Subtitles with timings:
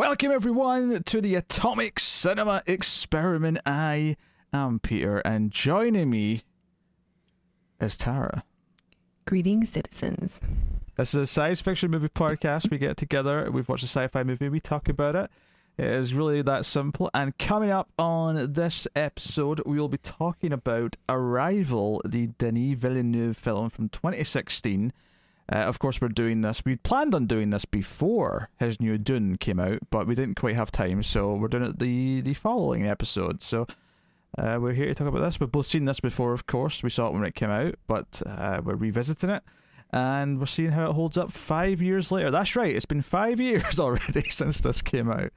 [0.00, 3.58] Welcome, everyone, to the Atomic Cinema Experiment.
[3.66, 4.16] I
[4.50, 6.40] am Peter, and joining me
[7.78, 8.44] is Tara.
[9.26, 10.40] Greetings, citizens.
[10.96, 12.70] This is a science fiction movie podcast.
[12.70, 15.30] We get together, we've watched a sci fi movie, we talk about it.
[15.76, 17.10] It is really that simple.
[17.12, 23.36] And coming up on this episode, we will be talking about Arrival, the Denis Villeneuve
[23.36, 24.94] film from 2016.
[25.52, 26.64] Uh, of course, we're doing this.
[26.64, 30.54] We'd planned on doing this before his new Dune came out, but we didn't quite
[30.54, 33.42] have time, so we're doing it the the following episode.
[33.42, 33.66] So
[34.38, 35.40] uh, we're here to talk about this.
[35.40, 36.82] We've both seen this before, of course.
[36.82, 39.42] We saw it when it came out, but uh, we're revisiting it,
[39.92, 42.30] and we're seeing how it holds up five years later.
[42.30, 42.74] That's right.
[42.74, 45.32] It's been five years already since this came out.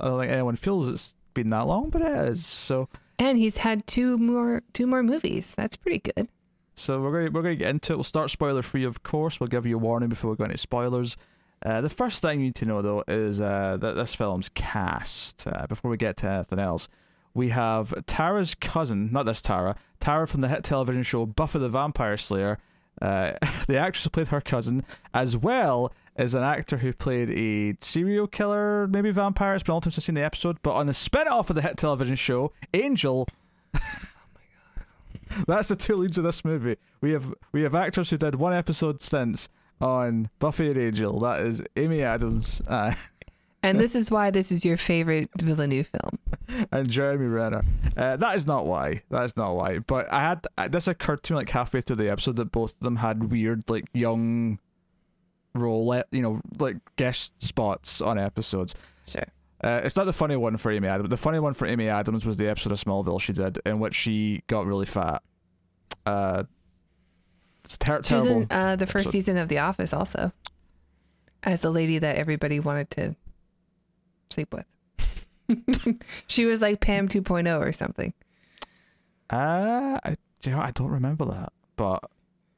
[0.00, 2.44] I don't think anyone feels it's been that long, but it is.
[2.44, 2.88] So
[3.20, 5.52] And he's had two more two more movies.
[5.56, 6.28] That's pretty good.
[6.74, 7.96] So we're going to, we're going to get into it.
[7.96, 9.40] We'll start spoiler free, of course.
[9.40, 11.16] We'll give you a warning before we go into spoilers.
[11.64, 15.46] Uh, the first thing you need to know, though, is uh, that this film's cast.
[15.46, 16.88] Uh, before we get to anything else,
[17.32, 21.68] we have Tara's cousin, not this Tara, Tara from the hit television show Buffy the
[21.68, 22.58] Vampire Slayer.
[23.00, 23.32] Uh,
[23.66, 28.26] the actress who played her cousin, as well as an actor who played a serial
[28.26, 29.54] killer, maybe vampire.
[29.54, 31.50] It's been a long time since I've seen the episode, but on the spin off
[31.50, 33.26] of the hit television show, Angel.
[35.46, 36.76] That's the two leads of this movie.
[37.00, 39.48] We have we have actors who did one episode stints
[39.80, 41.18] on Buffy and Angel.
[41.20, 42.94] That is Amy Adams uh,
[43.64, 46.66] And this is why this is your favorite Villeneuve film.
[46.70, 47.62] and Jeremy Renner.
[47.96, 49.02] Uh, that is not why.
[49.08, 49.78] That is not why.
[49.78, 52.74] But I had uh, this occurred to me like halfway through the episode that both
[52.74, 54.58] of them had weird like young
[55.54, 58.74] role, you know, like guest spots on episodes.
[59.06, 59.24] Sure.
[59.62, 61.08] Uh, it's not the funny one for Amy Adams.
[61.10, 63.94] The funny one for Amy Adams was the episode of Smallville she did, in which
[63.94, 65.22] she got really fat.
[66.04, 66.44] Uh,
[67.64, 68.42] it's ter- She was terrible.
[68.42, 69.10] in uh, the first episode.
[69.12, 70.32] season of The Office also.
[71.42, 73.16] As the lady that everybody wanted to
[74.30, 74.66] sleep with.
[76.26, 78.12] she was like Pam 2.0 or something.
[79.30, 82.04] Uh, I, you know, I don't remember that, but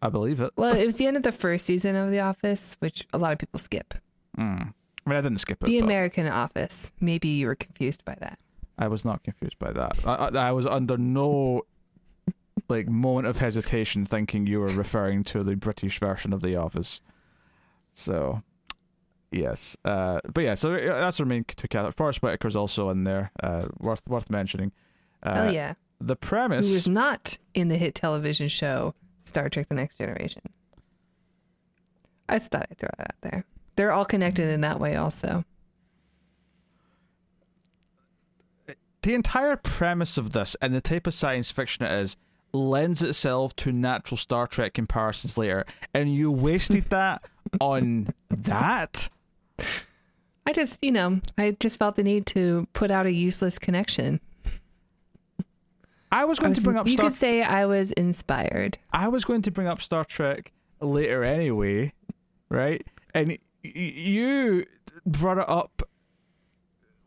[0.03, 0.53] I believe it.
[0.57, 3.33] Well, it was the end of the first season of The Office, which a lot
[3.33, 3.95] of people skip.
[4.39, 4.73] Mm.
[5.07, 5.67] I mean, I didn't skip it.
[5.67, 6.93] The but American Office.
[7.01, 8.39] Maybe you were confused by that.
[8.79, 10.05] I was not confused by that.
[10.05, 11.63] I, I, I was under no
[12.69, 17.01] like moment of hesitation thinking you were referring to the British version of The Office.
[17.93, 18.43] So,
[19.31, 21.95] yes, uh, but yeah, so that's our main two characters.
[21.97, 23.31] Forest Whitaker's also in there.
[23.41, 24.73] Uh, worth worth mentioning.
[25.23, 25.75] Uh, oh, yeah.
[26.01, 26.71] The Who premise.
[26.73, 28.95] was not in the hit television show
[29.25, 30.43] Star Trek The Next Generation.
[32.29, 33.45] I just thought I'd throw that out there.
[33.77, 35.45] They're all connected in that way, also.
[39.03, 42.17] the entire premise of this and the type of science fiction it is
[42.53, 45.65] lends itself to natural Star Trek comparisons later,
[45.95, 47.23] and you wasted that
[47.61, 49.09] on that.
[50.45, 54.21] I just, you know, I just felt the need to put out a useless connection.
[56.11, 57.07] I was I going was- to bring up you Star.
[57.07, 58.77] could say I was inspired.
[58.93, 60.51] I was going to bring up Star Trek
[60.81, 61.93] later anyway,
[62.49, 62.85] right?
[63.15, 63.39] And
[63.75, 64.67] you
[65.05, 65.83] brought it up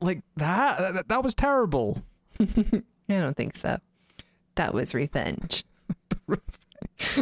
[0.02, 0.94] like that.
[0.94, 2.03] That, that was terrible.
[2.40, 3.80] I don't think so.
[4.56, 5.64] That was revenge.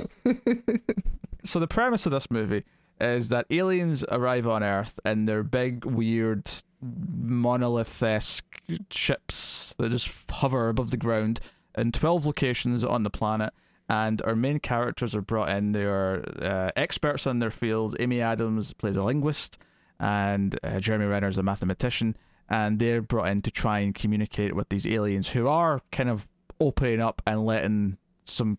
[1.43, 2.63] so the premise of this movie
[2.99, 6.49] is that aliens arrive on Earth in their big, weird,
[6.81, 11.39] monolith-esque ships that just hover above the ground
[11.77, 13.53] in twelve locations on the planet.
[13.89, 15.71] And our main characters are brought in.
[15.71, 17.95] They are uh, experts in their field.
[17.99, 19.57] Amy Adams plays a linguist,
[19.99, 22.17] and uh, Jeremy Renner is a mathematician.
[22.49, 26.29] And they're brought in to try and communicate with these aliens who are kind of
[26.59, 28.57] opening up and letting some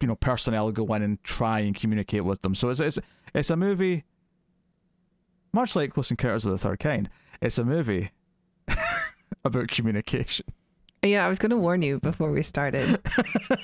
[0.00, 2.54] you know personnel go in and try and communicate with them.
[2.54, 2.98] So it's it's
[3.34, 4.04] it's a movie,
[5.52, 7.08] much like Close Encounters of the Third Kind.
[7.40, 8.10] It's a movie
[9.44, 10.46] about communication.
[11.02, 13.00] Yeah, I was going to warn you before we started.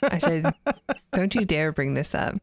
[0.03, 0.55] I said,
[1.13, 2.35] don't you dare bring this up.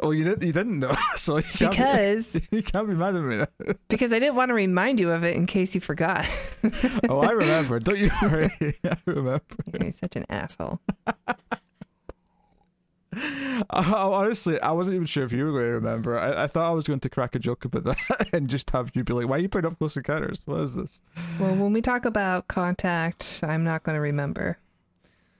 [0.00, 3.16] Oh, you didn't you didn't know, so you can't Because be, you can't be mad
[3.16, 3.74] at me.
[3.88, 6.26] because I didn't want to remind you of it in case you forgot.
[7.08, 7.80] oh, I remember.
[7.80, 8.50] Don't you worry.
[8.84, 9.40] I remember.
[9.80, 10.80] You're such an asshole.
[13.70, 16.18] I, honestly, I wasn't even sure if you were going to remember.
[16.18, 18.90] I, I thought I was going to crack a joke about that and just have
[18.94, 20.42] you be like, "Why are you putting up Close Encounters?
[20.46, 21.00] What is this?"
[21.38, 24.58] Well, when we talk about contact, I'm not going to remember.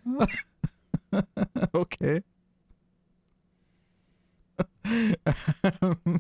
[1.75, 2.23] okay.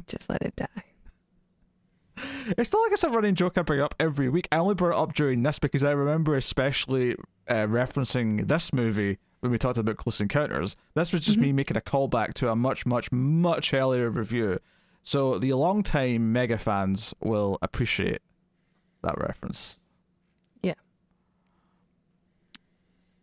[0.06, 0.66] Just let it die.
[2.56, 4.48] It's not like it's a running joke I bring up every week.
[4.50, 7.16] I only brought it up during this because I remember especially
[7.48, 10.74] uh, referencing this movie when we talked about Close Encounters.
[10.94, 14.58] This was just me making a callback to a much, much, much earlier review.
[15.02, 18.22] So the long-time mega fans will appreciate
[19.02, 19.78] that reference.
[20.62, 20.72] Yeah.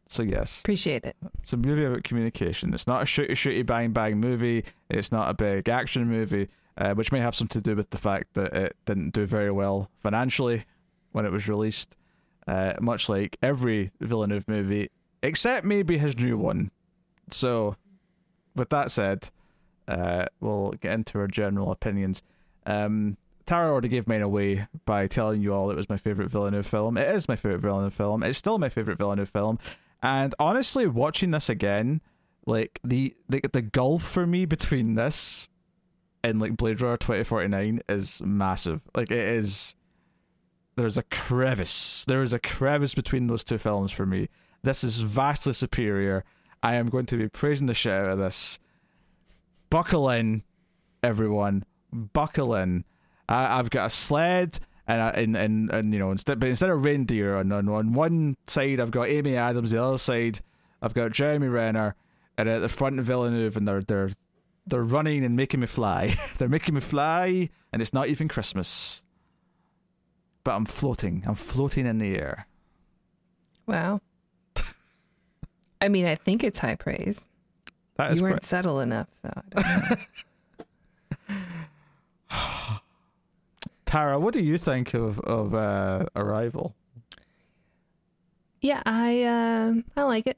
[0.09, 1.15] So yes, Appreciate it.
[1.39, 2.71] it's a movie about communication.
[2.75, 4.63] It's not a shooty shooty bang bang movie.
[4.91, 7.97] It's not a big action movie, uh, which may have something to do with the
[7.97, 10.65] fact that it didn't do very well financially
[11.13, 11.97] when it was released.
[12.47, 14.91] Uh, much like every Villeneuve movie,
[15.23, 16.71] except maybe his new one.
[17.29, 17.75] So,
[18.55, 19.29] with that said,
[19.87, 22.23] uh, we'll get into our general opinions.
[22.65, 26.67] Um, Tara already gave mine away by telling you all it was my favorite Villeneuve
[26.67, 26.97] film.
[26.97, 28.23] It is my favorite Villeneuve film.
[28.23, 29.59] It's still my favorite Villeneuve film.
[30.01, 32.01] And honestly, watching this again,
[32.45, 35.47] like the the the gulf for me between this
[36.23, 38.81] and like Blade Runner twenty forty nine is massive.
[38.95, 39.75] Like it is.
[40.77, 42.05] There's a crevice.
[42.07, 44.29] There is a crevice between those two films for me.
[44.63, 46.23] This is vastly superior.
[46.63, 48.59] I am going to be praising the shit out of this.
[49.69, 50.43] Buckle in,
[51.01, 51.65] everyone.
[51.91, 52.85] Buckle in.
[53.27, 56.69] I, I've got a sled, and I, and, and and you know instead, but instead
[56.69, 59.71] of reindeer on, on on one side, I've got Amy Adams.
[59.71, 60.41] The other side,
[60.81, 61.95] I've got Jeremy Renner,
[62.37, 64.09] and at the front of Villeneuve, and they're they're
[64.67, 66.15] they're running and making me fly.
[66.37, 69.03] they're making me fly, and it's not even Christmas.
[70.43, 71.23] But I'm floating.
[71.27, 72.47] I'm floating in the air.
[73.67, 74.01] Wow.
[75.81, 77.25] I mean, I think it's high praise.
[77.97, 79.97] That is You weren't subtle enough, so I.
[83.85, 84.19] Tara.
[84.19, 86.75] What do you think of of uh, Arrival?
[88.61, 90.37] yeah, I um I like it.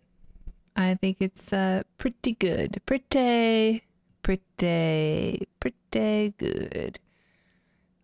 [0.75, 2.81] I think it's uh pretty good.
[2.85, 3.83] Pretty
[4.23, 6.99] pretty pretty good.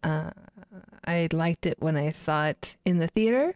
[0.04, 0.32] Uh
[1.06, 3.56] I liked it when I saw it in the theater.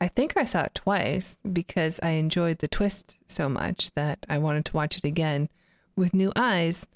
[0.00, 4.38] I think I saw it twice because I enjoyed the twist so much that I
[4.38, 5.48] wanted to watch it again
[5.96, 6.86] with new eyes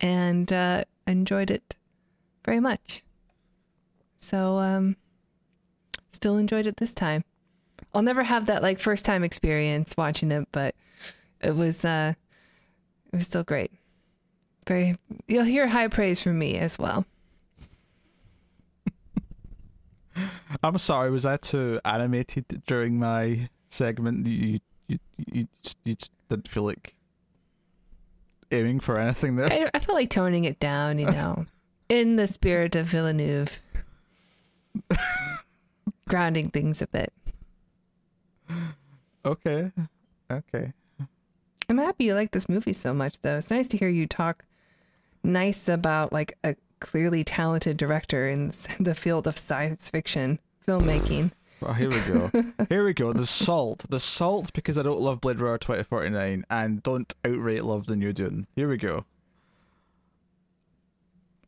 [0.00, 1.76] and uh enjoyed it
[2.44, 3.02] very much.
[4.18, 4.96] So um
[6.12, 7.24] still enjoyed it this time.
[7.94, 10.74] I'll never have that like first time experience watching it, but
[11.40, 12.14] it was uh
[13.12, 13.72] it was still great.
[14.68, 14.96] Very
[15.26, 17.06] you'll hear high praise from me as well.
[20.62, 24.26] I'm sorry, was I too animated during my segment?
[24.26, 24.98] You you
[25.32, 26.94] you, just, you just didn't feel like
[28.50, 29.50] aiming for anything there.
[29.50, 31.46] I, I felt like toning it down, you know,
[31.88, 33.60] in the spirit of Villeneuve,
[36.08, 37.12] grounding things a bit.
[39.24, 39.70] Okay,
[40.30, 40.72] okay.
[41.68, 43.38] I'm happy you like this movie so much, though.
[43.38, 44.44] It's nice to hear you talk
[45.22, 48.48] nice about like a clearly talented director in
[48.80, 51.30] the field of science fiction filmmaking.
[51.76, 52.30] Here we go.
[52.68, 53.12] here we go.
[53.12, 57.86] The salt, the salt, because I don't love Blade Runner 2049 and don't outright love
[57.86, 58.48] the new Dune.
[58.56, 59.04] Here we go.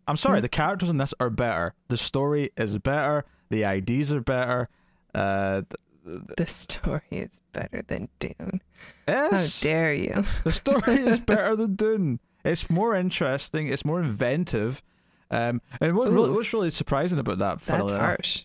[0.07, 1.75] I'm sorry, the characters in this are better.
[1.89, 3.25] The story is better.
[3.51, 4.69] The ideas are better.
[5.15, 5.63] Uh,
[6.05, 8.61] The story is better than Dune.
[9.09, 9.63] yes.
[9.63, 10.25] How dare you?
[10.45, 12.21] The story is better than Dune.
[12.45, 13.69] It's more interesting.
[13.69, 14.83] It's more inventive.
[15.31, 16.32] Um, and what, Ooh.
[16.35, 17.61] what's really surprising about that?
[17.62, 18.44] That's harsh.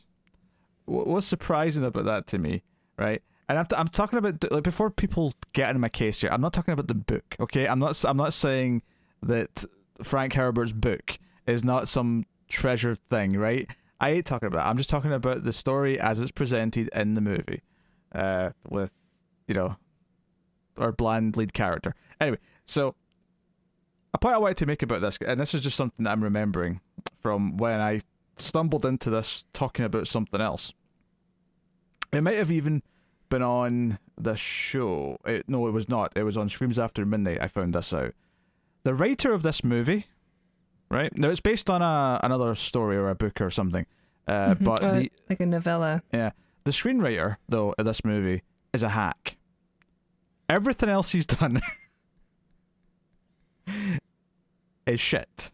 [0.85, 2.63] what- what's surprising about that to me,
[2.97, 3.21] right?
[3.47, 6.29] And I'm, t- I'm talking about like before people get in my case here.
[6.31, 7.67] I'm not talking about the book, okay?
[7.67, 8.83] I'm not I'm not saying
[9.23, 9.65] that
[10.03, 11.17] Frank Herbert's book
[11.47, 13.67] is not some treasure thing, right?
[13.99, 14.59] I ain't talking about.
[14.59, 14.67] That.
[14.67, 17.61] I'm just talking about the story as it's presented in the movie,
[18.13, 18.93] uh, with
[19.47, 19.75] you know
[20.77, 21.95] our bland lead character.
[22.21, 22.95] Anyway, so
[24.13, 26.23] a point I wanted to make about this, and this is just something that I'm
[26.23, 26.81] remembering
[27.21, 28.01] from when I
[28.37, 30.73] stumbled into this talking about something else.
[32.11, 32.81] It might have even
[33.29, 35.17] been on the show.
[35.25, 36.13] It, no, it was not.
[36.15, 37.39] It was on Screams After Midnight.
[37.41, 38.13] I found this out.
[38.83, 40.07] The writer of this movie,
[40.89, 41.15] right?
[41.17, 43.85] Now it's based on a another story or a book or something.
[44.27, 44.63] Uh, Mhm.
[44.63, 46.01] But Uh, the like a novella.
[46.13, 46.31] yeah,
[46.63, 48.41] the screenwriter though of this movie
[48.73, 49.37] is a hack.
[50.49, 51.61] Everything else he's done
[54.85, 55.51] is shit.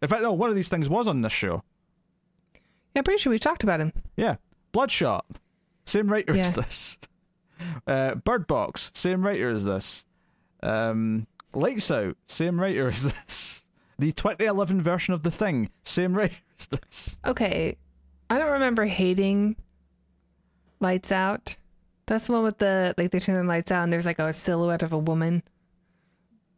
[0.00, 1.62] In fact, no, one of these things was on this show.
[2.94, 3.92] Yeah, I'm pretty sure we've talked about him.
[4.16, 4.36] Yeah,
[4.72, 5.24] Bloodshot,
[5.86, 6.98] same writer as this.
[7.86, 10.04] Uh, Bird Box, same writer as this.
[10.62, 13.62] Um, Lights Out, same writer as this.
[13.98, 17.18] The 2011 version of The Thing, same writer as this.
[17.24, 17.76] Okay.
[18.28, 19.56] I don't remember hating
[20.80, 21.56] Lights Out.
[22.06, 24.32] That's the one with the like they turn the lights out and there's like a
[24.32, 25.42] silhouette of a woman.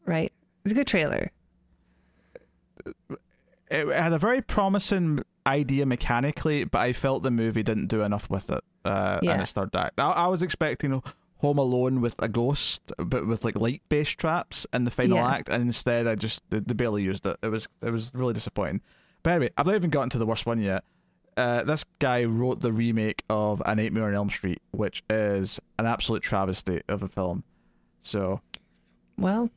[0.06, 0.32] Right?
[0.64, 1.30] It's a good trailer.
[3.70, 8.28] It had a very promising idea mechanically, but I felt the movie didn't do enough
[8.30, 8.62] with it.
[8.84, 9.32] Uh, Yeah.
[9.32, 9.98] And its third act.
[9.98, 11.02] I, I was expecting
[11.38, 15.28] Home Alone with a ghost, but with like light based traps in the final Yeah.
[15.30, 17.36] act, and instead I just they, they barely used it.
[17.42, 18.80] It was it was really disappointing.
[19.22, 20.84] But anyway, I've not even gotten to the worst one yet.
[21.36, 25.86] uh, this guy wrote the remake of A Nightmare on Elm Street, which is an
[25.86, 27.42] absolute travesty of a film.
[28.00, 28.40] So,
[29.18, 29.50] Well,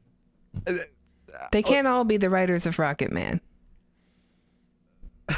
[1.51, 3.41] they can't all be the writers of Rocket Man.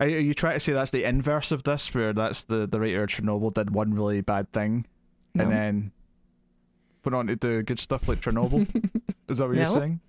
[0.00, 3.02] are you trying to say that's the inverse of this, where that's the the writer
[3.02, 4.86] of Chernobyl did one really bad thing
[5.34, 5.44] No.
[5.44, 5.92] and then
[7.04, 8.62] went on to do good stuff like Chernobyl?
[9.28, 9.72] is that what you're No.
[9.72, 10.00] saying?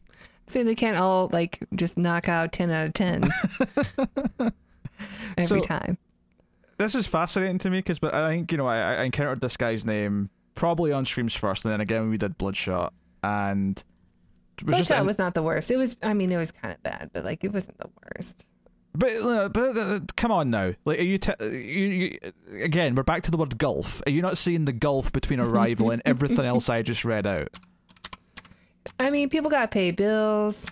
[0.48, 3.24] So they can't all like just knock out ten out of ten
[5.38, 5.98] every So- time.
[6.78, 9.58] this is fascinating to me because but I think you know I, I encountered this
[9.58, 12.94] guy's name probably on streams first, and then again when we did Bloodshot,
[13.24, 13.84] and
[14.60, 15.72] it was just an- was not the worst.
[15.72, 15.98] It was.
[16.04, 18.46] I mean, it was kind of bad, but like it wasn't the worst.
[18.94, 22.20] but uh, but uh, come on now, like are you, te- you you
[22.64, 24.02] again we're back to the word gulf.
[24.06, 27.50] Are you not seeing the gulf between Arrival and everything else I just read out?
[29.00, 30.66] I mean, people got to pay bills.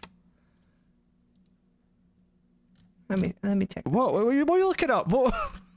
[3.10, 3.88] Let me let me check.
[3.88, 5.08] What what are you, what are you looking up?
[5.10, 5.34] What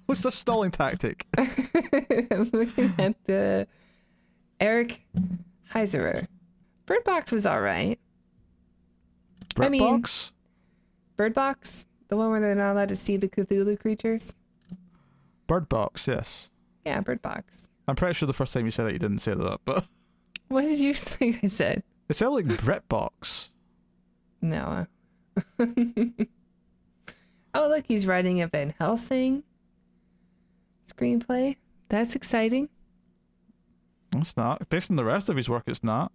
[0.07, 1.27] what's the stalling tactic?
[1.39, 3.67] I'm looking at the
[4.61, 5.01] Eric
[5.73, 6.27] Heisserer.
[6.93, 7.99] Bird Box was all right.
[9.59, 10.33] I mean- Britbox?
[11.17, 14.35] Bird Box, the one where they're not allowed to see the Cthulhu creatures.
[15.47, 16.51] Bird Box, yes.
[16.85, 17.69] Yeah, Bird Box.
[17.89, 19.87] I'm pretty sure the first time you said it, you didn't say that, but
[20.49, 21.83] What did you think I said?
[22.11, 23.49] it sounded like Britbox.
[24.43, 24.87] No.
[25.59, 25.69] oh,
[27.69, 29.45] look, he's writing a Van Helsing
[30.87, 31.57] screenplay.
[31.89, 32.69] That's exciting.
[34.15, 34.69] It's not.
[34.69, 36.13] Based on the rest of his work, it's not.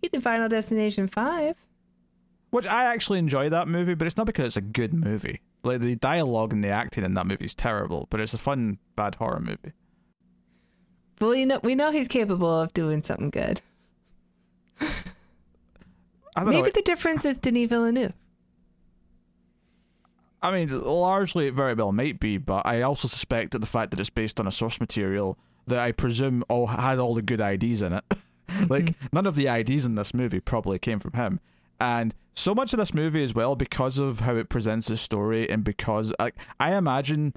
[0.00, 1.56] He did Final Destination 5.
[2.50, 5.40] Which I actually enjoy that movie, but it's not because it's a good movie.
[5.62, 8.78] Like the dialogue and the acting in that movie is terrible, but it's a fun
[8.96, 9.72] bad horror movie.
[11.20, 13.60] Well, you know, we know he's capable of doing something good.
[16.36, 16.70] Maybe know.
[16.70, 18.12] the difference is Denis Villeneuve.
[20.40, 23.90] I mean, largely it very well might be, but I also suspect that the fact
[23.90, 25.36] that it's based on a source material
[25.66, 28.04] that I presume all had all the good ideas in it.
[28.68, 31.40] like none of the ideas in this movie probably came from him.
[31.80, 35.48] And so much of this movie as well because of how it presents the story
[35.50, 37.34] and because like I imagine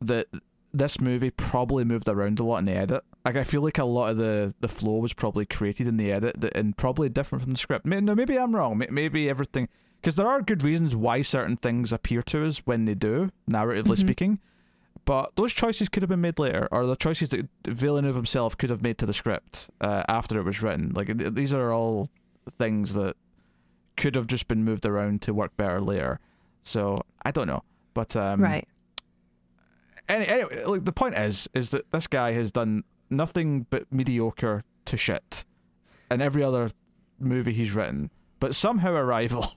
[0.00, 0.26] that
[0.72, 3.04] this movie probably moved around a lot in the edit.
[3.24, 6.10] Like I feel like a lot of the the flow was probably created in the
[6.10, 7.86] edit that, and probably different from the script.
[7.86, 8.82] May- No, maybe I'm wrong.
[8.90, 9.68] Maybe everything
[10.00, 13.84] because there are good reasons why certain things appear to us when they do, narratively
[13.94, 13.98] Mhm.
[13.98, 14.38] speaking.
[15.04, 18.70] But those choices could have been made later, or the choices that Villeneuve himself could
[18.70, 20.92] have made to the script uh, after it was written.
[20.94, 22.08] Like th- these are all
[22.58, 23.16] things that
[23.96, 26.20] could have just been moved around to work better later.
[26.62, 28.66] So I don't know, but um, right.
[30.08, 34.62] any, anyway, like the point is, is that this guy has done nothing but mediocre
[34.84, 35.44] to shit
[36.10, 36.70] in every other
[37.18, 39.52] movie he's written, but somehow Arrival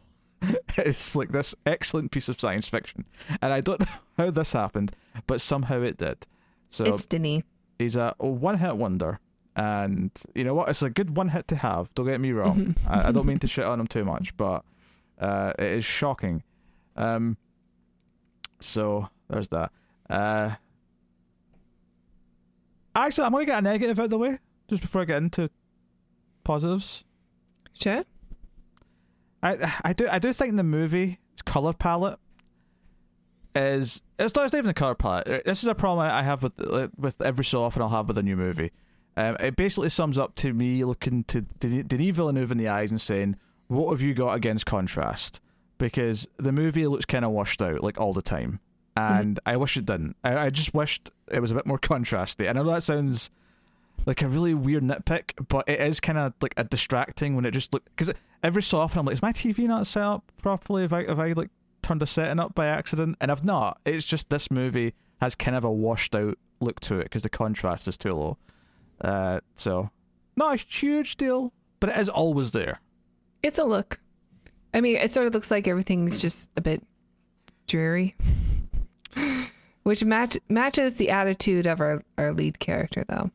[0.78, 3.06] is like this excellent piece of science fiction,
[3.42, 3.86] and I don't know
[4.18, 4.96] how this happened,
[5.28, 6.26] but somehow it did.
[6.70, 7.44] So It's Denis.
[7.80, 9.20] he's a one-hit wonder,
[9.56, 10.70] and you know what?
[10.70, 11.94] It's a good one hit to have.
[11.96, 12.76] Don't get me wrong.
[12.88, 14.64] I, I don't mean to shit on him too much, but
[15.20, 16.44] uh, it is shocking.
[16.98, 17.38] Um,
[18.60, 19.72] so there's that.
[20.10, 20.52] Uh,
[22.96, 25.50] actually, I'm gonna get a negative out of the way just before I get into
[26.44, 27.04] positives.
[27.74, 28.04] Sure.
[29.46, 32.20] I I do I do think the movie's color palette
[33.56, 35.28] is it's not, it's not even the color palette.
[35.28, 38.08] Uh, this is a problem I have with uh, with every so often I'll have
[38.08, 38.72] with a new movie.
[39.18, 43.00] Um, it basically sums up to me looking to Denis Villeneuve in the eyes and
[43.00, 43.38] saying,
[43.68, 45.40] "What have you got against contrast?"
[45.78, 48.60] Because the movie looks kind of washed out like all the time,
[48.98, 49.14] mm-hmm.
[49.14, 50.18] and I wish it didn't.
[50.24, 52.50] I, I just wished it was a bit more contrasty.
[52.50, 53.30] I know that sounds
[54.06, 57.52] like a really weird nitpick, but it is kind of like a distracting when it
[57.52, 60.84] just look because every so often I'm like, is my TV not set up properly?
[60.84, 61.50] Have I if I like
[61.86, 63.80] turned a setting up by accident, and I've not.
[63.86, 67.30] It's just this movie has kind of a washed out look to it because the
[67.30, 68.38] contrast is too low.
[69.02, 69.90] Uh, so
[70.36, 72.82] not a huge deal, but it is always there.
[73.44, 74.00] It's a look.
[74.74, 76.84] I mean, it sort of looks like everything's just a bit
[77.68, 78.16] dreary,
[79.84, 83.32] which match matches the attitude of our, our lead character, though.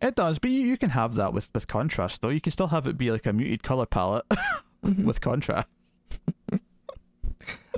[0.00, 2.28] It does, but you, you can have that with, with contrast though.
[2.28, 4.26] You can still have it be like a muted color palette
[4.82, 5.68] with contrast.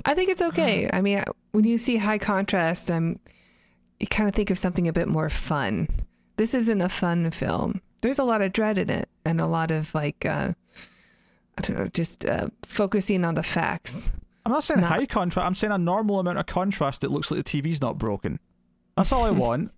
[0.05, 0.89] I think it's okay.
[0.93, 3.19] I mean, when you see high contrast, I'm
[3.99, 5.87] you kind of think of something a bit more fun.
[6.37, 7.81] This isn't a fun film.
[8.01, 10.53] There's a lot of dread in it, and a lot of like, uh,
[11.57, 14.09] I don't know, just uh, focusing on the facts.
[14.45, 15.45] I'm not saying Not- high contrast.
[15.45, 18.39] I'm saying a normal amount of contrast that looks like the TV's not broken.
[18.95, 19.71] That's all I want.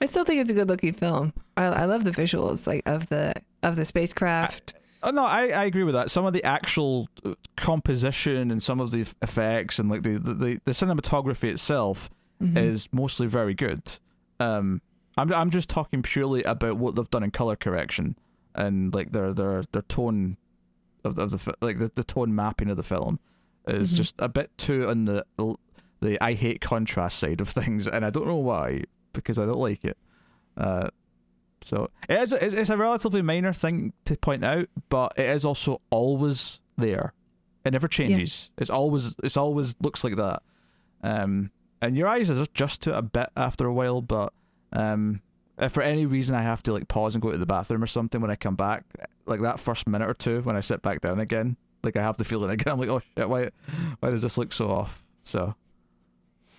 [0.00, 1.32] I still think it's a good looking film.
[1.56, 4.74] I, I love the visuals, like of the of the spacecraft.
[5.02, 6.10] Oh, no, I, I agree with that.
[6.10, 10.60] Some of the actual uh, composition and some of the effects and like the the,
[10.64, 12.10] the, cinematography itself
[12.42, 12.56] Mhm.
[12.56, 13.82] is mostly very good.
[14.38, 14.80] Um,
[15.16, 18.16] I'm I'm just talking purely about what they've done in color correction
[18.54, 20.36] and like their their their tone
[21.04, 23.18] of the, of the like the, the tone mapping of the film
[23.66, 23.96] is Mhm.
[23.96, 25.24] just a bit too on the
[26.00, 28.84] the I hate contrast side of things, and I don't know why
[29.22, 29.96] because I don't like it.
[30.56, 30.88] Uh,
[31.62, 35.44] so it is it's, it's a relatively minor thing to point out, but it is
[35.44, 37.12] also always there.
[37.64, 38.50] It never changes.
[38.58, 40.42] It's always it's always looks like that.
[41.02, 44.32] Um, and your eyes adjust to it a bit after a while, but
[44.72, 45.20] um,
[45.58, 47.86] if for any reason I have to like pause and go to the bathroom or
[47.86, 48.84] something when I come back,
[49.26, 52.16] like that first minute or two when I sit back down again, like I have
[52.16, 52.72] the feeling again.
[52.72, 53.50] I'm like, oh shit, why
[54.00, 55.04] why does this look so off?
[55.22, 55.54] So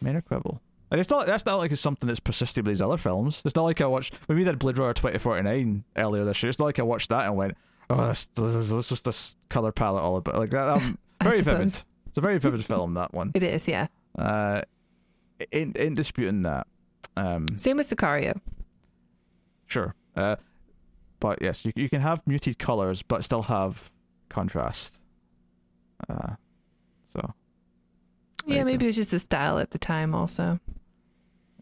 [0.02, 0.62] minor quibble.
[0.92, 3.42] And it's not that's not like it's something that's persisted with these other films.
[3.46, 6.42] It's not like I watched when we did Blade Runner twenty forty nine earlier this
[6.42, 6.50] year.
[6.50, 7.56] It's not like I watched that and went,
[7.90, 10.68] Oh, this this this was this colour palette all about like that.
[10.70, 11.68] Um, very vivid.
[11.68, 13.32] It's a very vivid film, that one.
[13.36, 13.88] It is, yeah.
[14.18, 14.62] Uh
[15.52, 16.66] ain't, ain't disputing that.
[17.16, 18.40] Um Same with Sicario.
[19.68, 19.94] Sure.
[20.16, 20.38] Uh,
[21.20, 23.92] but yes, you you can have muted colors, but still have
[24.30, 25.02] contrast.
[26.10, 26.36] Uh,
[27.14, 27.34] so
[28.46, 28.84] Yeah, maybe go.
[28.86, 30.60] it was just the style at the time also.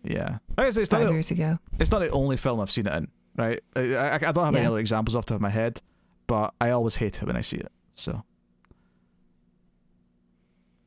[0.09, 1.59] Yeah, like I say, it's not Five the, years ago.
[1.79, 3.07] it's not the only film I've seen it in.
[3.35, 5.81] Right, I, I, I don't have any other examples off the top of my head,
[6.25, 7.71] but I always hate it when I see it.
[7.93, 8.23] So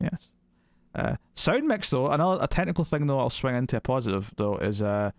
[0.01, 0.31] yes.
[0.93, 4.57] Uh, sound mix though, another a technical thing though I'll swing into a positive though
[4.57, 5.11] is uh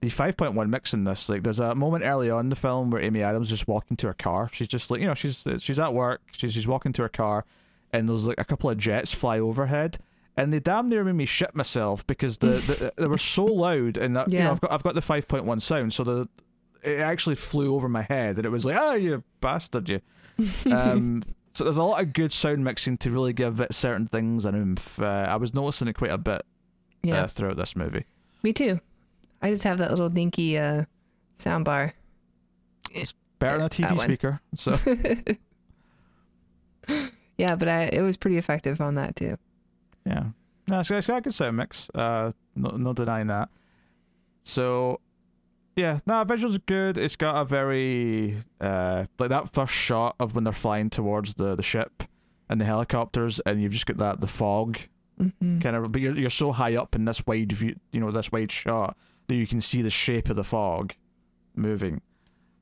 [0.00, 3.02] the 5.1 mix in this like there's a moment early on in the film where
[3.02, 5.78] Amy Adams is just walking to her car she's just like you know she's she's
[5.78, 7.44] at work she's she's walking to her car
[7.92, 9.98] and there's like a couple of jets fly overhead
[10.42, 13.96] and they damn near made me shit myself because the, the they were so loud
[13.96, 16.28] and that, you know I've got I've got the 5.1 sound so the
[16.82, 20.00] it actually flew over my head and it was like ah you bastard you
[20.72, 24.44] um, so there's a lot of good sound mixing to really give it certain things
[24.46, 24.98] an oomph.
[24.98, 26.42] Uh, I was noticing it quite a bit
[27.02, 27.24] Yeah.
[27.24, 28.06] uh, throughout this movie.
[28.42, 28.80] Me too.
[29.42, 30.84] I just have that little dinky uh
[31.36, 31.92] sound bar.
[32.92, 34.40] It's better than a TV speaker.
[34.54, 34.78] So
[37.36, 39.36] yeah, but I it was pretty effective on that too.
[40.06, 40.24] Yeah,
[40.66, 41.90] no, it's, it's got a good sound mix.
[41.94, 43.48] Uh, no, no denying that.
[44.44, 45.00] So
[45.76, 46.98] yeah, no, visuals are good.
[46.98, 51.54] It's got a very uh like that first shot of when they're flying towards the
[51.54, 52.02] the ship
[52.48, 54.78] and the helicopters, and you've just got that the fog
[55.18, 58.10] hmm kind of but you're, you're so high up in this wide view you know
[58.10, 58.96] this wide shot
[59.28, 60.94] that you can see the shape of the fog
[61.54, 62.00] moving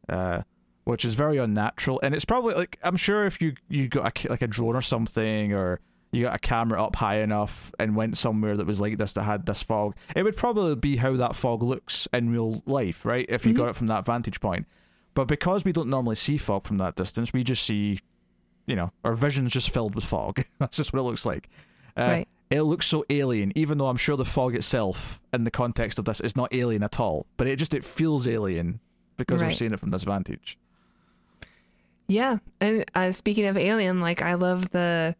[0.09, 0.42] uh
[0.83, 4.29] which is very unnatural and it's probably like i'm sure if you you got a,
[4.29, 5.79] like a drone or something or
[6.12, 9.23] you got a camera up high enough and went somewhere that was like this that
[9.25, 13.27] had this fog it would probably be how that fog looks in real life right
[13.29, 13.57] if you Mhm.
[13.59, 14.66] got it from that vantage point
[15.14, 18.01] but because we don't normally see fog from that distance we just see
[18.66, 21.49] you know our vision's just filled with fog that's just what it looks like
[21.97, 22.29] uh, right.
[22.51, 26.05] it looks so alien, even though I'm sure the fog itself, in the context of
[26.05, 27.27] this, is not alien at all.
[27.37, 28.79] But it just it feels alien
[29.16, 30.57] because we're seeing it from this vantage.
[32.07, 35.14] Yeah, and uh, speaking of alien, like I love the.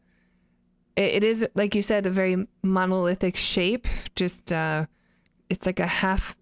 [0.99, 3.87] It, is like you said, a very monolithic shape.
[4.17, 4.87] Just uh,
[5.49, 6.37] it's like a half,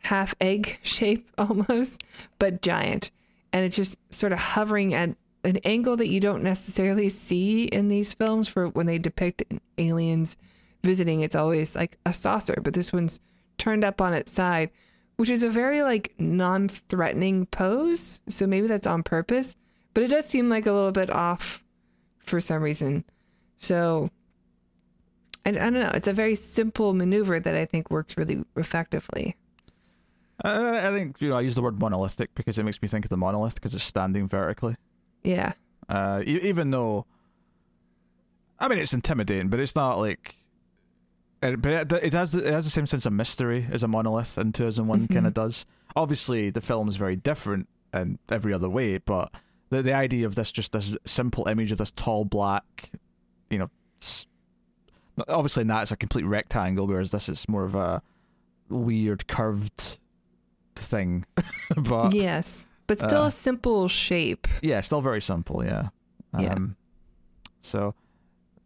[0.00, 2.02] half egg shape almost,
[2.38, 3.10] but giant,
[3.52, 7.88] and it's just sort of hovering at an angle that you don't necessarily see in
[7.88, 8.48] these films.
[8.48, 9.42] For when they depict
[9.78, 10.36] aliens
[10.82, 13.20] visiting, it's always like a saucer, but this one's
[13.58, 14.70] turned up on its side,
[15.16, 18.20] which is a very like non-threatening pose.
[18.28, 19.56] So maybe that's on purpose
[19.94, 21.62] but it does seem like a little bit off
[22.20, 23.04] for some reason.
[23.62, 24.10] So
[25.46, 25.90] I, I don't know.
[25.94, 29.36] It's a very simple maneuver that I think works really effectively.
[30.44, 33.04] Uh, I think you know I use the word monolithic because it makes me think
[33.04, 34.74] of the monolith because it's standing vertically.
[35.22, 35.52] Yeah.
[35.88, 37.06] Uh, e- even though,
[38.58, 40.36] I mean, it's intimidating, but it's not like.
[41.42, 44.38] It, but it, it has it has the same sense of mystery as a monolith
[44.38, 45.26] in 2001 kind Mhm.
[45.28, 45.66] of does.
[45.96, 49.32] Obviously, the film is very different in every other way, but
[49.70, 52.90] the the idea of this just this simple image of this tall black,
[53.52, 53.70] you know,
[55.28, 58.02] obviously that is a complete rectangle, whereas this is more of a
[58.68, 59.98] weird curved
[60.74, 61.24] thing.
[61.76, 62.66] but yes.
[62.86, 64.48] But still uh, a simple shape.
[64.60, 65.64] yeah, still very simple.
[65.64, 65.90] Yeah.
[66.38, 66.54] Yeah.
[66.54, 66.76] Um,
[67.60, 67.94] so,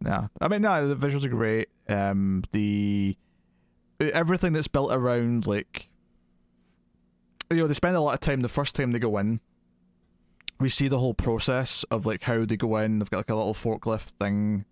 [0.03, 1.69] yeah, I mean, no, the visuals are great.
[1.87, 3.15] Um, the
[3.99, 5.89] everything that's built around like,
[7.49, 9.39] you know, they spend a lot of time the first time they go in.
[10.59, 12.99] We see the whole process of like how they go in.
[12.99, 14.65] They've got like a little forklift thing,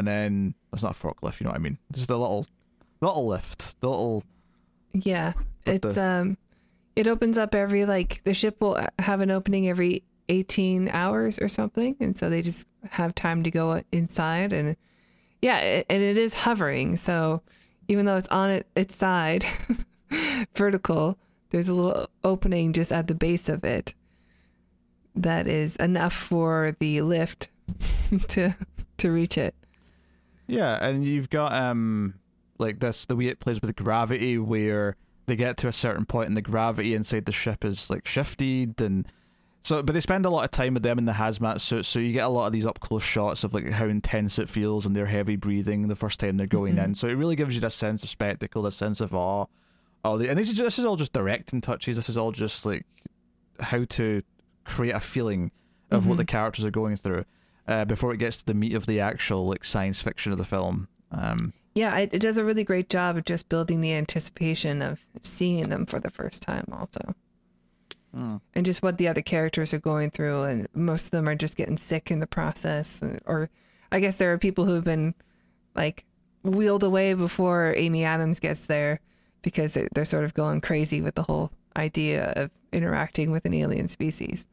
[0.00, 1.40] and then it's not a forklift.
[1.40, 1.78] You know what I mean?
[1.92, 2.46] Just a little,
[3.00, 3.80] little lift.
[3.80, 4.24] The little
[4.92, 5.32] Yeah.
[5.66, 6.36] It's the- um
[6.96, 11.48] it opens up every like the ship will have an opening every 18 hours or
[11.48, 11.96] something.
[12.00, 14.52] And so they just have time to go inside.
[14.52, 14.76] And
[15.42, 16.96] yeah, it, and it is hovering.
[16.96, 17.42] So
[17.88, 19.44] even though it's on it, its side,
[20.54, 21.18] vertical,
[21.50, 23.94] there's a little opening just at the base of it
[25.14, 27.48] that is enough for the lift
[28.28, 28.54] to
[28.98, 29.54] to reach it.
[30.50, 32.14] Yeah, and you've got um
[32.58, 36.28] like this the way it plays with gravity where they get to a certain point
[36.28, 39.06] and the gravity inside the ship is like shifted and
[39.62, 41.98] so but they spend a lot of time with them in the hazmat suits so
[42.00, 44.84] you get a lot of these up close shots of like how intense it feels
[44.86, 46.84] and their heavy breathing the first time they're going Mhm.
[46.86, 49.46] in so it really gives you this sense of spectacle this sense of awe
[50.04, 52.32] all the, and this is just, this is all just directing touches this is all
[52.32, 52.84] just like
[53.60, 54.22] how to
[54.64, 55.50] create a feeling
[55.90, 56.18] of what Mhm.
[56.18, 57.24] the characters are going through
[57.70, 60.44] uh, before it gets to the meat of the actual like science fiction of the
[60.44, 60.88] film.
[61.12, 65.06] Um Yeah, it, it does a really great job of just building the anticipation of
[65.22, 67.14] seeing them for the first time, also.
[68.54, 71.56] and just what the other characters are going through and most of them are just
[71.56, 73.48] getting sick in the process or
[73.92, 75.14] i guess there are people who've been
[75.76, 76.04] like
[76.42, 78.98] wheeled away before amy adams gets there
[79.42, 83.54] because they're, they're sort of going crazy with the whole idea of interacting with an
[83.54, 84.44] alien species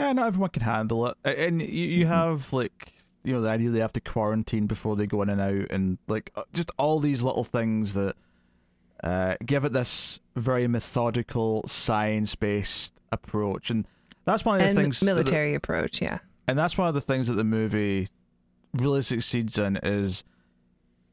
[0.00, 2.08] Yeah, not everyone can handle it, and you, you Mhm.
[2.08, 5.40] have like you know the idea they have to quarantine before they go in and
[5.40, 8.16] out, and like uh, just all these little things that
[9.04, 13.86] uh, give it this very methodical, science-based approach, and
[14.24, 15.02] that's one of the and things.
[15.02, 18.08] military approach yeah and that's one of the things that the movie
[18.74, 20.22] really succeeds in is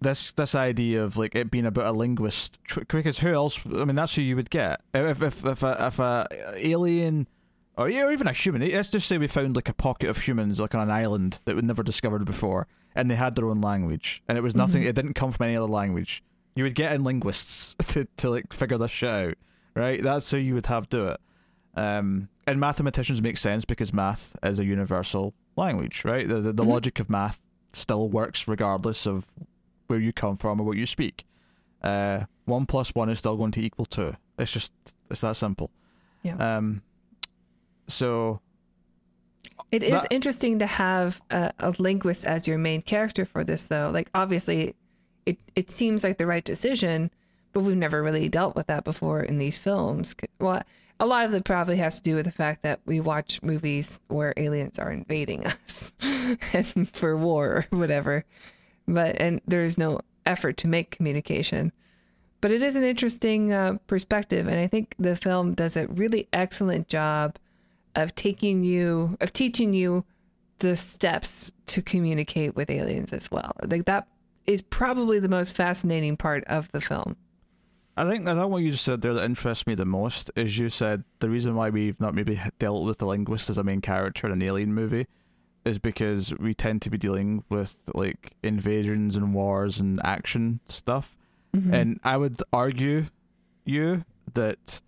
[0.01, 2.59] this this idea of like it being about a linguist
[2.91, 5.97] because who else i mean that's who you would get if if if a, if
[5.99, 7.27] a alien
[7.77, 10.17] or yeah, or even a human let's just say we found like a pocket of
[10.17, 13.61] humans like on an island that we'd never discovered before and they had their own
[13.61, 14.87] language and it was nothing Mhm.
[14.87, 16.23] it didn't come from any other language
[16.55, 19.35] you would get in linguists to, to like figure this shit out
[19.75, 21.19] right that's how you would have do it
[21.75, 26.27] um, and mathematicians make sense because math is a universal language, right?
[26.27, 26.69] The the, the Mhm.
[26.69, 27.39] logic of math
[27.73, 29.25] still works regardless of
[29.85, 31.25] where you come from or what you speak.
[31.83, 34.15] Uh, one plus one is still going to equal two.
[34.39, 34.73] It's just
[35.11, 35.69] it's that simple.
[36.23, 36.37] Yeah.
[36.57, 36.81] Um.
[37.87, 38.39] So
[39.71, 43.63] It is That- interesting to have a, a linguist as your main character for this,
[43.65, 43.89] though.
[43.93, 44.75] Like, obviously,
[45.25, 47.11] it, it seems like the right decision,
[47.51, 50.15] but we've never really dealt with that before in these films.
[50.39, 50.61] Well,
[50.99, 53.99] a lot of it probably has to do with the fact that we watch movies
[54.07, 55.91] where aliens are invading us
[56.53, 58.23] and for war or whatever.
[58.87, 61.71] But, and there's no effort to make communication.
[62.39, 66.27] But it is an interesting uh, perspective, and I think the film does a really
[66.31, 67.35] excellent job
[67.97, 70.05] of taking you of teaching you
[70.59, 73.51] the steps to communicate with aliens as well.
[73.63, 74.07] Like that
[74.45, 77.17] is probably the most fascinating part of the film.
[77.97, 80.57] I think I think what you just said there that interests me the most is
[80.57, 83.81] you said the reason why we've not maybe dealt with the linguist as a main
[83.81, 85.07] character in an alien movie
[85.65, 91.17] is because we tend to be dealing with like invasions and wars and action stuff.
[91.55, 91.73] Mm-hmm.
[91.73, 93.07] And I would argue
[93.65, 94.05] you
[94.35, 94.81] that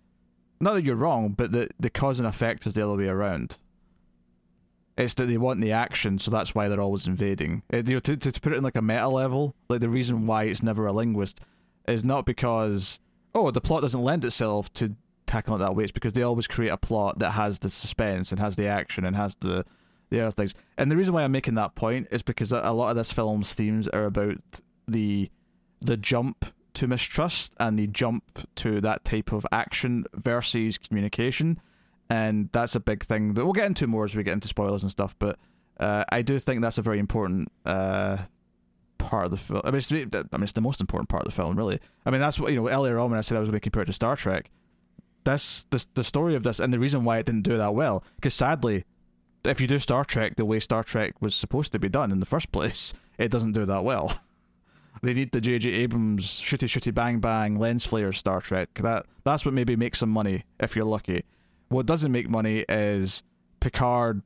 [0.60, 3.56] not that you're wrong, but that the cause and effect is the other way around.
[4.96, 7.62] It's that they want the action, so that's why they're always invading.
[7.70, 10.26] It, you know, to, to put it in like a meta level, like the reason
[10.26, 11.40] why it's never a linguist
[11.88, 13.00] is not because
[13.34, 14.94] oh the plot doesn't lend itself to
[15.26, 15.84] tackling it that way.
[15.84, 19.04] It's because they always create a plot that has the suspense and has the action
[19.04, 19.64] and has the
[20.10, 20.54] the other things.
[20.76, 23.54] And the reason why I'm making that point is because a lot of this film's
[23.54, 24.38] themes are about
[24.86, 25.30] the
[25.80, 31.60] the jump to mistrust and the jump to that type of action versus communication.
[32.08, 34.82] And that's a big thing that we'll get into more as we get into spoilers
[34.82, 35.14] and stuff.
[35.18, 35.38] But
[35.78, 38.18] uh, I do think that's a very important uh,
[38.98, 39.62] part of the film.
[39.64, 41.80] I mean, it's, I mean, it's the most important part of the film, really.
[42.04, 42.68] I mean, that's what you know.
[42.68, 44.50] Earlier on, when I said I was going to compare it to Star Trek,
[45.24, 48.04] this the the story of this and the reason why it didn't do that well.
[48.16, 48.84] Because sadly,
[49.44, 52.20] if you do Star Trek the way Star Trek was supposed to be done in
[52.20, 54.12] the first place, it doesn't do that well.
[55.02, 55.70] They need the J.J.
[55.70, 58.68] Abrams shooty shooty bang bang lens flare Star Trek.
[58.74, 61.24] That that's what maybe makes some money if you're lucky.
[61.68, 63.22] What doesn't make money is
[63.60, 64.22] Picard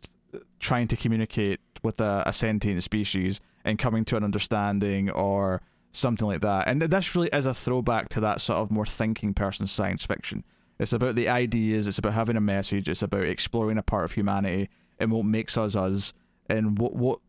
[0.59, 6.27] trying to communicate with a, a sentient species and coming to an understanding or something
[6.27, 6.67] like that.
[6.67, 10.45] And this really is a throwback to that sort of more thinking person science fiction.
[10.79, 14.13] It's about the ideas, it's about having a message, it's about exploring a part of
[14.13, 16.13] humanity and what makes us us
[16.49, 17.21] and what what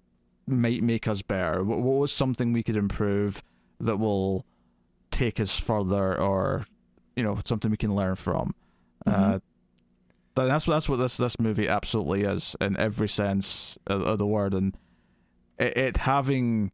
[0.48, 1.64] might make us better.
[1.64, 3.44] What, what was something we could improve
[3.80, 4.46] that will
[5.12, 6.66] take us further or
[7.16, 8.54] you know, something we can learn from.
[9.06, 9.42] Uh, Mhm.
[10.36, 14.26] but that's that's what this this movie absolutely is in every sense of, of the
[14.28, 14.76] word, and
[15.58, 16.72] it, it having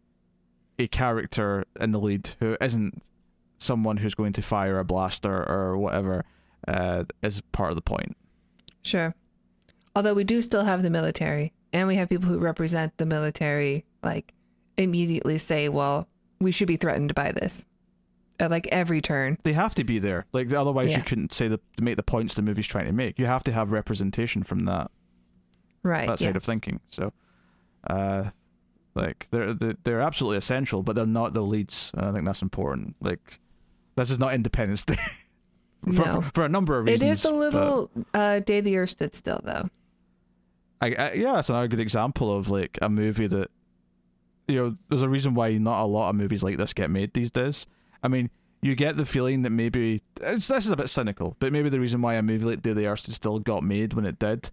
[0.79, 3.03] a character in the lead who isn't
[3.60, 6.25] someone who's going to fire a blaster or whatever
[6.67, 8.17] uh, is part of the point.
[8.81, 9.13] Sure.
[9.95, 13.86] Although we do still have the military, and we have people who represent the military,
[14.03, 14.34] like
[14.77, 16.07] immediately say, "Well,
[16.39, 17.65] we should be threatened by this."
[18.39, 19.38] At like every turn.
[19.43, 20.25] They have to be there.
[20.34, 20.97] Like otherwise, Yeah.
[20.97, 23.19] you couldn't say the make the points the movie's trying to make.
[23.19, 24.89] You have to have representation from that
[25.84, 26.07] Right.
[26.07, 26.27] that yeah.
[26.29, 26.79] side of thinking.
[26.89, 27.13] So,
[27.88, 28.31] uh,
[28.95, 31.91] like they're they're they're absolutely essential, but they're not the leads.
[31.95, 32.95] I think that's important.
[32.99, 33.39] Like
[33.95, 34.95] this is not Independence Day.
[35.84, 36.21] for, No.
[36.21, 37.01] for, for a number of reasons.
[37.03, 39.69] It is a but little uh, Day the Earth stood still, though.
[40.82, 43.50] I, I, yeah, it's another good example of like a movie that
[44.48, 44.78] you know.
[44.89, 47.67] There's a reason why not a lot of movies like this get made these days.
[48.04, 51.70] I mean, you get the feeling that maybe this is a bit cynical, but maybe
[51.70, 54.50] the reason why a movie like Day the Earth still got made when it did,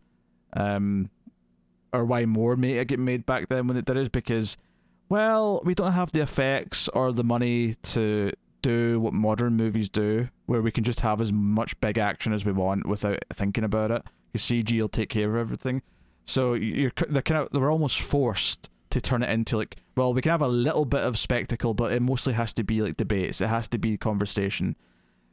[0.54, 1.10] um,
[1.92, 4.56] or why more made get made back then when it did is because,
[5.08, 10.28] well, we don't have the effects or the money to do what modern movies do,
[10.46, 13.90] where we can just have as much big action as we want without thinking about
[13.90, 14.02] it.
[14.32, 15.82] Because CG will take care of everything.
[16.28, 20.12] So you're they're kind of they were almost forced to turn it into like well
[20.12, 22.96] we can have a little bit of spectacle but it mostly has to be like
[22.98, 24.76] debates it has to be conversation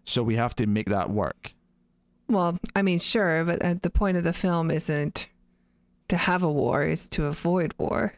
[0.05, 1.53] so we have to make that work
[2.29, 5.29] Well, I mean, sure, but uh, the point of the film isn't
[6.07, 8.13] to have a war; is to avoid war.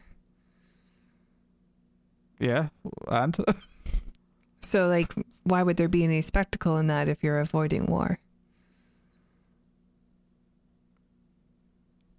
[2.38, 2.68] yeah
[3.08, 3.36] and
[4.62, 5.12] So, like,
[5.44, 8.18] why would there be any spectacle in that if you're avoiding war?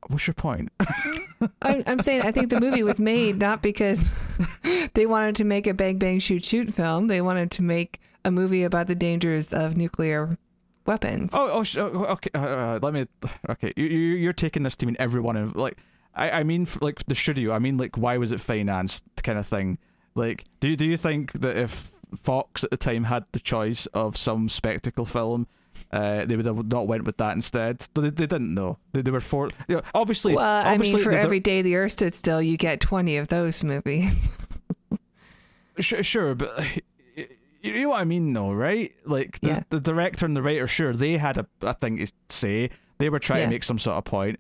[0.09, 0.69] What's your point
[1.61, 4.03] I'm, I'm saying I think the movie was made not because
[4.93, 7.07] they wanted to make a bang bang shoot shoot film.
[7.07, 10.37] They wanted to make a movie about the dangers of nuclear
[10.85, 11.29] weapons.
[11.33, 13.05] oh oh sh- oh, okay uh, uh, let me
[13.49, 15.77] okay you, you you're taking this to mean everyone in, like
[16.15, 19.47] I I mean like the studio I mean like why was it financed kind of
[19.47, 19.77] thing
[20.15, 21.91] like do you, do you think that if
[22.21, 25.47] Fox at the time had the choice of some spectacle film
[25.91, 27.79] uh, they would have not went with that instead.
[27.93, 28.77] They, they didn't know.
[28.93, 30.35] They, they were for you know, obviously.
[30.35, 33.63] well, I mean, for every day the Earth stood still, you get twenty of those
[33.63, 34.13] movies.
[35.79, 36.59] Sure, sure, but
[37.15, 37.25] you
[37.61, 38.93] you know what I mean, though, right?
[39.05, 39.63] Like the, Yeah.
[39.69, 42.69] the director and the writer, sure, they had a, a thing to say.
[42.97, 43.45] They were trying Yeah.
[43.45, 44.39] to make some sort of point.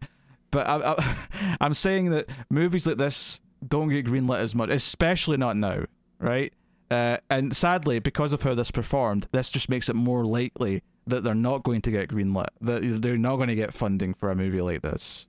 [0.51, 1.15] But I, I,
[1.61, 5.83] I'm saying that movies like this don't get greenlit as much, especially not now,
[6.19, 6.51] right?
[6.91, 11.23] Uh, and sadly, because of how this performed, this just makes it more likely that
[11.23, 12.47] they're not going to get greenlit.
[12.61, 15.27] That they're not going to get funding for a movie like this.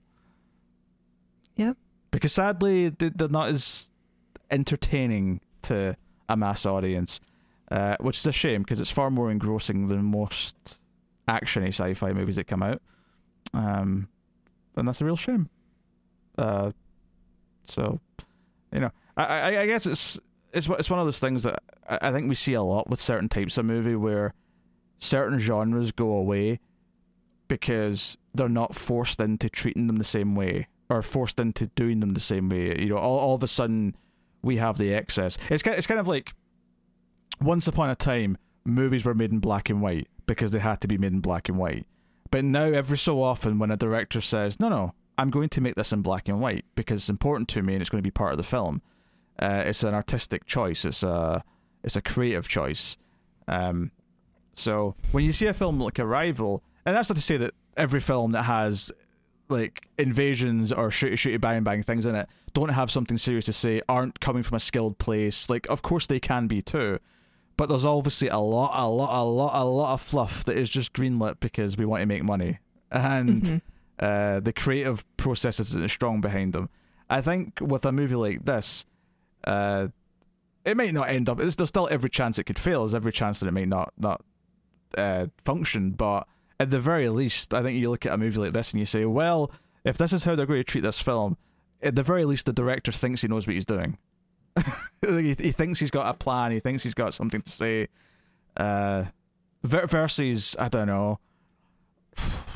[1.55, 1.73] Yeah.
[2.11, 3.89] Because sadly, they- they're not as
[4.49, 5.95] entertaining to
[6.29, 7.19] a mass audience,
[7.71, 10.79] uh, which is a shame because it's far more engrossing than most
[11.27, 12.81] actiony sci-fi movies that come out.
[13.53, 14.07] Um,
[14.75, 15.49] and that's a real shame.
[16.37, 16.71] Uh,
[17.63, 17.99] so,
[18.73, 20.19] you know, I, I, I guess it's
[20.53, 22.89] it's one- it's one of those things that I I think we see a lot
[22.89, 24.33] with certain types of movie where
[25.01, 26.59] certain genres go away
[27.47, 32.11] because they're not forced into treating them the same way or forced into doing them
[32.11, 32.79] the same way.
[32.79, 33.95] You know, all, all of a sudden
[34.41, 35.37] we have the excess.
[35.49, 36.33] It's kind it's kind of like
[37.41, 40.87] once upon a time movies were made in black and white because they had to
[40.87, 41.85] be made in black and white.
[42.29, 45.75] But now every so often when a director says, "No, no, I'm going to make
[45.75, 48.11] this in black and white because it's important to me and it's going to be
[48.11, 48.81] part of the film."
[49.39, 50.85] Uh, it's an artistic choice.
[50.85, 51.43] It's a
[51.83, 52.97] it's a creative choice.
[53.47, 53.91] Um,
[54.55, 57.99] so when you see a film like Arrival, and that's not to say that every
[57.99, 58.91] film that has
[59.49, 63.53] like invasions or shooty shooty bang bang things in it don't have something serious to
[63.53, 65.49] say, aren't coming from a skilled place.
[65.49, 66.99] Like of course they can be too.
[67.57, 70.69] But there's obviously a lot, a lot, a lot, a lot of fluff that is
[70.69, 72.59] just greenlit because we want to make money,
[72.91, 73.61] and Mhm.
[73.99, 76.69] uh, the creative process isn't strong behind them.
[77.09, 78.85] I think with a movie like this,
[79.45, 79.89] uh,
[80.65, 81.37] it might not end up.
[81.37, 82.81] There's, there's still every chance it could fail.
[82.81, 84.21] There's every chance that it might not not
[84.97, 85.91] uh, function.
[85.91, 86.27] But
[86.59, 88.85] at the very least, I think you look at a movie like this and you
[88.85, 89.51] say, well,
[89.83, 91.37] if this is how they're going to treat this film,
[91.81, 93.97] at the very least, the director thinks he knows what he's doing.
[95.01, 96.51] he, he thinks he's got a plan.
[96.51, 97.87] He thinks he's got something to say.
[98.57, 99.05] Uh,
[99.63, 101.19] versus, I don't know,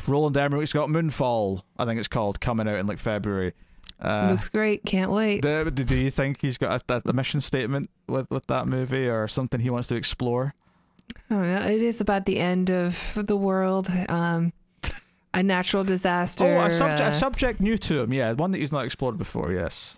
[0.08, 1.62] Roland Emmerich's got Moonfall.
[1.78, 3.54] I think it's called coming out in like February.
[4.00, 4.84] Uh, Looks great.
[4.86, 5.42] Can't wait.
[5.42, 9.28] do, do you think he's got a, a mission statement with, with that movie or
[9.28, 10.54] something he wants to explore?
[11.32, 14.54] Oh, it is about the end of the world, um,
[15.34, 16.46] a natural disaster.
[16.46, 19.18] oh, a, subject, uh, a subject new to him, yeah, one that he's not explored
[19.18, 19.52] before.
[19.52, 19.98] Yes,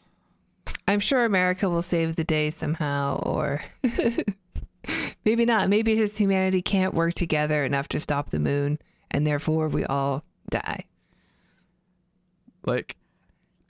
[0.87, 3.61] I'm sure America will save the day somehow, or
[5.25, 5.69] maybe not.
[5.69, 8.79] Maybe it's just humanity can't work together enough to stop the moon,
[9.11, 10.85] and therefore we all die.
[12.65, 12.95] like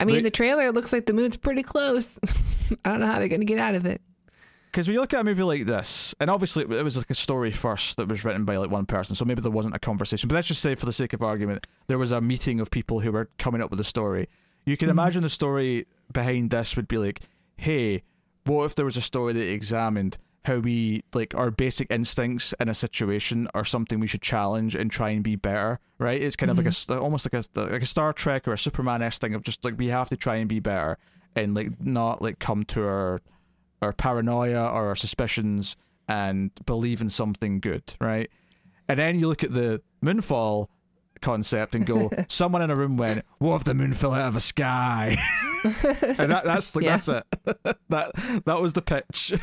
[0.00, 2.20] I mean, the trailer looks like the moon's pretty close.
[2.84, 4.00] I don't know how they're going to get out of it.
[4.78, 7.14] Because when you look at a movie like this, and obviously it was like a
[7.14, 10.28] story first that was written by like one person, so maybe there wasn't a conversation.
[10.28, 13.00] But let's just say, for the sake of argument, there was a meeting of people
[13.00, 14.28] who were coming up with a story.
[14.66, 14.92] You can Mhm.
[14.92, 17.22] imagine the story behind this would be like,
[17.56, 18.04] hey,
[18.44, 22.68] what if there was a story that examined how we like our basic instincts in
[22.68, 26.22] a situation are something we should challenge and try and be better, right?
[26.22, 28.58] It's kind of like a s- almost like a like a Star Trek or a
[28.58, 30.98] Superman esque thing of just like we have to try and be better
[31.34, 33.20] and like not like come to our
[33.82, 35.76] our paranoia or our suspicions
[36.08, 38.30] and believe in something good, right?
[38.88, 40.68] And then you look at the moonfall
[41.20, 44.34] concept and go, someone in a room went, "What if the moon fell out of
[44.34, 45.16] the sky?"
[45.64, 46.96] and that, that's like Yeah.
[46.96, 47.24] that's it.
[47.88, 49.34] that that was the pitch.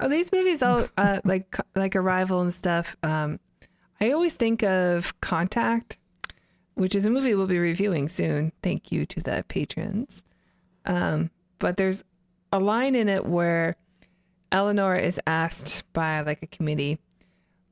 [0.00, 2.96] Oh, these movies all uh, like like Arrival and stuff.
[3.02, 3.38] Um,
[4.00, 5.96] I always think of Contact,
[6.74, 8.52] which is a movie we'll be reviewing soon.
[8.62, 10.22] Thank you to the patrons.
[10.86, 12.02] Um, but there's
[12.52, 13.76] a line in it where
[14.50, 16.98] Eleanor is asked by like a committee,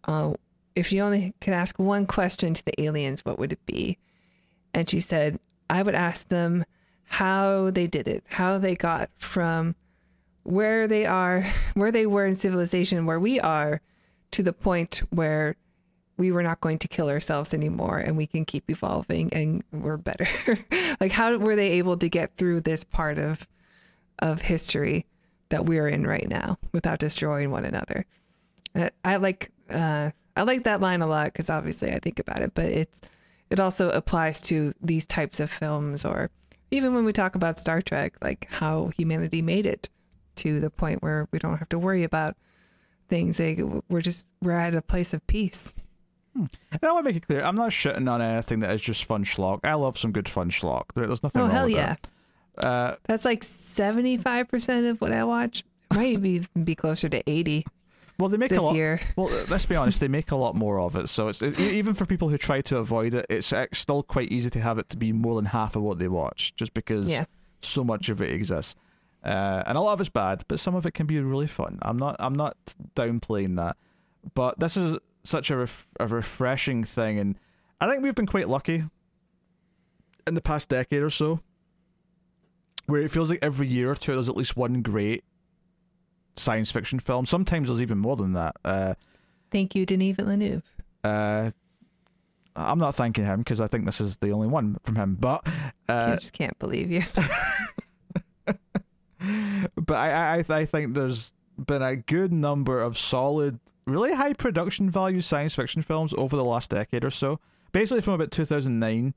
[0.04, 0.32] uh,
[0.74, 3.98] if you only could ask one question to the aliens, what would it be?
[4.72, 5.38] And she said,
[5.68, 6.64] I would ask them
[7.04, 9.74] how they did it, how they got from
[10.42, 13.80] where they are, where they were in civilization, where we are,
[14.30, 15.56] to the point where
[16.16, 19.96] we were not going to kill ourselves anymore and we can keep evolving and we're
[19.96, 20.28] better.
[21.00, 23.48] like how were they able to get through this part of
[24.20, 25.06] of history
[25.48, 28.06] that we're in right now without destroying one another?
[28.74, 32.40] I, I like uh I like that line a lot because obviously I think about
[32.40, 33.00] it, but it's
[33.50, 36.30] it also applies to these types of films or
[36.70, 39.88] even when we talk about Star Trek, like how humanity made it
[40.36, 42.36] to the point where we don't have to worry about
[43.08, 43.40] things.
[43.40, 45.74] Like we're just we're at a place of peace.
[46.32, 46.48] And
[46.80, 49.24] I want to make it clear, I'm not shitting on anything that is just fun
[49.24, 49.60] schlock.
[49.64, 50.84] I love some good fun schlock.
[50.94, 51.86] There, there's nothing Oh wrong hell with yeah!
[51.86, 52.08] that.
[52.62, 55.64] Uh, That's like seventy five percent of what I watch.
[55.92, 57.64] Might even be closer to eighty
[58.20, 58.74] well, they make a lot.
[58.74, 59.00] year.
[59.16, 61.08] Well, uh, let's be honest, they make a lot more of it.
[61.08, 64.30] So it's it, even for people who try to avoid it, it's ac- still quite
[64.30, 67.08] easy to have it to be more than half of what they watch, just because
[67.08, 67.24] Yeah,
[67.62, 68.76] so much of it exists.
[69.24, 71.78] Uh, and a lot of it's bad, but some of it can be really fun.
[71.82, 72.56] I'm not I'm not
[72.94, 73.76] downplaying that,
[74.34, 77.38] but this is such a ref- a refreshing thing, and
[77.80, 78.84] I think we've been quite lucky
[80.26, 81.40] in the past decade or so,
[82.90, 85.24] where it feels like every year or two there's at least one great
[86.36, 87.26] science fiction film.
[87.26, 88.56] Sometimes there's even more than that.
[88.64, 88.94] Uh,
[89.50, 90.64] thank you, Denis Villeneuve.
[91.04, 91.50] uh,
[92.56, 95.46] I'm not thanking him because I think this is the only one from him, but
[95.88, 97.02] I uh, just can't believe you.
[99.76, 101.32] but I, I I think there's
[101.66, 106.44] been a good number of solid, really high production value science fiction films over the
[106.44, 107.38] last decade or so.
[107.72, 109.14] Basically, from about 2009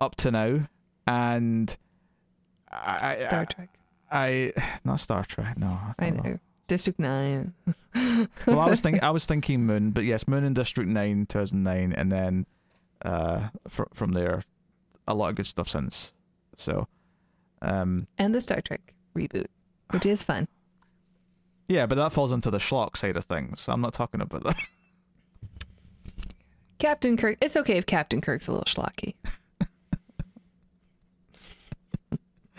[0.00, 0.68] up to now,
[1.06, 1.76] and
[2.72, 3.68] I, I- Star Trek.
[4.10, 4.52] I,
[4.84, 5.56] not Star Trek.
[5.58, 6.38] No, I don't know.
[6.68, 7.52] District Nine.
[8.46, 11.92] well, I was thinking I was thinking Moon, but yes, Moon and District Nine, 2009,
[11.92, 12.46] and then
[13.04, 14.44] uh, fr- from there,
[15.06, 16.12] a lot of good stuff since.
[16.56, 16.86] So,
[17.60, 19.46] um, and the Star Trek reboot,
[19.90, 20.46] which is fun.
[21.68, 23.66] yeah, but that falls into the schlock side of things.
[23.68, 24.56] I'm not talking about that.
[26.78, 27.38] Captain Kirk.
[27.40, 29.14] It's okay if Captain Kirk's a little schlocky.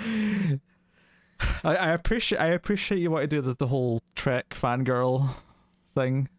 [1.64, 5.30] I, I appreciate I appreciate you want to do the, the whole Trek fangirl
[5.94, 6.30] thing,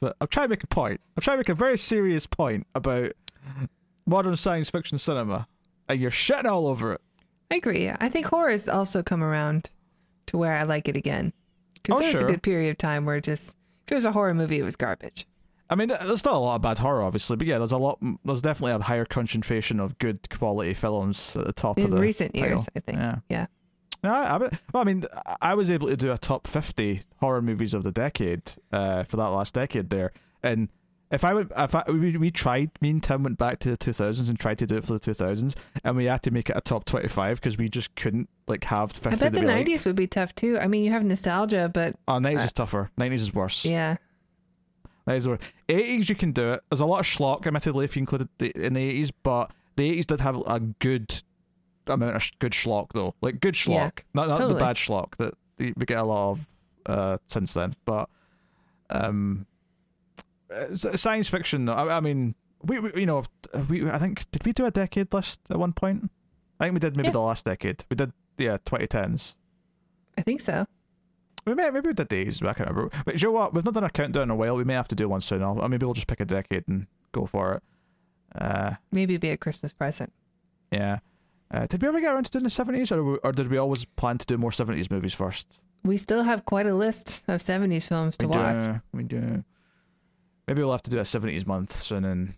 [0.00, 1.00] but I'm trying to make a point.
[1.16, 3.12] I'm trying to make a very serious point about
[4.06, 5.46] modern science fiction cinema,
[5.88, 7.00] and you're shitting all over it.
[7.50, 7.88] I agree.
[7.90, 9.70] I think horror has also come around
[10.26, 11.32] to where I like it again.
[11.74, 12.28] Because Oh, there was sure.
[12.28, 14.76] a good period of time where just if it was a horror movie, it was
[14.76, 15.26] garbage.
[15.72, 17.98] I mean, there's still a lot of bad horror, obviously, but yeah, there's a lot.
[18.24, 21.98] There's definitely a higher concentration of good quality films at the top In of the
[21.98, 22.42] recent pile.
[22.44, 22.98] years, I think.
[22.98, 23.16] Yeah.
[23.28, 23.46] Yeah.
[24.04, 25.04] No, I, I, well, I mean,
[25.40, 29.16] I was able to do a top 50 horror movies of the decade uh, for
[29.16, 30.12] that last decade there.
[30.42, 30.68] And
[31.12, 33.76] if I went, if I, we, we tried, me and Tim went back to the
[33.76, 35.54] 2000s and tried to do it for the 2000s,
[35.84, 38.90] and we had to make it a top 25 because we just couldn't like have
[38.92, 39.86] 50 I bet the we 90s liked.
[39.86, 40.58] would be tough too.
[40.58, 42.90] I mean, you have nostalgia, but Oh, 90s Uh, is tougher.
[42.98, 43.64] 90s is worse.
[43.64, 43.96] yeah.
[45.06, 45.40] 90s is worse.
[45.68, 46.62] 80s you can do it.
[46.70, 49.98] There's a lot of schlock, admittedly, if you included the, in the 80s, but the
[49.98, 51.22] 80s did have a good
[51.86, 55.16] amount of sh- good schlock though, like good schlock, Yeah, not not the bad schlock
[55.16, 56.48] that we get a lot of
[56.86, 57.74] uh, since then.
[57.84, 58.08] But
[58.90, 59.46] um,
[60.74, 61.72] science fiction though.
[61.74, 63.24] I, I mean, we, we you know
[63.68, 66.10] we I think did we do a decade list at one point?
[66.60, 67.12] I think we did maybe Yeah.
[67.12, 67.84] the last decade.
[67.90, 69.36] We did yeah 2010s.
[70.16, 70.66] I think so.
[71.44, 72.96] We may, maybe we did days, but I can't remember.
[73.04, 73.52] But you know what?
[73.54, 74.54] We've not done a countdown in a while.
[74.56, 75.42] We may have to do one soon.
[75.42, 77.62] I'll, maybe we'll just pick a decade and go for it.
[78.40, 80.12] Uh, Maybe be a Christmas present.
[80.70, 80.98] yeah.
[81.50, 83.84] Uh, did we ever get around to doing the seventies, or, or did we always
[83.84, 85.60] plan to do more seventies movies first?
[85.84, 88.64] we still have quite a list of 70s films to we watch.
[88.64, 88.80] do.
[88.94, 89.44] We do.
[90.46, 92.34] Maybe we'll have to do a seventies month soon and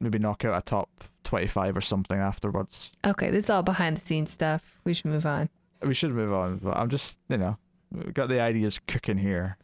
[0.00, 2.92] maybe knock out a top twenty five or something afterwards.
[3.04, 4.78] Okay, this is all behind the scenes stuff.
[4.84, 5.50] We should move on.
[5.82, 7.58] We should move on, but I'm just you know
[7.92, 9.56] we've got the ideas cooking here.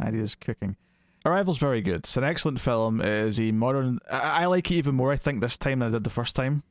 [0.00, 0.76] Ideas cooking.
[1.24, 1.96] Arrival's very good.
[1.96, 3.00] It's an excellent film.
[3.00, 3.98] It is a modern.
[4.10, 5.12] I, I like it even more.
[5.12, 6.62] I think this time than I did the first time,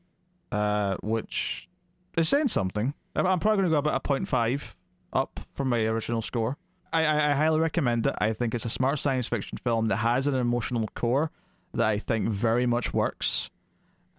[0.50, 1.68] uh, which
[2.16, 2.94] is saying something.
[3.14, 4.76] I'm, probably going to go about a point five
[5.12, 6.56] up from my original score.
[6.92, 8.14] I, I, I highly recommend it.
[8.18, 11.30] I think it's a smart science fiction film that has an emotional core
[11.74, 13.50] that I think very much works.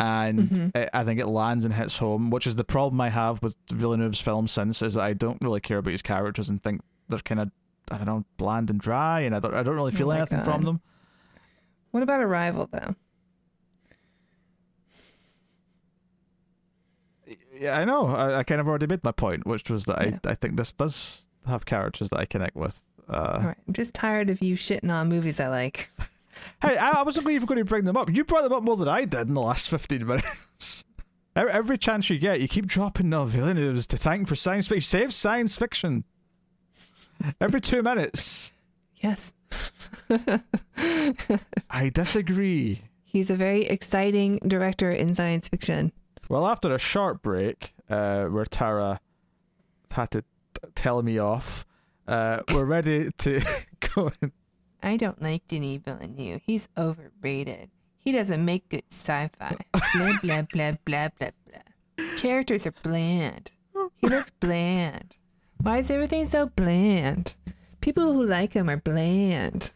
[0.01, 0.71] And Mhm.
[0.75, 3.55] I I think it lands and hits home, which is the problem I have with
[3.71, 7.19] Villeneuve's film since, is that I don't really care about his characters and think they're
[7.19, 7.51] kind of,
[7.91, 10.17] I don't know, bland and dry, and I don't, I don't really Oh feel my
[10.17, 10.81] anything from them.
[11.91, 12.95] What about Arrival, though?
[17.53, 18.07] Yeah, I know.
[18.07, 20.17] I, I kind of already made my point, which was that Yeah.
[20.25, 22.81] I, I think this does have characters that I connect with.
[23.07, 25.91] Uh, right, I'm just tired of you shitting on movies I like.
[26.61, 28.09] hey, I, I wasn't even going to bring them up.
[28.09, 30.83] You brought them up more than I did in the last 15 minutes.
[31.35, 34.81] Every, chance you get, you keep dropping no Villeneuve's to thank for science fiction.
[34.81, 36.03] Save science fiction.
[37.39, 38.51] Every two minutes.
[38.97, 39.31] Yes.
[41.69, 42.81] I disagree.
[43.05, 45.91] He's a very exciting director in science fiction.
[46.29, 48.99] Well, after a short break, uh, where Tara
[49.91, 50.27] had to t-
[50.75, 51.65] tell me off,
[52.07, 53.41] uh, we're ready to
[53.95, 54.11] go.
[54.21, 54.31] in-
[54.83, 56.41] I don't like Denis Villeneuve.
[56.45, 57.69] He's overrated.
[57.99, 59.55] He doesn't make good sci-fi.
[59.93, 62.17] blah blah blah blah blah blah.
[62.17, 63.51] Characters are bland.
[63.97, 65.15] He looks bland.
[65.61, 67.35] Why is everything so bland?
[67.81, 69.71] People who like him are bland.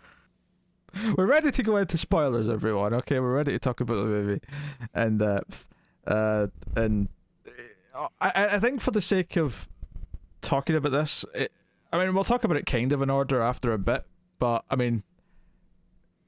[1.17, 2.93] We're ready to go into spoilers, everyone.
[2.93, 4.41] Okay, we're ready to talk about the movie,
[4.93, 5.41] and uh,
[6.07, 7.09] uh, and
[7.93, 9.67] uh, I, I think for the sake of
[10.41, 11.51] talking about this, it,
[11.91, 14.05] I mean, we'll talk about it kind of in order after a bit,
[14.39, 15.03] but I mean,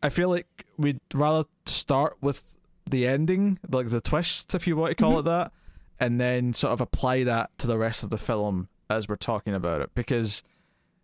[0.04, 0.48] I feel like
[0.78, 2.44] we'd rather start with
[2.90, 5.20] the ending, like the twist, if you want to call Mhm.
[5.20, 5.52] it that,
[6.00, 9.54] and then sort of apply that to the rest of the film as we're talking
[9.54, 10.44] about it, because.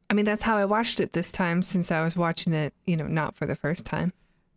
[0.10, 2.96] I mean, that's how I watched it this time since I was watching it, you
[2.96, 4.12] know, not for the first time.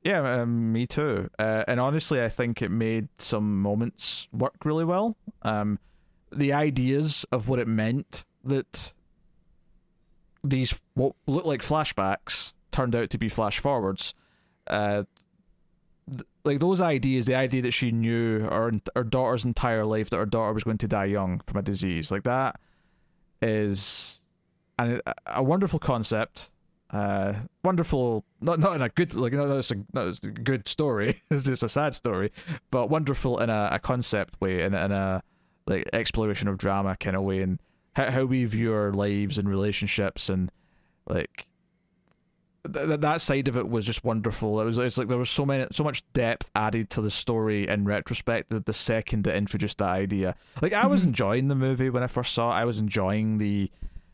[0.05, 1.30] Yeah, um, me too.
[1.38, 5.16] Uh, and honestly, I think it made some moments work really well.
[5.42, 5.78] Um,
[6.30, 8.92] the ideas of what it meant that
[10.49, 14.14] these what look like flashbacks turned out to be flash forwards.
[14.66, 15.05] Uh,
[16.44, 20.26] like those ideas, the idea that she knew her her daughter's entire life that her
[20.26, 22.61] daughter was going to die young from a disease, like that,
[23.42, 24.20] is
[24.78, 26.51] an, a wonderful concept
[26.90, 27.32] uh
[27.64, 31.44] wonderful not not in a good like not it's a, it's a good story it's
[31.44, 32.30] just a sad story
[32.70, 35.20] but wonderful in a, a concept way and in a
[35.66, 37.59] like exploration of drama kind of way and
[37.97, 40.51] how, how we view our lives and relationships and
[41.09, 41.47] like
[42.70, 44.61] th- th- that side of it was just wonderful.
[44.61, 47.66] It was it's like there was so many so much depth added to the story
[47.68, 50.34] in retrospect that the second it introduced that idea.
[50.61, 51.07] Like i was Mhm.
[51.09, 52.61] enjoying the movie when i first saw it.
[52.61, 53.70] I was enjoying the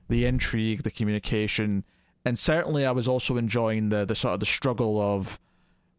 [0.09, 1.85] the intrigue the communication
[2.25, 5.41] and certainly I was also enjoying the the sort of the struggle of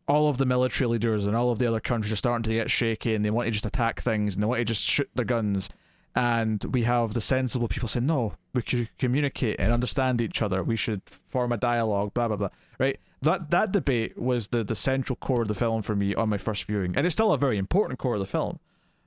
[0.08, 2.70] all of the military leaders and all of the other countries are starting to get
[2.70, 5.26] shaky and they want to just attack things and they want to just shoot their
[5.26, 5.70] guns
[6.16, 10.64] and we have the sensible people saying no we should communicate and understand each other
[10.64, 12.50] we should form a dialogue blah blah blah
[12.80, 16.30] right that that debate was the the central core of the film for me on
[16.30, 18.60] my first viewing and it's still a very important core of the film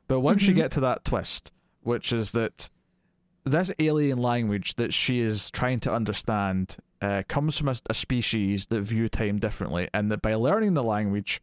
[0.08, 0.56] but once you Mhm.
[0.56, 1.52] get to that twist
[1.82, 2.68] which is that
[3.44, 8.66] this alien language that she is trying to understand uh, comes from a, a species
[8.66, 11.42] that view time differently, and that by learning the language,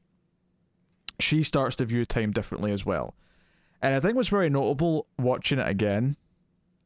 [1.20, 3.14] she starts to view time differently as well.
[3.84, 6.16] And I think what's very notable watching it again,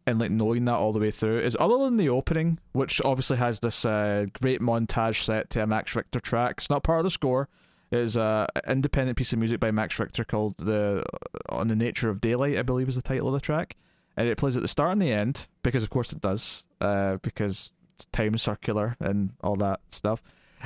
[0.05, 3.37] and like knowing that all the way through, is other than the opening, which obviously
[3.37, 6.55] has this uh, great montage set to a Max Richter track.
[6.57, 7.47] It's not part of the score.
[7.91, 11.05] It's a independent piece of music by Max Richter called the
[11.49, 13.77] "On the Nature of Daylight," I believe is the title of the track,
[14.17, 16.65] and it plays at the start and the end because, of course, it does.
[16.81, 17.71] Uh, because
[18.11, 20.21] time circular and all that stuff.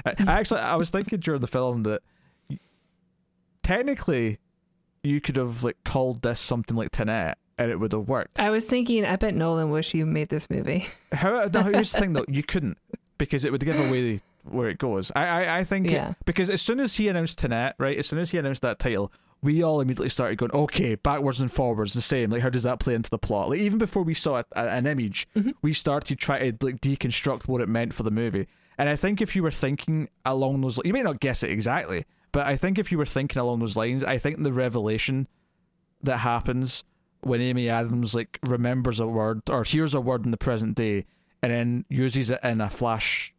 [0.05, 2.01] I, I actually, I was thinking during the film that
[3.63, 4.39] technically
[5.03, 8.39] you could have like called this something like Tenet and it would have worked.
[8.39, 10.87] I was thinking, I bet Nolan wish you made this movie.
[11.11, 12.77] How, no, here's the thing though, you couldn't
[13.17, 15.11] because it would give away where it goes.
[15.15, 16.13] I, I, I think it- Yeah.
[16.25, 19.11] because as soon as he announced Tenet, right, as soon as he announced that title,
[19.43, 22.29] we all immediately started going, okay, backwards and forwards, the same.
[22.29, 23.49] Like, how does that play into the plot?
[23.49, 25.53] Like, even before we saw a, a- an image, Mhm.
[25.63, 28.47] we started trying to like deconstruct what it meant for the movie.
[28.77, 32.05] And I think if you were thinking along those, you may not guess it exactly,
[32.31, 35.27] but I think if you were thinking along those lines, I think the revelation
[36.03, 36.83] that happens
[37.21, 41.05] when Amy Adams like remembers a word or hears a word in the present day
[41.43, 43.33] and then uses it in a flash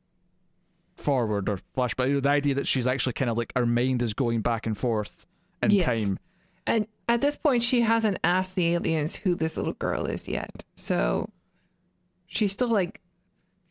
[0.96, 1.94] forward or flash.
[1.94, 4.76] But the idea that she's actually kind of like her mind is going back and
[4.78, 5.26] forth
[5.62, 5.84] in Yes.
[5.84, 6.18] time.
[6.66, 10.62] And at this point, she hasn't asked the aliens who this little girl is yet.
[10.76, 11.28] So
[12.26, 13.00] she's still like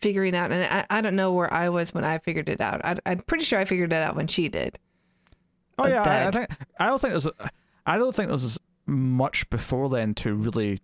[0.02, 0.52] figuring out.
[0.52, 2.82] And I, I don't know where I was when I figured it out.
[2.84, 4.78] I, I'm pretty sure I figured it out when she did.
[5.78, 6.50] Oh yeah, I, I think
[6.80, 7.28] I don't think there's
[7.86, 10.80] I don't think there's much before then to really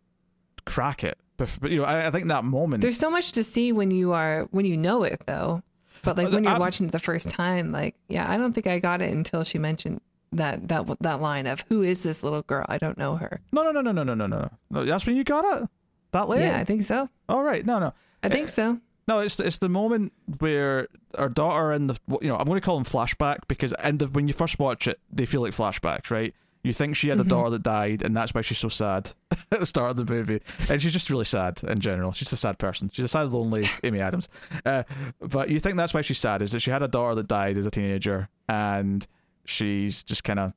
[0.65, 1.17] crack it.
[1.37, 2.81] Bef- But you know, I, I think that moment.
[2.81, 5.61] There's so much to see when you are when you know it though.
[6.03, 8.53] But like Uh, when you're I'm- watching it the first time, like yeah, I don't
[8.53, 12.23] think I got it until she mentioned that that that line of who is this
[12.23, 12.65] little girl?
[12.69, 13.39] I don't know her.
[13.51, 14.49] no, no, no, no, no, no, no, no.
[14.69, 15.69] No, that's when you got it.
[16.11, 16.41] That late.
[16.41, 17.09] Yeah, I think so.
[17.29, 17.65] All right.
[17.65, 17.93] No, no.
[18.23, 18.79] I think so.
[19.07, 20.87] No, it's it's the moment where
[21.17, 24.07] our daughter and the you know I'm going to call them flashback because and the,
[24.07, 26.33] when you first watch it they feel like flashbacks, right?
[26.63, 27.29] You think she had a Mhm.
[27.29, 29.11] daughter that died, and that's why she's so sad
[29.51, 32.11] at the start of the movie, and she's just really sad in general.
[32.11, 32.89] She's a sad person.
[32.91, 34.27] She's a sad, lonely Amy Adams.
[34.65, 34.83] Uh,
[35.21, 37.57] but you think that's why she's sad is that she had a daughter that died
[37.57, 39.07] as a teenager, and
[39.45, 40.51] she's just kind of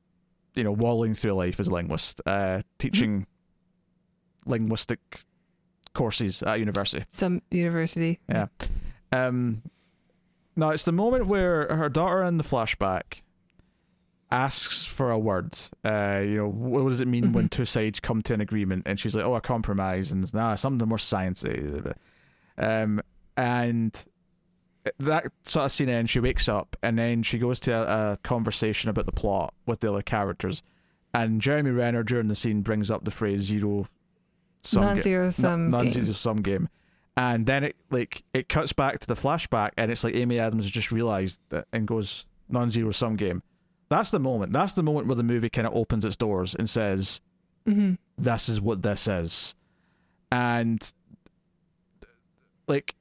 [0.55, 3.25] you know walling through life as a linguist, uh, teaching
[4.45, 4.99] linguistic
[5.93, 7.05] courses at university.
[7.11, 8.19] Some university.
[8.29, 8.47] Yeah.
[9.11, 9.61] Um,
[10.55, 13.21] no, it's the moment where her daughter in the flashback
[14.31, 15.53] asks for a word.
[15.83, 18.83] Uh, you know, what does it mean when two sides come to an agreement?
[18.85, 21.93] And she's like, "Oh, a compromise," and it's, nah, something more sciencey.
[22.57, 23.01] Um,
[23.37, 24.05] and
[24.99, 26.11] that sort of scene ends.
[26.11, 29.81] She wakes up, and then she goes to a, a conversation about the plot with
[29.81, 30.63] the other characters.
[31.13, 33.87] And Jeremy Renner during the scene brings up the phrase zero
[34.63, 35.91] sum Non-zero sum non game.
[35.91, 36.69] zero sum game.
[37.17, 40.69] And then it like it cuts back to the flashback and it's like Amy Adams
[40.69, 43.43] just realised that and goes non zero sum game.
[43.89, 44.53] That's the moment.
[44.53, 47.19] That's the moment where the movie kind of opens its doors and says,
[47.65, 49.53] hmm This is what this is.
[50.31, 50.89] And
[52.67, 52.95] like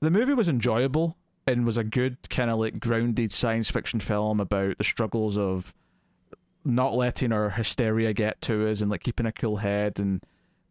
[0.00, 4.40] the movie was enjoyable and was a good kind of like grounded science fiction film
[4.40, 5.72] about the struggles of
[6.64, 10.24] not letting our hysteria get to us and like keeping a cool head and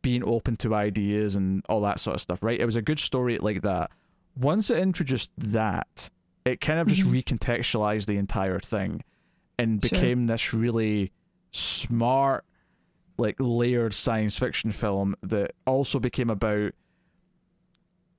[0.03, 2.59] being open to ideas and all that sort of stuff, right?
[2.59, 3.89] It was a good story like that.
[4.37, 6.11] Once it introduced that,
[6.45, 7.23] it kind of just Mhm.
[7.23, 9.03] recontextualized the entire thing
[9.57, 9.89] and Sure.
[9.89, 11.11] became this really
[11.51, 12.45] smart,
[13.17, 16.73] like layered science fiction film that also became about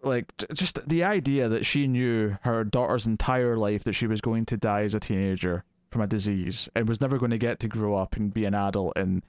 [0.02, 4.44] like just the idea that she knew her daughter's entire life that she was going
[4.46, 7.68] to die as a teenager from a disease and was never going to get to
[7.68, 9.22] grow up and be an adult and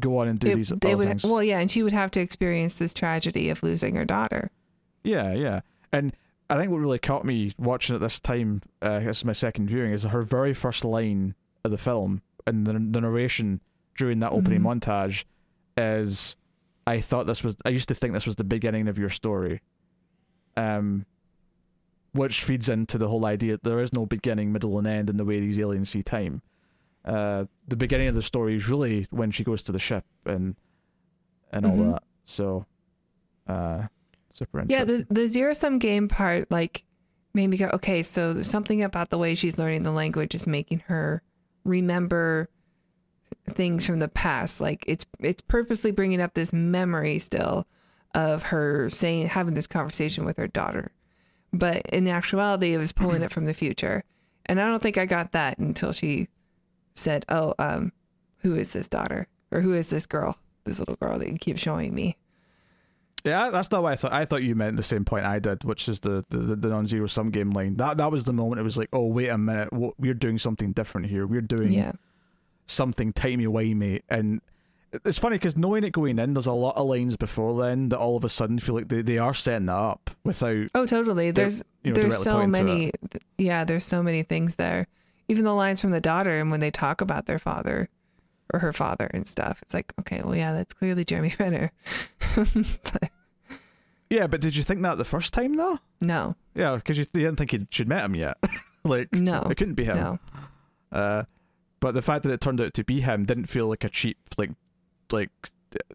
[0.00, 1.24] go on and do It- these they other would things.
[1.24, 4.50] well, yeah, and she would have to experience this tragedy of losing her daughter.
[5.02, 5.60] Yeah, yeah.
[5.92, 6.12] And
[6.50, 9.68] I think what really caught me watching it this time, uh, this is my second
[9.68, 11.34] viewing, is her very first line
[11.64, 13.60] of the film and the, the narration
[13.96, 14.80] during that opening Mhm.
[14.80, 15.24] montage
[15.76, 16.36] is,
[16.86, 17.56] "I thought this was.
[17.64, 19.60] I used to think this was the beginning of your story."
[20.56, 21.06] Um,
[22.12, 25.16] which feeds into the whole idea that there is no beginning, middle, and end in
[25.16, 26.42] the way these aliens see time.
[27.04, 30.56] Uh, the beginning of the story is really when she goes to the ship and
[31.52, 31.92] and all Mhm.
[31.92, 32.02] that.
[32.24, 32.66] So,
[33.46, 33.86] uh,
[34.32, 34.88] super interesting.
[34.88, 36.84] Yeah, the the zero sum game part like
[37.34, 40.80] made me go, okay, so something about the way she's learning the language is making
[40.86, 41.22] her
[41.64, 42.48] remember
[43.50, 44.60] things from the past.
[44.60, 47.66] Like it's it's purposely bringing up this memory still
[48.14, 50.92] of her saying having this conversation with her daughter,
[51.52, 54.04] but in actuality, it was pulling it from the future.
[54.46, 56.28] And I don't think I got that until she
[56.94, 57.92] said, "Oh, um,
[58.38, 60.38] who is this daughter or who is this girl?
[60.64, 62.16] This little girl that you keep showing me."
[63.24, 64.12] Yeah, that's not what I thought.
[64.12, 67.06] I thought you meant the same point I did, which is the the, the non-zero
[67.06, 67.76] sum game line.
[67.76, 68.60] That that was the moment.
[68.60, 71.26] It was like, oh wait a minute, we're doing something different here.
[71.26, 71.92] We're doing Yeah.
[72.66, 74.42] something timey wimey, and
[74.92, 77.98] it's funny because knowing it going in, there's a lot of lines before then that
[77.98, 81.30] all of a sudden feel like they, they are setting that up without Oh, totally.
[81.30, 82.92] There's you know there's so many.
[83.38, 84.86] Yeah, there's so many things there.
[85.28, 87.88] Even the lines from the daughter, and when they talk about their father
[88.52, 91.72] or her father and stuff, it's like, okay, well, yeah, that's clearly Jeremy Renner.
[92.34, 93.10] but
[94.10, 95.78] Yeah, but did you think that the first time though?
[96.00, 98.36] no, Yeah, because you, you didn't think you should met him yet.
[98.84, 99.42] like, No.
[99.50, 99.96] it couldn't be him.
[99.96, 100.18] no.
[100.92, 101.24] Uh,
[101.80, 104.16] but the fact that it turned out to be him didn't feel like a cheap,
[104.38, 104.50] like,
[105.10, 105.30] like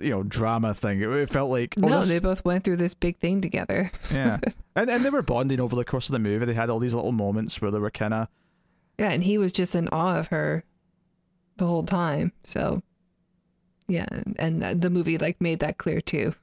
[0.01, 1.01] you know, drama thing.
[1.01, 3.91] It, it felt like oh, no, this- they both went through this big thing together.
[4.11, 4.39] yeah,
[4.75, 6.43] and and they were bonding over the course of the movie.
[6.45, 8.27] They had all these little moments where they were kind of
[8.99, 10.63] Yeah, and he was just in awe of her
[11.55, 12.33] the whole time.
[12.43, 12.83] So,
[13.87, 14.05] yeah,
[14.37, 16.35] and, the movie like made that clear too.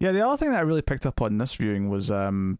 [0.00, 0.10] yeah.
[0.10, 2.58] The other thing that I really picked up on this viewing was um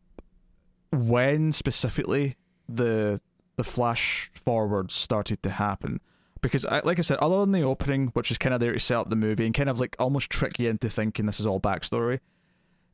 [0.92, 2.36] when specifically
[2.68, 3.20] the
[3.56, 6.00] the flash forwards started to happen.
[6.42, 8.80] Because, I, like I said, other than the opening, which is kind of there to
[8.80, 11.46] set up the movie and kind of like almost trick you into thinking this is
[11.46, 12.18] all backstory,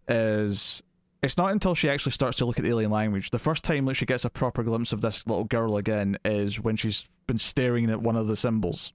[0.07, 0.82] is
[1.23, 3.31] it's not until she actually starts to look at the alien language.
[3.31, 6.61] The first time that she gets a proper glimpse of this little girl again is
[6.61, 8.93] when she's been staring at one of the symbols,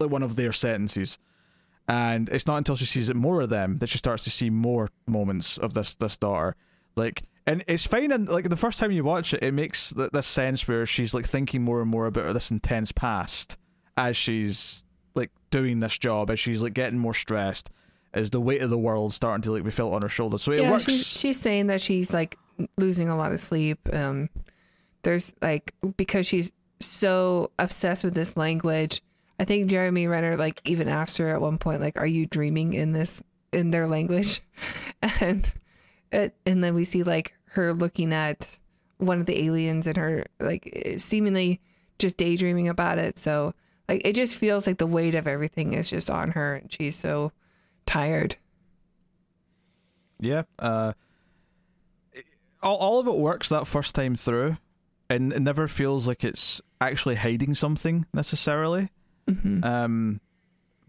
[0.00, 1.18] like one of their sentences.
[1.86, 4.50] And it's not until she sees it more of them that she starts to see
[4.50, 6.56] more moments of this this daughter.
[6.96, 8.12] Like, and it's fine.
[8.12, 11.14] And like the first time you watch it, it makes th- this sense where she's
[11.14, 13.56] like thinking more and more about this intense past
[13.96, 17.70] as she's like doing this job, as she's like getting more stressed
[18.14, 20.42] is the weight of the world starting to like be felt on her shoulders.
[20.42, 20.84] So it yeah, works.
[20.84, 22.38] she's, she's saying that she's like
[22.76, 23.78] losing a lot of sleep.
[23.92, 24.30] Um,
[25.02, 29.02] there's like because she's so obsessed with this language.
[29.38, 32.72] I think Jeremy Renner like even asked her at one point, like, "Are you dreaming
[32.72, 34.42] in this in their language?"
[35.20, 35.50] and
[36.10, 38.58] it, and then we see like her looking at
[38.98, 41.60] one of the aliens and her like seemingly
[41.98, 43.18] just daydreaming about it.
[43.18, 43.54] So
[43.88, 46.96] like it just feels like the weight of everything is just on her, and she's
[46.96, 47.32] so
[47.88, 48.36] tired.
[50.20, 50.42] Yeah.
[50.58, 50.92] Uh,
[52.62, 54.56] all, all of it works that first time through,
[55.08, 58.90] and it never feels like it's actually hiding something necessarily.
[59.28, 59.64] Mm-hmm.
[59.64, 60.20] Um,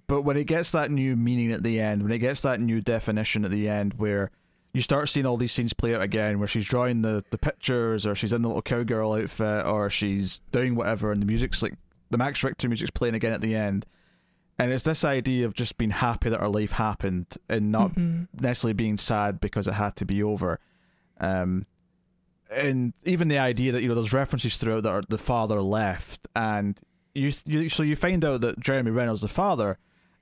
[0.08, 2.82] but when it gets that new meaning at the end, when it gets that new
[2.82, 4.32] definition at the end, where
[4.74, 8.06] you start seeing all these scenes play out again, where she's drawing the, the pictures,
[8.06, 11.76] or she's in the little cowgirl outfit, or she's doing whatever, and the music's like
[12.10, 13.86] the Max Richter music's playing again at the end.
[14.60, 18.28] And it's this idea of just being happy that her life happened and not Mhm.
[18.40, 20.60] necessarily being sad because it had to be over.
[21.20, 21.66] Um,
[22.52, 26.28] and even the idea that you know there's references throughout that are, the father left,
[26.36, 26.80] and
[27.14, 29.78] you, you so you find out that Jeremy Renner's the father,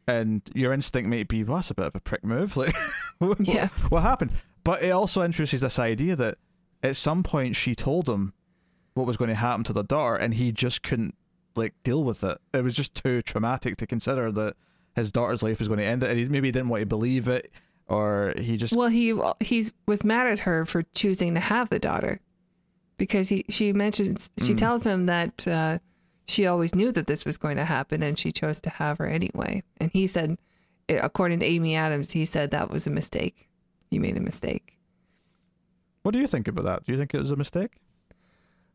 [0.07, 2.55] and your instinct might be, well, that's a bit of a prick move.
[2.57, 2.75] Like,
[3.19, 3.69] what, Yeah.
[3.89, 4.31] what happened?
[4.63, 6.37] But it also introduces this idea that
[6.83, 8.33] at some point she told him
[8.93, 11.15] what was going to happen to the daughter, and he just couldn't
[11.57, 12.37] like deal with it.
[12.53, 14.55] It was just too traumatic to consider that
[14.95, 17.27] his daughter's life was going to end it, and he maybe didn't want to believe
[17.27, 17.51] it,
[17.87, 21.79] or he just Well, he he was mad at her for choosing to have the
[21.79, 22.19] daughter
[22.97, 24.57] because he she mentions she Mm.
[24.57, 25.79] tells him that uh,
[26.27, 29.05] she always knew that this was going to happen and she chose to have her
[29.07, 29.63] anyway.
[29.79, 30.37] And he said,
[30.89, 33.47] eh, according to Amy Adams, he said that was a mistake.
[33.91, 34.77] You made a mistake.
[36.03, 36.83] What do you think about that?
[36.85, 37.77] Do you think it was a mistake?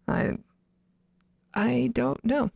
[0.09, 0.37] I
[1.55, 2.51] I don't know.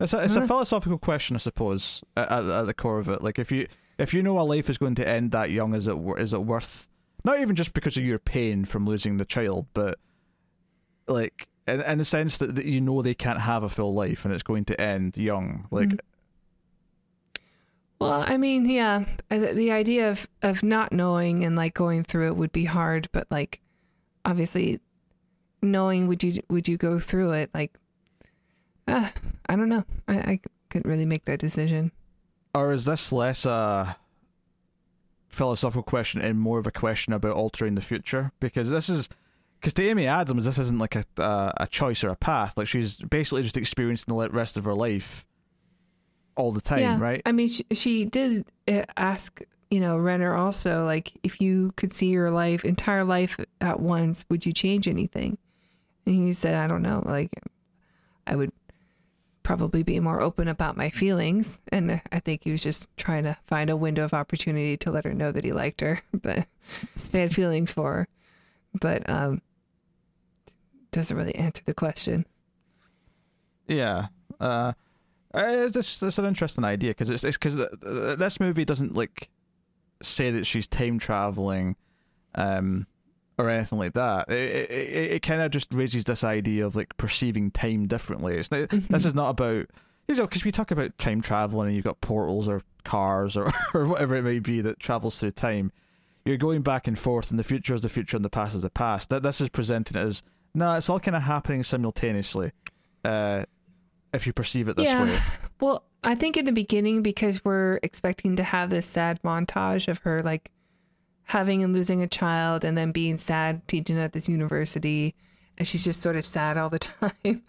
[0.00, 3.22] It's a, it's a philosophical question, I suppose, at, at, the core of it.
[3.22, 3.66] Like if you
[3.98, 6.42] if you know a life is going to end that young, is it is it
[6.42, 6.88] worth?
[7.22, 9.98] Not even just because of your pain from losing the child, but
[11.06, 14.24] like in, in the sense that, that you know they can't have a full life
[14.24, 15.66] and it's going to end young.
[15.70, 15.98] Like Mhm.
[18.00, 22.36] Well, I mean, yeah, the idea of of not knowing and like going through it
[22.36, 23.60] would be hard, but like
[24.24, 24.80] obviously
[25.60, 27.78] knowing would you would you go through it like
[28.88, 29.10] uh,
[29.48, 29.84] I don't know.
[30.08, 31.92] I, I couldn't really make that decision.
[32.54, 33.96] or is this less a
[35.28, 38.32] philosophical question and more of a question about altering the future?
[38.40, 39.08] Because this is
[39.60, 42.56] because to Amy Adams, this isn't like a a, a choice or a path.
[42.56, 45.24] Like she's basically just experiencing the rest of her life
[46.36, 47.20] all the time, yeah, right?
[47.26, 51.92] I mean, she, she did uh, ask, you know, Renner also like if you could
[51.92, 55.36] see your life entire life at once, would you change anything?
[56.06, 57.02] And he said, I don't know.
[57.04, 57.30] Like,
[58.26, 58.52] I would
[59.42, 61.58] probably be more open about my feelings.
[61.68, 65.04] And I think he was just trying to find a window of opportunity to let
[65.04, 66.46] her know that he liked her, but
[67.10, 68.08] they had feelings for her.
[68.80, 69.42] But um,
[70.92, 72.26] doesn't really answer the question.
[73.66, 74.08] Yeah.
[74.38, 74.72] Uh,
[75.32, 79.28] uh, this this an interesting idea because it's it's because this movie doesn't like
[80.02, 81.76] say that she's time traveling,
[82.34, 82.86] um,
[83.46, 84.30] or anything like that.
[84.30, 88.36] It it, it kind of just raises this idea of like perceiving time differently.
[88.36, 89.66] It's not, this is not about
[90.08, 93.52] you know because we talk about time traveling and you've got portals or cars or
[93.74, 95.72] or whatever it may be that travels through time.
[96.24, 98.62] You're going back and forth, and the future is the future, and the past is
[98.62, 99.08] the past.
[99.08, 100.22] That this is presented as
[100.54, 102.52] no, it's all kind of happening simultaneously.
[103.04, 103.44] Uh,
[104.12, 105.04] if you perceive it this Yeah.
[105.04, 105.18] way.
[105.60, 109.98] Well, I think in the beginning, because we're expecting to have this sad montage of
[109.98, 110.50] her like
[111.30, 115.14] having and losing a child and then being sad teaching at this university
[115.60, 117.42] and she's just sort of sad all the time.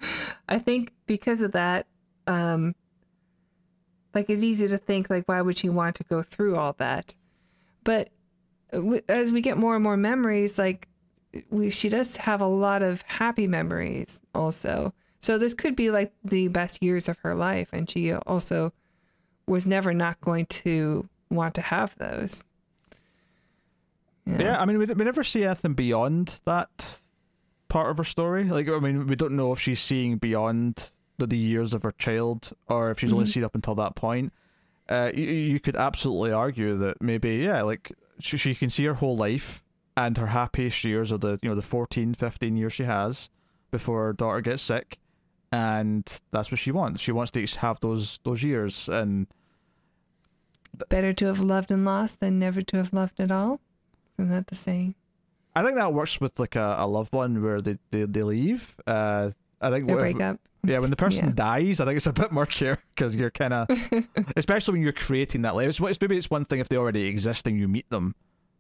[0.48, 1.88] I think because of that,
[2.28, 2.76] um,
[4.14, 7.16] like it's easy to think like why would she want to go through all that?
[7.84, 8.10] But
[9.08, 10.90] as we get more and more memories, like
[11.50, 14.94] we she does have a lot of happy memories also.
[15.22, 18.74] So this could be like the best years of her life, and she also
[19.48, 22.44] was never not going to want to have those.
[24.26, 27.00] Yeah, I mean, we, we never see anything beyond that
[27.70, 28.46] part of her story.
[28.46, 31.92] Like, I mean, we don't know if she's seeing beyond the, the years of her
[31.94, 33.34] child or if she's only Mhm.
[33.34, 34.32] seen up until that point.
[34.90, 38.96] Uh, you, you could absolutely argue that maybe, yeah, like she, she can see her
[38.96, 39.64] whole life
[39.98, 43.30] and her happiest years are the you know the 14, 15 years she has
[43.72, 44.98] before her daughter gets sick,
[45.52, 47.02] and that's what she wants.
[47.02, 49.28] She wants to have those those years, and
[50.90, 53.60] Better to have loved and lost than never to have loved at all.
[54.22, 54.96] Isn't that the saying?
[55.56, 58.76] I think that works with like a, a loved one where they they, they leave.
[58.88, 60.40] Uh, I think They what if- break up.
[60.64, 61.34] Yeah, when the person Yeah.
[61.34, 63.68] dies, I think it's a bit murkier because you're kind of,
[64.38, 65.68] especially when you're creating that life.
[65.70, 68.14] It's, it's maybe it's one thing if they already exist and you meet them,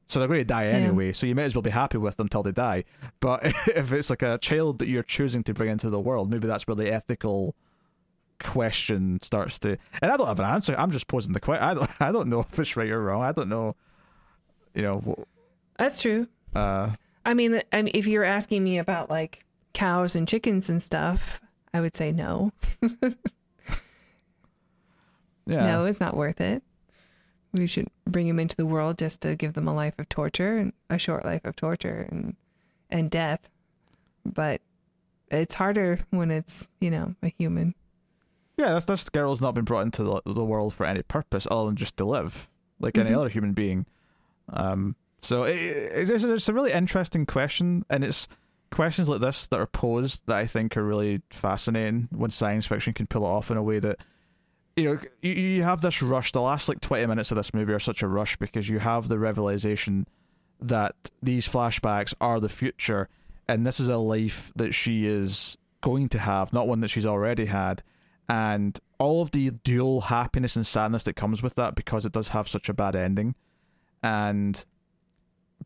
[0.07, 0.69] so they're going to die Yeah.
[0.77, 1.13] anyway.
[1.13, 2.85] So you might as well be happy with them till they die.
[3.19, 6.47] But if it's like a child that you're choosing to bring into the world, maybe
[6.47, 7.55] that's where the ethical
[8.39, 9.77] question starts to.
[10.01, 10.75] And I don't have an answer.
[10.77, 11.63] I'm just posing the question.
[11.63, 12.01] I don't.
[12.01, 13.21] I don't know if it's right or wrong.
[13.21, 13.75] I don't know.
[14.73, 15.25] You know.
[15.81, 16.27] That's true.
[16.53, 16.91] Uh,
[17.25, 21.41] I mean, I mean, if you're asking me about like cows and chickens and stuff,
[21.73, 22.51] I would say no.
[25.45, 25.65] yeah.
[25.65, 26.61] No, it's not worth it.
[27.53, 30.57] We should bring them into the world just to give them a life of torture
[30.57, 32.35] and a short life of torture and
[32.89, 33.49] and death.
[34.25, 34.61] But
[35.29, 37.73] it's harder when it's, you know, a human.
[38.57, 41.65] Yeah, that's this girl's not been brought into the, the world for any purpose other
[41.65, 43.17] than just to live, like any Mhm.
[43.17, 43.85] other human being.
[44.49, 48.27] Um, so it, it's, it's, a really interesting question, and it's
[48.71, 52.93] questions like this that are posed that I think are really fascinating when science fiction
[52.93, 53.97] can pull it off in a way that
[54.75, 56.31] you know you, you have this rush.
[56.31, 59.09] The last like twenty minutes of this movie are such a rush because you have
[59.09, 60.07] the revelation
[60.59, 63.09] that these flashbacks are the future,
[63.47, 67.05] and this is a life that she is going to have, not one that she's
[67.05, 67.81] already had
[68.31, 72.29] and all of the dual happiness and sadness that comes with that because it does
[72.29, 73.35] have such a bad ending
[74.03, 74.63] and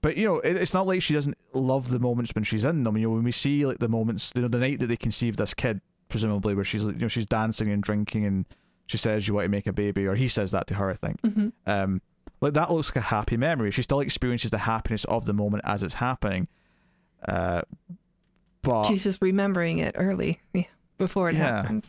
[0.06, 2.84] but you know it, it's not like she doesn't love the moments when she's in
[2.84, 4.96] them you know when we see like the moments you know the night that they
[4.96, 8.46] conceive this kid presumably where she's you know she's dancing and drinking and
[8.86, 10.94] she says you want to make a baby or he says that to her i
[10.94, 11.48] think Mm-hmm.
[11.66, 12.02] um
[12.42, 15.64] like that looks like a happy memory she still experiences the happiness of the moment
[15.66, 16.48] as it's happening
[17.28, 17.62] uh
[18.62, 20.64] but She's just remembering it early, yeah,
[20.98, 21.58] before it Yeah.
[21.62, 21.86] happens.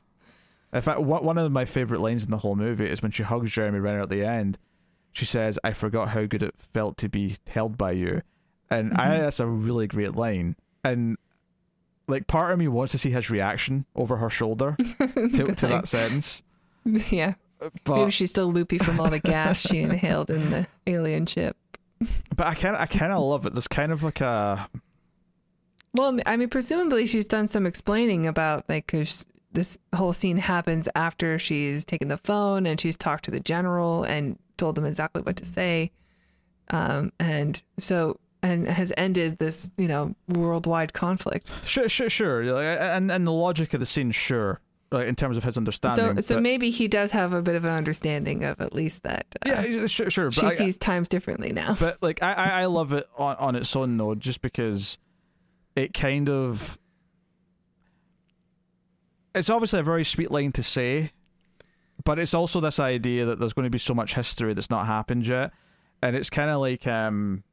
[0.74, 3.50] In fact, one of my favorite lines in the whole movie is when she hugs
[3.50, 4.58] Jeremy Renner at the end.
[5.16, 8.20] She says, "I forgot how good it felt to be held by you,"
[8.68, 9.18] and I Mhm.
[9.20, 10.56] that's a really great line.
[10.84, 11.16] And
[12.06, 15.88] like, part of me wants to see his reaction over her shoulder to, to that
[15.88, 16.42] sentence.
[16.84, 17.32] yeah,
[17.84, 21.56] But maybe she's still loopy from all the gas she inhaled in the alien ship.
[22.36, 23.54] but I kind I kind of love it.
[23.54, 24.68] There's kind of like a
[25.94, 30.88] Well, I mean, presumably she's done some explaining about like because this whole scene happens
[30.94, 35.22] after she's taken the phone and she's talked to the general and told them exactly
[35.22, 35.90] what to say,
[36.70, 41.48] um, and so and has ended this you know worldwide conflict.
[41.64, 45.36] sure sure sure, like, and and the logic of the scene, sure, like in terms
[45.36, 46.20] of his understanding.
[46.22, 49.26] so but- maybe he does have a bit of an understanding of at least that.
[49.44, 50.30] Uh, yeah, sure, sure.
[50.32, 51.76] she I- sees times differently now.
[51.80, 54.98] but like I, I I love it on, on its own though, just because
[55.74, 56.78] it kind of
[59.34, 61.12] it's obviously a very sweet line to say,
[62.06, 64.86] but it's also this idea that there's going to be so much history that's not
[64.86, 65.52] happened yet,
[66.00, 67.44] and it's kind of like um.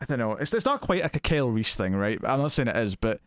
[0.00, 0.32] I don't know.
[0.32, 2.18] It's it's not quite like a Kyle Reese thing, right?
[2.22, 3.20] I'm not saying it is, but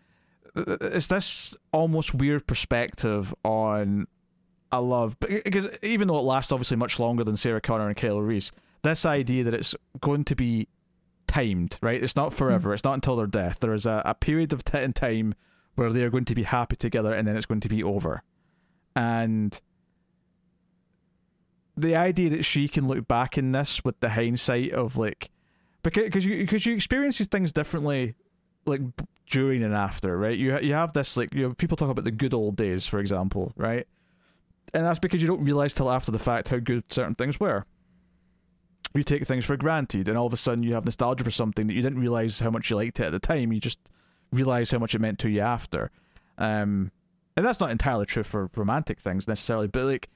[0.55, 4.07] it's this almost weird perspective on
[4.71, 8.21] a love, because even though it lasts obviously much longer than Sarah Connor and Kyle
[8.21, 8.53] Reese,
[8.83, 10.69] this idea that it's going to be
[11.27, 12.01] timed, right?
[12.01, 12.73] It's not forever.
[12.73, 13.59] It's not until their death.
[13.59, 15.35] There is a, a period of t- time
[15.75, 18.23] where they are going to be happy together, and then it's going to be over.
[18.95, 19.59] And
[21.77, 25.31] the idea that she can look back in this with the hindsight of like,
[25.83, 28.15] because because you because you experience these things differently,
[28.65, 28.81] like
[29.27, 30.37] during and after, right?
[30.37, 32.99] You you have this like you know people talk about the good old days, for
[32.99, 33.87] example, right?
[34.73, 37.65] And that's because you don't realize till after the fact how good certain things were
[38.93, 41.67] you take things for granted and all of a sudden you have nostalgia for something
[41.67, 43.79] that you didn't realize how much you liked it at the time you just
[44.31, 45.91] realize how much it meant to you after
[46.37, 46.91] um
[47.37, 50.09] and that's not entirely true for romantic things necessarily but like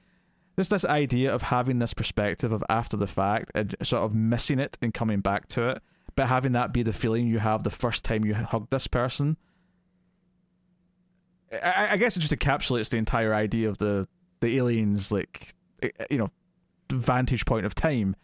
[0.58, 4.60] just this idea of having this perspective of after the fact and sort of missing
[4.60, 5.82] it and coming back to it
[6.16, 9.38] but having that be the feeling you have the first time you hugged this person
[11.52, 14.08] I, I guess it just encapsulates the entire idea of the
[14.42, 16.30] the aliens like eh, you know
[16.92, 18.16] vantage point of time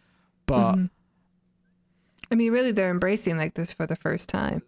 [0.46, 0.90] but Mhm.
[2.30, 4.62] I mean, really, they're embracing like this for the first time.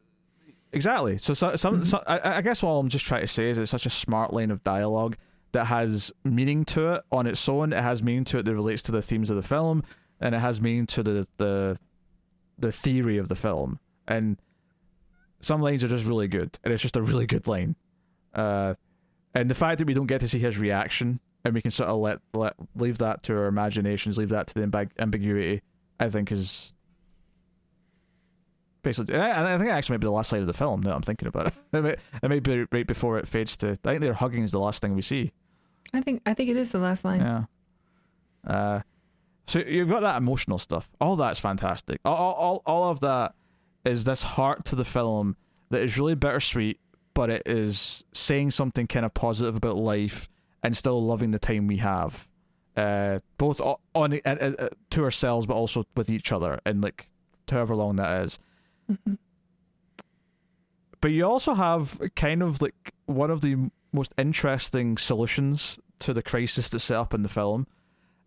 [0.75, 1.19] Exactly.
[1.19, 1.87] So, so, some, Mhm.
[1.87, 4.33] so I, I guess what I'm just trying to say is it's such a smart
[4.33, 5.17] line of dialogue
[5.53, 7.73] that has meaning to it on its own.
[7.73, 9.83] It has meaning to it that relates to the themes of the film,
[10.21, 11.77] and it has meaning to the the
[12.59, 13.79] the theory of the film.
[14.09, 14.39] And
[15.41, 17.77] some lines are just really good, and it's just a really good line.
[18.35, 18.75] Uh,
[19.35, 21.89] and the fact that we don't get to see his reaction, and we can sort
[21.91, 25.63] of let let leave that to our imaginations, leave that to the ambig- ambiguity,
[26.01, 26.74] I think is
[28.85, 30.83] basically, and I, I think it actually might be the last slide of the film.
[30.83, 31.55] Now I'm thinking about it.
[31.73, 33.71] It may, it may be right before it fades to.
[33.71, 35.33] I think they're hugging is the last thing we see.
[35.93, 37.21] I think I think it is the last line.
[37.21, 37.45] Yeah.
[38.47, 38.81] Uh,
[39.47, 40.89] so you've got that emotional stuff.
[41.01, 42.01] All that's fantastic.
[42.05, 43.35] All, all, all, of that
[43.85, 45.37] is this heart to the film
[45.71, 46.81] that is really bittersweet,
[47.13, 50.29] but it is saying something kind of positive about life
[50.63, 52.27] and still loving the time we have,
[52.77, 57.09] uh, both o- on uh, uh, to ourselves, but also with each other, and like
[57.51, 58.39] however long that is.
[61.05, 66.23] But you also have kind of like one of the most interesting solutions to the
[66.23, 67.67] crisis that's set up in the film.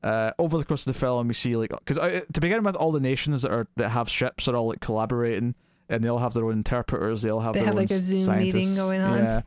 [0.03, 2.75] Uh, over the course of the film, we see like because uh, to begin with,
[2.75, 5.55] all the nations that are that have ships are all like collaborating,
[5.89, 7.23] and they all have their own interpreters.
[7.23, 9.17] They all have They their have, own like, a Zoom meeting going on.
[9.17, 9.41] Yeah.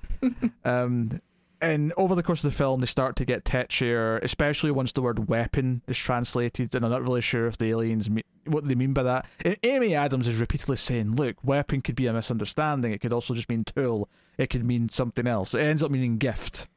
[0.65, 1.21] um,
[1.61, 5.03] and over the course of the film, they start to get tetchier, especially once the
[5.03, 8.75] word weapon is translated, and I'm not really sure if the aliens me- what they
[8.75, 9.27] mean by that.
[9.45, 12.93] And Amy Adams is repeatedly saying, "Look, weapon could be a misunderstanding.
[12.93, 14.09] It could also just mean tool.
[14.39, 15.55] It could mean something else.
[15.55, 16.69] It ends up meaning gift,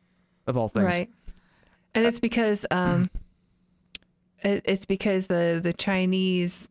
[0.48, 1.10] of all things." Right.
[1.96, 3.10] And it's because um
[4.44, 6.70] it, it's because the the Chinese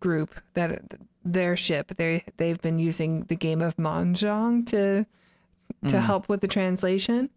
[0.00, 0.82] group that
[1.24, 5.06] their ship they they've been using the game of mahjong to
[5.86, 6.02] to Mm.
[6.02, 7.30] help with the translation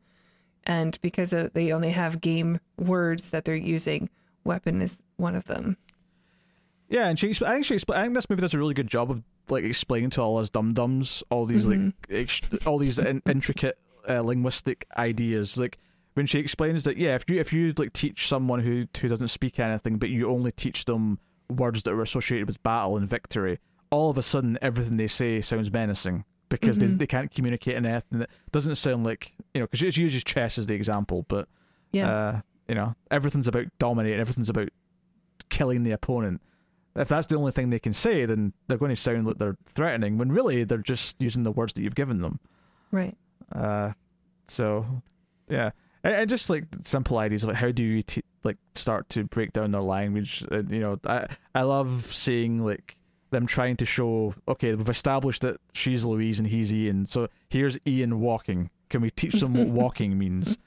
[0.66, 4.10] and because of, they only have game words that they're using
[4.44, 5.78] weapon is one of them
[6.90, 7.30] Yeah, and she.
[7.46, 7.80] I think she.
[7.90, 10.50] I think this movie does a really good job of like explaining to all us
[10.52, 11.70] dum dums all these Mhm.
[11.70, 15.58] like ex- all these in- intricate uh, linguistic ideas.
[15.58, 15.80] Like
[16.14, 19.30] when she explains that, yeah, if you if you like teach someone who who doesn't
[19.30, 21.18] speak anything, but you only teach them
[21.50, 23.58] words that are associated with battle and victory,
[23.90, 26.98] all of a sudden everything they say sounds menacing because they Mhm.
[27.00, 30.58] they can't communicate in anything that doesn't sound like you know because she uses chess
[30.58, 31.48] as the example, but
[31.92, 34.70] yeah uh, you know, everything's about dominating, everything's about
[35.50, 36.42] killing the opponent.
[36.96, 39.58] If that's the only thing they can say, then they're going to sound like they're
[39.66, 42.40] threatening, when really they're just using the words that you've given them.
[42.92, 43.16] right
[43.52, 43.92] Uh,
[44.48, 45.04] so,
[45.50, 45.72] yeah,
[46.04, 49.52] and, and just like simple ideas like how do you t- like start to break
[49.54, 50.44] down their language?
[50.50, 52.98] And, you know, I I love seeing like
[53.36, 57.78] them trying to show okay, we've established that she's Louise and he's Ian, so here's
[57.86, 58.70] Ian walking.
[58.90, 60.58] Can we teach them what walking means?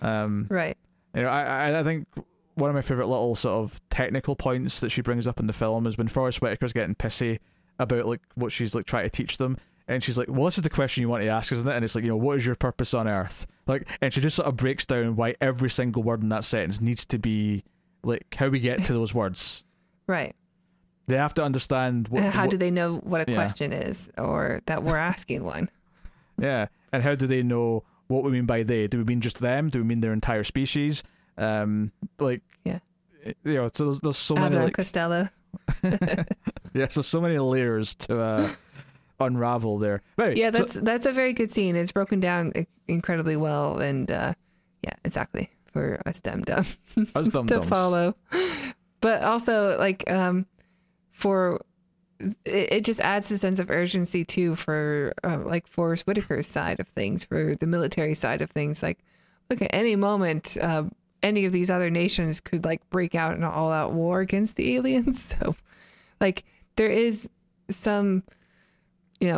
[0.00, 0.76] Um, right
[1.14, 2.06] you know, I, I I think
[2.54, 5.52] one of my favorite little sort of technical points that she brings up in the
[5.52, 7.38] film is when Forest Whitaker's getting pissy
[7.78, 9.56] about like what she's like trying to teach them,
[9.88, 11.84] and she's like, "Well, this is the question you want to ask, isn't it?" And
[11.84, 13.46] it's like, you know, what is your purpose on Earth?
[13.66, 16.80] Like, and she just sort of breaks down why every single word in that sentence
[16.80, 17.64] needs to be
[18.02, 19.64] like how we get to those words.
[20.06, 20.34] right
[21.08, 22.22] They have to understand what.
[22.22, 23.36] how what- do they know what a Yeah.
[23.36, 25.68] question is or that we're asking one
[26.38, 28.86] Yeah, and how do they know what we mean by they?
[28.86, 29.68] Do we mean just them?
[29.68, 31.02] Do we mean their entire species?
[31.38, 32.78] Um, like Yeah.
[33.44, 35.28] you know, so there's, there's so many Abbott like Costello
[36.74, 38.52] yes, there's so many layers to uh,
[39.20, 40.02] unravel there.
[40.18, 41.76] Yeah, so- that's that's a very good scene.
[41.76, 42.52] It's broken down
[42.88, 44.34] incredibly well, and uh,
[44.82, 46.64] yeah, exactly for us dumb dumb
[47.48, 48.14] to follow.
[49.00, 50.46] But also, like, um,
[51.12, 51.60] for
[52.18, 56.80] it, it just adds a sense of urgency too for uh, like Forest Whitaker's side
[56.80, 58.82] of things, for the military side of things.
[58.82, 58.98] Like,
[59.50, 60.84] look at any moment, uh,
[61.22, 64.74] any of these other nations could like break out in an all-out war against the
[64.76, 65.34] aliens.
[65.40, 65.54] So,
[66.20, 66.44] like,
[66.76, 67.28] there is
[67.68, 68.22] some,
[69.20, 69.28] you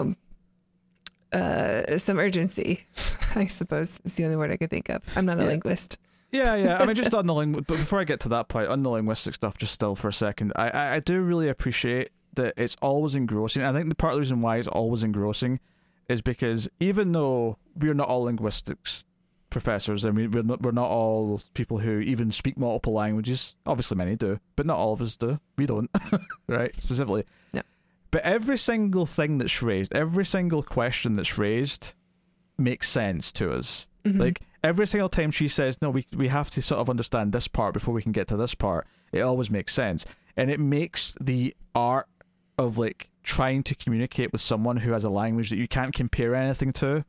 [1.32, 2.86] know, uh, some urgency.
[3.34, 5.02] I suppose is the only word I could think of.
[5.16, 5.48] I'm not a Yeah.
[5.48, 5.98] linguist.
[6.34, 6.78] Yeah, yeah.
[6.78, 8.90] I mean, just on the ling- but before I get to that point, on the
[8.90, 12.76] linguistic stuff, just still for a second, I, I, I do really appreciate that it's
[12.82, 13.62] always engrossing.
[13.62, 15.60] I think the part of the reason why it's always engrossing
[16.08, 19.04] is because even though we're not all linguistics
[19.50, 23.56] professors, I mean, we're not, we're not all people who even speak multiple languages.
[23.66, 25.38] Obviously, many do, but not all of us do.
[25.56, 25.88] We don't,
[26.48, 26.74] right?
[26.82, 27.24] Specifically.
[27.52, 27.62] Yeah.
[28.10, 31.94] But every single thing that's raised, every single question that's raised,
[32.58, 33.86] makes sense to us.
[34.04, 34.20] Mhm.
[34.20, 37.48] Like every single time she says, "No, we we have to sort of understand this
[37.48, 40.04] part before we can get to this part," it always makes sense,
[40.36, 42.06] and it makes the art
[42.58, 46.34] of like trying to communicate with someone who has a language that you can't compare
[46.34, 47.04] anything to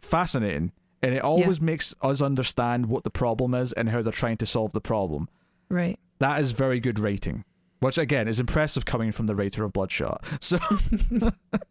[0.00, 0.72] fascinating,
[1.02, 4.46] and it always makes us understand what the problem is and how they're trying to
[4.46, 5.28] solve the problem.
[5.68, 5.98] right.
[6.20, 7.44] That is very good writing.
[7.78, 10.24] Which again is impressive coming from the writer of Bloodshot.
[10.40, 10.58] So,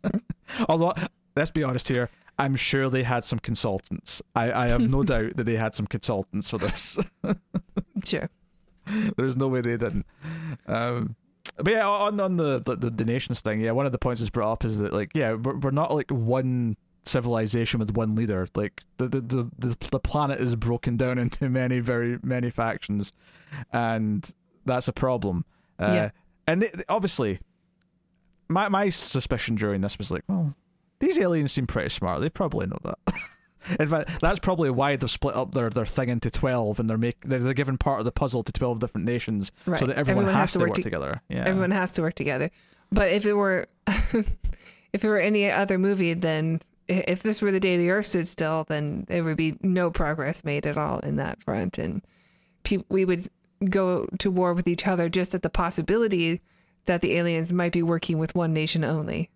[0.70, 0.94] although
[1.36, 2.10] let's be honest here,
[2.40, 4.22] I'm sure they had some consultants.
[4.36, 6.98] I, I have no doubt that they had some consultants for this.
[8.06, 8.30] Sure.
[9.18, 10.06] There's no way they didn't.
[10.68, 11.16] Um,
[11.58, 14.30] but yeah, on on the, the the nations thing, yeah, one of the points that's
[14.30, 18.48] brought up is that like, yeah, we're, we're not like one civilization with one leader.
[18.56, 23.12] Like the the, the the the planet is broken down into many very many factions,
[23.74, 24.30] and
[24.66, 25.44] that's a problem.
[25.80, 26.10] Uh, Yeah.
[26.50, 27.40] And they, obviously,
[28.48, 30.56] my my suspicion during this was like, well,
[31.00, 32.22] these aliens seem pretty smart.
[32.22, 33.00] They probably know that.
[33.80, 36.98] In fact, that's probably why they've split up their, their thing into twelve, and they're
[36.98, 39.80] make they're, they're giving part of the puzzle to twelve different nations, Right.
[39.80, 41.22] so that everyone, Everyone has, has to work to- together.
[41.28, 42.50] Yeah, Everyone has to work together.
[42.92, 43.68] But if it were,
[44.14, 48.28] if it were any other movie, then if this were the day the Earth stood
[48.30, 52.02] still, then there would be no progress made at all in that front, and
[52.64, 53.28] pe- we would
[53.70, 56.42] go to war with each other just at the possibility
[56.86, 59.30] that the aliens might be working with one nation only.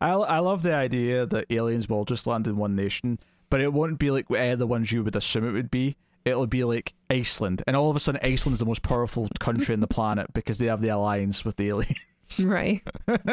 [0.00, 3.18] I I love the idea that aliens will just land in one nation,
[3.48, 5.96] but it won't be like uh, the ones you would assume it would be.
[6.24, 9.72] It'll be like Iceland, and all of a sudden, Iceland is the most powerful country
[9.72, 11.98] on the planet because they have the alliance with the aliens.
[12.44, 12.80] Right.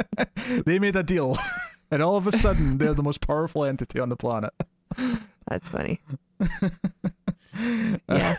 [0.66, 1.38] they made a deal,
[1.91, 4.51] and all of a sudden, they're the most powerful entity on the planet.
[5.47, 6.01] That's funny.
[8.10, 8.38] Yeah.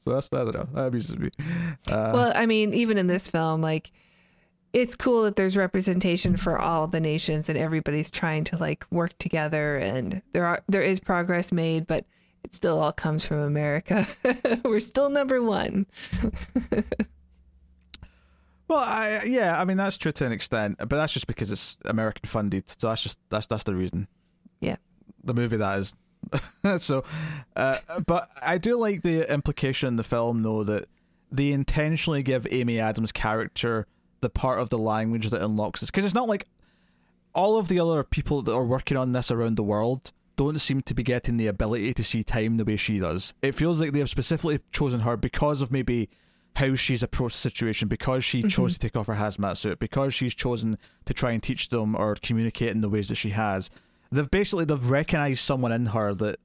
[0.00, 0.48] So that's that.
[0.48, 0.68] I don't know.
[0.74, 1.30] That amuses me.
[1.86, 3.92] Uh, Well, I mean, even in this film, like
[4.74, 9.16] it's cool that there's representation for all the nations and everybody's trying to like work
[9.18, 12.04] together and there are there is progress made, but
[12.42, 14.06] it still all comes from America.
[14.64, 15.86] We're still number one.
[18.66, 21.76] Well, I, yeah, I mean that's true to an extent, but that's just because it's
[21.84, 22.64] American funded.
[22.70, 24.08] So that's just that's that's the reason.
[24.60, 24.76] Yeah.
[25.22, 25.94] the movie that is.
[26.82, 27.04] so,
[27.54, 30.86] uh, but I do like the implication in the film, though, that
[31.30, 33.86] they intentionally give Amy Adams' character
[34.24, 36.46] the part of the language that unlocks this, because it's not like
[37.34, 40.80] all of the other people that are working on this around the world don't seem
[40.82, 43.34] to be getting the ability to see time the way she does.
[43.42, 46.08] It feels like they have specifically chosen her because of maybe
[46.56, 48.66] how she's approached the situation, because she chose mm-hmm.
[48.68, 52.14] to take off her hazmat suit, because she's chosen to try and teach them or
[52.14, 53.70] communicate in the ways that she has.
[54.10, 56.38] They've basically they've recognized someone in her that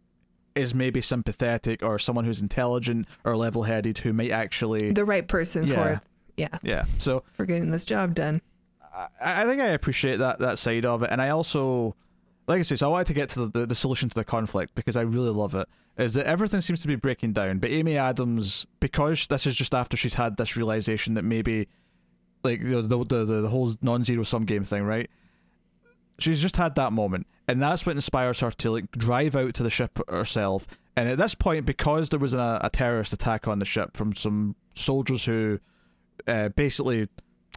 [0.56, 5.28] is maybe sympathetic or someone who's intelligent or level headed who might actually The right
[5.28, 5.94] person for Yeah.
[5.94, 6.00] it.
[6.40, 6.86] Yeah, yeah.
[6.98, 8.42] So for getting this job done.
[9.22, 11.96] I, I think I appreciate that that side of it, and I also,
[12.48, 14.24] like I say, so I wanted to get to the, the, the solution to the
[14.24, 15.68] conflict because I really love it.
[15.98, 19.76] Is that everything seems to be breaking down, but Amy Adams, because this is just
[19.76, 21.68] after she's had this realization that maybe,
[22.44, 25.10] like you know, the the the, the whole non-zero sum game thing, right?
[26.20, 29.64] She's just had that moment, and that's what inspires her to like drive out to
[29.64, 30.68] the ship herself.
[30.96, 34.14] And at this point, because there was a, a terrorist attack on the ship from
[34.14, 35.60] some soldiers who,
[36.28, 37.08] uh, basically,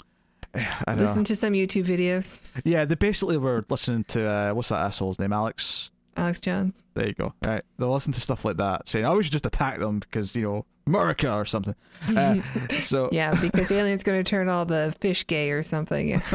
[0.54, 1.02] I don't know.
[1.04, 2.40] Listen to some YouTube videos.
[2.64, 5.92] Yeah, they basically were listening to uh, what's that asshole's name, Alex.
[6.16, 6.84] Alex Jones.
[6.94, 7.32] There you go.
[7.42, 10.36] Right, they'll listen to stuff like that, saying, "Oh, we should just attack them because
[10.36, 11.74] you know America or something."
[12.14, 12.40] Uh,
[12.80, 16.20] so, Yeah, because the alien's going to turn all the fish gay or something.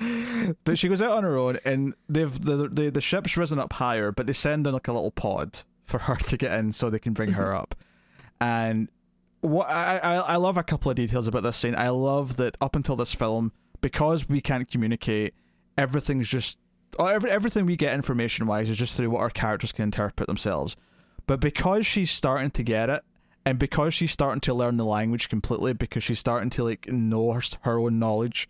[0.00, 0.52] Yeah.
[0.64, 3.72] but she goes out on her own, and they've the, the the ship's risen up
[3.72, 6.90] higher, but they send in like a little pod for her to get in so
[6.90, 7.74] they can bring her up.
[8.40, 8.88] And
[9.44, 11.74] what I, I I love a couple of details about this scene.
[11.76, 15.34] I love that up until this film, because we can't communicate,
[15.76, 16.58] everything's just
[16.98, 20.26] oh, every, everything we get information wise is just through what our characters can interpret
[20.26, 20.76] themselves.
[21.26, 23.02] But because she's starting to get it,
[23.44, 27.32] and because she's starting to learn the language completely, because she's starting to like know
[27.32, 28.48] her, her own knowledge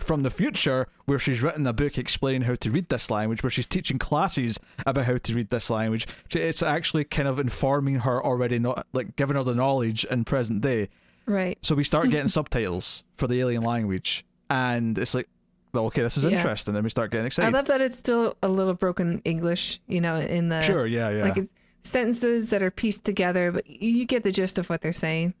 [0.00, 3.50] from the future, where she's written a book explaining how to read this language, where
[3.50, 6.06] she's teaching classes about how to read this language.
[6.34, 10.60] It's actually kind of informing her already, not like giving her the knowledge in present
[10.62, 10.88] day.
[11.26, 11.58] right.
[11.62, 15.28] So we start getting subtitles for the alien language, and it's like,
[15.74, 16.30] well, okay, this is Yeah.
[16.36, 17.48] interesting, and we start getting excited.
[17.48, 21.10] I love that it's still a little broken English, you know, in the sure, yeah,
[21.10, 21.22] yeah.
[21.24, 21.50] like it's
[21.84, 25.34] sentences that are pieced together, but you get the gist of what they're saying.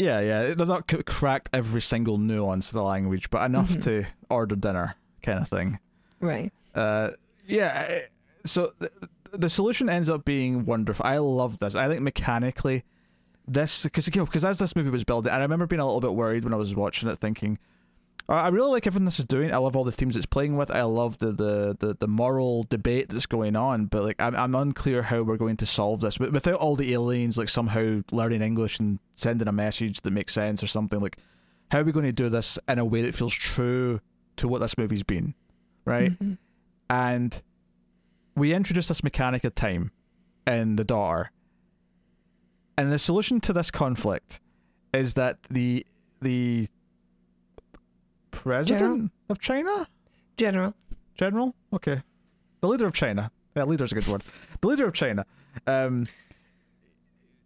[0.00, 0.54] Yeah, yeah.
[0.54, 3.84] They're not c- cracked every single nuance of the language, but enough Mhm.
[3.84, 5.78] to order dinner, kind of thing.
[6.20, 6.50] Right.
[6.74, 7.10] Uh,
[7.46, 7.98] yeah.
[8.46, 8.92] So th-
[9.32, 11.04] the solution ends up being wonderful.
[11.04, 11.74] I love this.
[11.74, 12.84] I think mechanically,
[13.46, 15.84] this because you know because as this movie was building, and I remember being a
[15.84, 17.58] little bit worried when I was watching it, thinking.
[18.34, 19.52] "I really like everything this is doing.
[19.52, 20.70] I love all the themes it's playing with.
[20.70, 23.86] I love the the, the, the moral debate that's going on.
[23.86, 26.92] But like, I'm I'm unclear how we're going to solve this Wi- without all the
[26.92, 31.00] aliens like somehow learning English and sending a message that makes sense or something.
[31.00, 31.16] Like,
[31.70, 34.00] how are we going to do this in a way that feels true
[34.36, 35.34] to what this movie's been,
[35.84, 36.12] right?
[36.12, 36.38] Mhm.
[36.88, 37.42] and
[38.36, 39.90] we introduce this mechanic of time
[40.46, 41.30] in the daughter
[42.78, 44.40] and the solution to this conflict
[44.94, 45.84] is that the
[46.22, 46.68] the
[48.30, 49.10] president General?
[49.28, 49.86] of china
[50.36, 50.74] General.
[51.16, 52.02] general okay
[52.60, 54.22] the leader of china yeah leader's a good word
[54.60, 55.24] the leader of china
[55.66, 56.06] um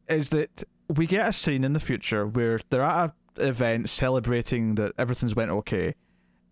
[0.08, 4.74] is that we get a scene in the future where they're at a event celebrating
[4.76, 5.94] that everything's went okay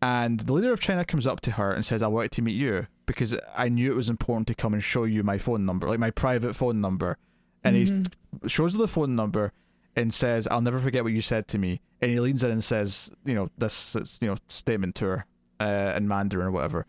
[0.04, 2.56] and the leader of China comes up to her and says, I wanted to meet
[2.56, 5.88] you because I knew it was important to come and show you my phone number,
[5.88, 7.18] like my private phone number.
[7.62, 8.12] And Mhm.
[8.42, 9.52] he shows her the phone number
[9.96, 12.62] and says, "I'll never forget what you said to me." And he leans in and
[12.64, 15.26] says, "You know this, you know statement to her
[15.60, 16.86] uh, in Mandarin or whatever,"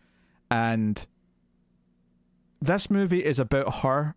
[0.49, 1.05] and
[2.61, 4.15] this movie is about her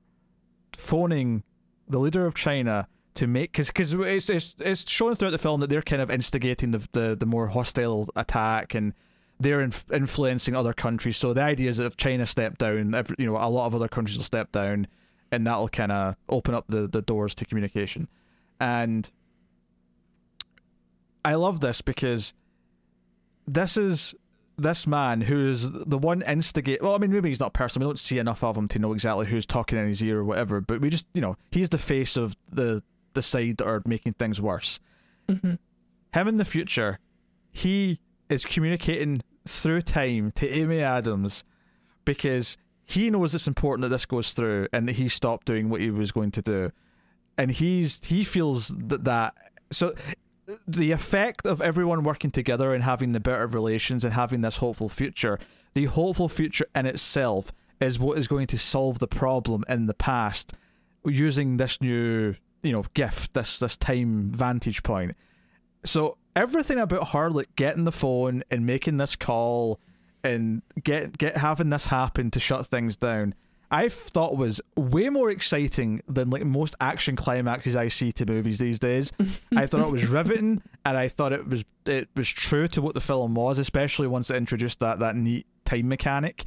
[0.73, 1.43] phoning
[1.89, 5.61] the leader of China to make because because it's, it's it's shown throughout the film
[5.61, 8.93] that they're kind of instigating the the, the more hostile attack and
[9.41, 11.17] they're inf- influencing other countries.
[11.17, 13.75] So the idea is that if China step down, every, you know, a lot of
[13.75, 14.87] other countries will step down,
[15.31, 18.09] and that'll kind of open up the the doors to communication.
[18.61, 19.11] And
[21.25, 22.35] I love this because
[23.47, 24.15] this is
[24.59, 26.83] this man who is the one instigate.
[26.83, 27.87] Well, I mean, maybe he's not personal.
[27.87, 30.25] We don't see enough of him to know exactly who's talking in his ear or
[30.25, 30.61] whatever.
[30.61, 32.83] But we just, you know, he's the face of the
[33.15, 34.79] the side that are making things worse.
[35.29, 35.55] Mm-hmm.
[36.13, 36.99] Him in the future,
[37.51, 37.99] he
[38.29, 41.45] is communicating through time to Amy Adams
[42.05, 45.81] because he knows it's important that this goes through and that he stopped doing what
[45.81, 46.71] he was going to do,
[47.39, 49.35] and he's he feels that that
[49.71, 49.95] so
[50.67, 54.89] the effect of everyone working together and having the better relations and having this hopeful
[54.89, 55.39] future,
[55.75, 59.95] the hopeful future in itself is what is going to solve the problem in the
[59.95, 60.53] past
[61.05, 65.17] using this new, you know, gift, this this time vantage point.
[65.85, 69.81] So everything about like getting the phone and making this call
[70.23, 73.35] and get get having this happen to shut things down
[73.71, 78.59] I thought was way more exciting than like most action climaxes I see to movies
[78.59, 79.13] these days.
[79.57, 82.95] I thought it was riveting, and I thought it was it was true to what
[82.95, 86.45] the film was, especially once it introduced that that neat time mechanic,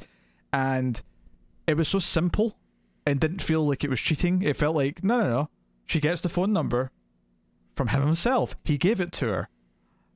[0.52, 1.00] and
[1.66, 2.56] it was so simple
[3.06, 4.42] and didn't feel like it was cheating.
[4.42, 5.50] It felt like no, no, no.
[5.86, 6.90] She gets the phone number
[7.74, 8.56] from him himself.
[8.64, 9.48] He gave it to her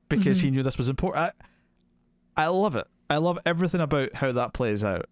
[0.09, 0.45] because Mm-hmm.
[0.47, 1.33] he knew this was important.
[2.37, 2.87] I, I love it.
[3.09, 5.05] I love everything about how that plays out.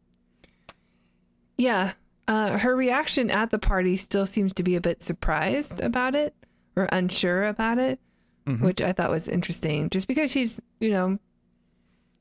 [1.57, 1.93] Yeah.
[2.27, 6.33] Uh, her reaction at the party still seems to be a bit surprised about it
[6.75, 7.99] or unsure about it,
[8.45, 8.65] Mm-hmm.
[8.65, 9.89] which I thought was interesting.
[9.89, 11.17] Just because she's, you know,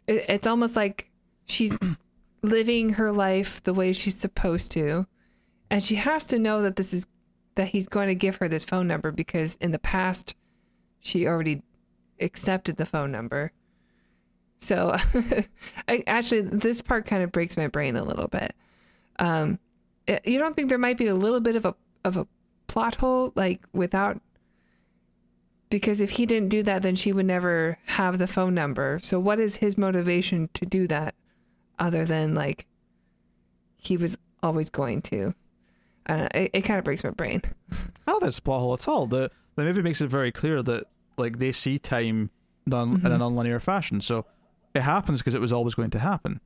[0.07, 1.11] it, it's almost like
[1.47, 1.77] she's
[2.43, 5.07] living her life the way she's supposed to.
[5.69, 7.09] And she has to know that this is,
[7.57, 10.37] that he's going to give her this phone number because in the past,
[11.01, 11.63] she already
[12.21, 13.51] accepted the phone number.
[14.61, 14.97] So
[15.89, 18.55] I, actually, this part kind of breaks my brain a little bit
[19.19, 19.59] um
[20.09, 22.27] eh, you don't think there might be a little bit of a of a
[22.67, 24.21] plot hole like without
[25.71, 28.99] because if he didn't do that then she would never have the phone number.
[29.03, 31.15] So what is his motivation to do that
[31.79, 32.67] other than like
[33.77, 35.35] he was always going to?
[36.07, 37.43] Uh, it, it kind of breaks my brain.
[38.05, 39.07] Oh, that's a plot hole at all.
[39.07, 40.85] The the movie makes it very clear that
[41.17, 42.31] like they see time
[42.69, 44.27] done in a non-linear fashion, so
[44.75, 46.41] it happens because it was always going to happen.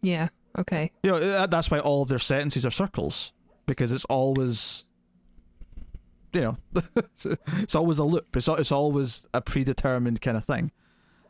[0.00, 0.28] yeah
[0.58, 3.32] okay You know that's why all of their sentences are circles
[3.66, 4.84] because it's always,
[6.32, 6.56] you know,
[7.58, 8.36] it's always a loop.
[8.36, 10.70] It's it's always a predetermined kind of thing.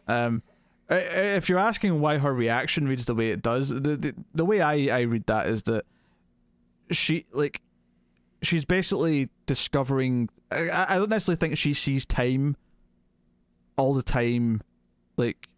[0.06, 0.42] Um,
[0.88, 4.60] if you're asking why her reaction reads the way it does, the the, the way
[4.60, 5.84] I I read that is that
[6.90, 7.60] she like
[8.42, 10.28] she's basically discovering.
[10.52, 12.56] I, I don't necessarily think she sees time
[13.76, 14.62] all the time,
[15.16, 15.48] like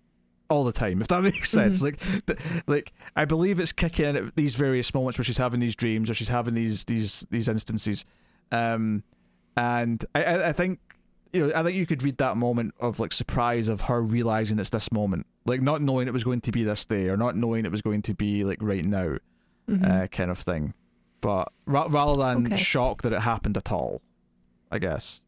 [0.50, 1.00] all the time.
[1.00, 4.92] If that makes sense, like, th- like I believe it's kicking in at these various
[4.94, 8.04] moments where she's having these dreams or she's having these these these instances,
[8.52, 9.02] um,
[9.56, 10.80] and I I, think.
[11.30, 14.58] You know, I think you could read that moment of like surprise of her realizing
[14.58, 17.36] it's this moment, like not knowing it was going to be this day or not
[17.36, 19.18] knowing it was going to be like right now,
[19.84, 20.72] uh, kind of thing.
[21.20, 22.56] But ra- rather than Okay.
[22.56, 24.00] shock that it happened at all,
[24.70, 25.20] I guess.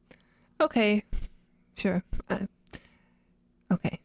[0.59, 1.05] Okay,
[1.77, 2.03] sure.
[2.31, 2.47] Uh,
[3.71, 4.01] okay,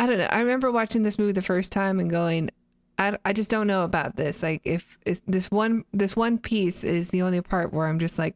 [0.00, 0.28] I don't know.
[0.30, 2.48] I remember watching this movie the first time and going,
[2.98, 4.42] I, I just don't know about this.
[4.42, 8.18] Like, if, if this one this one piece is the only part where I'm just
[8.18, 8.34] like,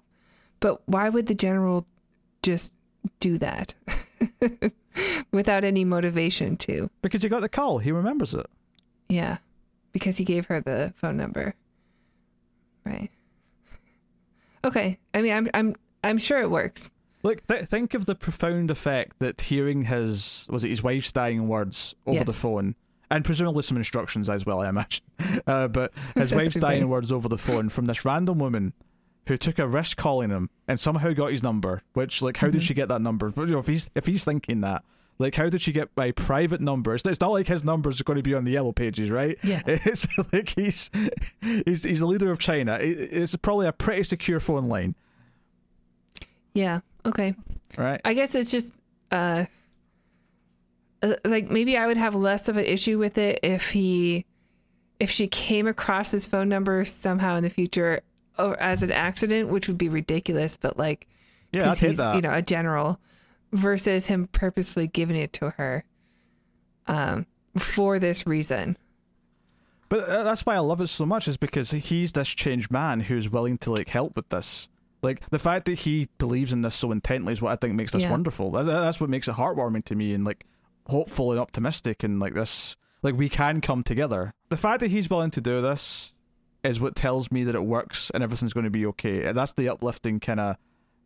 [0.61, 1.87] but why would the general
[2.43, 2.75] just
[3.19, 3.73] do that
[5.33, 6.91] without any motivation to?
[7.01, 8.45] Because he got the call, he remembers it.
[9.09, 9.39] Yeah,
[9.93, 11.55] because he gave her the phone number.
[12.85, 13.11] Right.
[14.65, 14.99] Okay.
[15.13, 16.91] I mean, I'm I'm I'm sure it works.
[17.25, 21.49] Look, th- think of the profound effect that hearing his was it his wife's dying
[21.49, 22.27] words over Yes.
[22.27, 22.77] the phone,
[23.11, 25.05] and presumably some instructions as well, I imagine.
[25.47, 28.73] Uh, but his wife's dying words over the phone from this random woman
[29.27, 31.83] who took a risk calling him and somehow got his number.
[31.95, 32.67] Which, like, how did Mm-hmm.
[32.67, 33.33] she get that number?
[33.37, 34.85] If he's if he's thinking that,
[35.19, 36.95] like, how did she get my private number?
[36.95, 39.39] It's, it's not like his number's are going to be on the yellow pages, right?
[39.43, 39.63] Yeah.
[39.67, 40.91] It's like he's
[41.41, 42.77] he's he's the leader of China.
[42.81, 44.95] It's probably a pretty secure phone line,
[46.53, 46.81] Yeah.
[47.07, 47.35] Okay.
[47.77, 48.01] right?
[48.05, 48.73] I guess it's just
[49.11, 49.45] uh,
[51.03, 54.25] uh like maybe I would have less of an issue with it if he
[55.01, 58.03] if she came across his phone number somehow in the future
[58.39, 61.07] or as an accident, which would be ridiculous, but like
[61.53, 62.17] Yeah, I'd he's that.
[62.17, 63.01] you know a general,
[63.53, 65.85] versus him purposely giving it to her,
[66.87, 67.27] um,
[67.59, 68.77] for this reason.
[69.89, 73.01] But uh, that's why I love it so much is because he's this changed man
[73.01, 74.69] who's willing to like help with this.
[75.05, 77.93] Like the fact that he believes in this so intently is what I think makes
[77.93, 78.11] this Yeah.
[78.11, 78.51] wonderful.
[78.51, 80.45] That's, that's what makes it heartwarming to me and like
[80.87, 84.33] hopeful and optimistic and like this like we can come together.
[84.49, 86.15] The fact that he's willing to do this
[86.63, 89.25] is what tells me that it works and everything's going to be okay.
[89.27, 90.57] And that's the uplifting kind of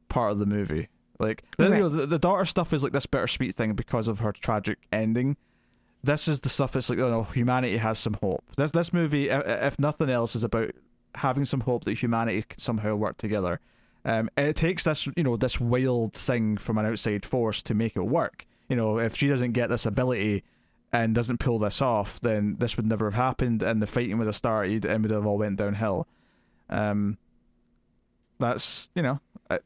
[0.08, 0.88] part of the movie.
[1.18, 4.20] Like the, you know, the, the daughter stuff is like this bittersweet thing because of
[4.20, 5.36] her tragic ending
[6.04, 8.44] this is the stuff that's like, you know, humanity has some hope.
[8.56, 10.70] This this movie, if nothing else, is about
[11.16, 13.60] having some hope that humanity can somehow work together.
[14.04, 17.74] Um, and it takes this, you know, this wild thing from an outside force to
[17.74, 18.46] make it work.
[18.68, 20.44] You know, if she doesn't get this ability
[20.92, 24.26] and doesn't pull this off, then this would never have happened, and the fighting would
[24.26, 26.06] have started and would have all went downhill.
[26.70, 27.18] Um,
[28.38, 29.20] that's you know,
[29.50, 29.58] I,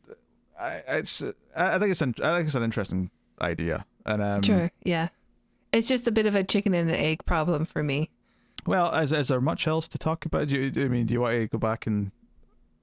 [0.59, 1.23] I, it's
[1.55, 3.11] I think it's in, I think it's an interesting
[3.41, 5.09] idea, and um, Sure, yeah.
[5.73, 8.11] It's just a bit of a chicken and an egg problem for me.
[8.67, 10.49] Well, is, is there much else to talk about?
[10.49, 12.13] Do you, I mean, do you want to go back and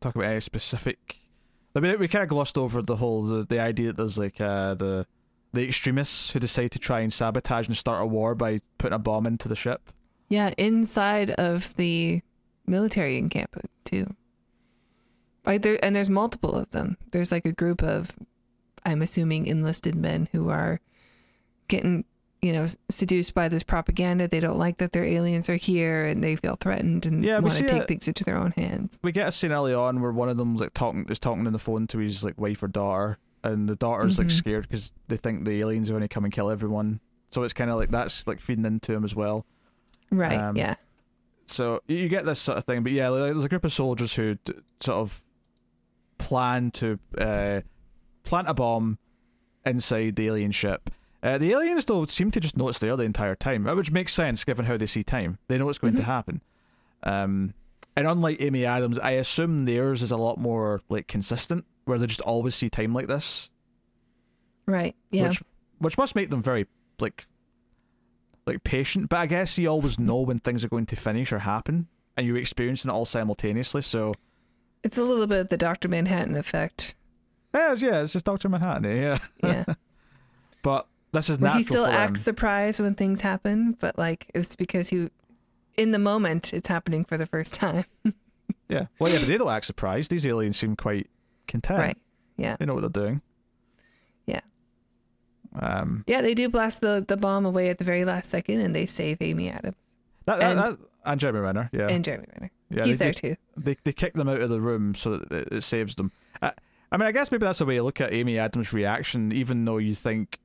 [0.01, 1.19] talk about any specific?
[1.75, 4.41] I mean, we kind of glossed over the whole the, the idea that there's like
[4.41, 5.05] uh, the
[5.53, 8.99] the extremists who decide to try and sabotage and start a war by putting a
[8.99, 9.91] bomb into the ship.
[10.27, 12.21] Yeah, inside of the
[12.67, 14.15] military encampment too.
[15.45, 16.97] Like there, and there's multiple of them.
[17.11, 18.11] There's like a group of,
[18.85, 20.81] I'm assuming, enlisted men who are
[21.67, 22.05] getting,
[22.41, 24.27] you know, seduced by this propaganda.
[24.27, 27.55] They don't like that their aliens are here, and they feel threatened and Yeah, want
[27.55, 28.99] to take things into their own hands.
[29.03, 31.53] We get a scene early on where one of them like talking is talking on
[31.53, 34.31] the phone to his like wife or daughter, and the daughter's like Mhm.
[34.31, 36.99] scared because they think the aliens are going to come and kill everyone.
[37.29, 39.45] So it's kind of like that's like feeding into him as well.
[40.11, 40.37] Right?
[40.39, 40.75] Um, yeah.
[41.45, 43.73] so you- you get this sort of thing but yeah like, there's a group of
[43.73, 45.23] soldiers who d- sort of
[46.17, 47.61] plan to uh,
[48.23, 48.97] plant a bomb
[49.65, 50.89] inside the alien ship
[51.23, 53.91] uh, the aliens though seem to just know it's there the entire time uh, which
[53.91, 56.05] makes sense given how they see time they know it's going to Mhm.
[56.05, 56.41] happen
[57.03, 57.53] um,
[57.95, 62.07] and unlike amy adams i assume theirs is a lot more like consistent where they
[62.07, 63.49] just always see time like this
[64.65, 64.95] Right.
[65.09, 65.29] Yeah.
[65.29, 65.41] which
[65.79, 66.67] which must make them very
[66.99, 67.25] like
[68.45, 69.09] like patient.
[69.09, 71.87] But I guess you always know when things are going to finish or happen,
[72.17, 73.81] and you're experiencing it all simultaneously.
[73.81, 74.13] So
[74.83, 76.93] it's a little bit of the Doctor Manhattan effect.
[77.53, 78.83] yeah, yeah, it's just Doctor Manhattan.
[78.83, 79.65] Yeah, Yeah.
[80.61, 84.90] but is Where natural he still acts surprised when things happen, but like it's because
[84.90, 85.10] he,
[85.77, 87.86] in the moment, it's happening for the first time.
[88.68, 90.11] Yeah, well, yeah, but they don't act surprised.
[90.11, 91.10] These aliens seem quite
[91.48, 91.80] content.
[91.80, 91.98] Right.
[92.38, 92.56] Yeah.
[92.60, 93.22] They know what they're doing.
[94.27, 94.41] Yeah.
[95.60, 96.03] Um.
[96.07, 98.86] Yeah, they do blast the, the bomb away at the very last second and they
[98.86, 99.94] save Amy Adams
[100.26, 101.69] That, that, And- that, and Jeremy Renner.
[101.73, 101.88] Yeah.
[101.88, 102.52] and Jeremy Renner.
[102.69, 102.86] yeah.
[102.86, 103.36] He's they, there too.
[103.57, 106.11] they they kick them out of the room so that it, it saves them.
[106.41, 106.52] I,
[106.91, 109.64] I mean, I guess maybe that's the way you look at Amy Adams' reaction, even
[109.65, 110.40] though you think,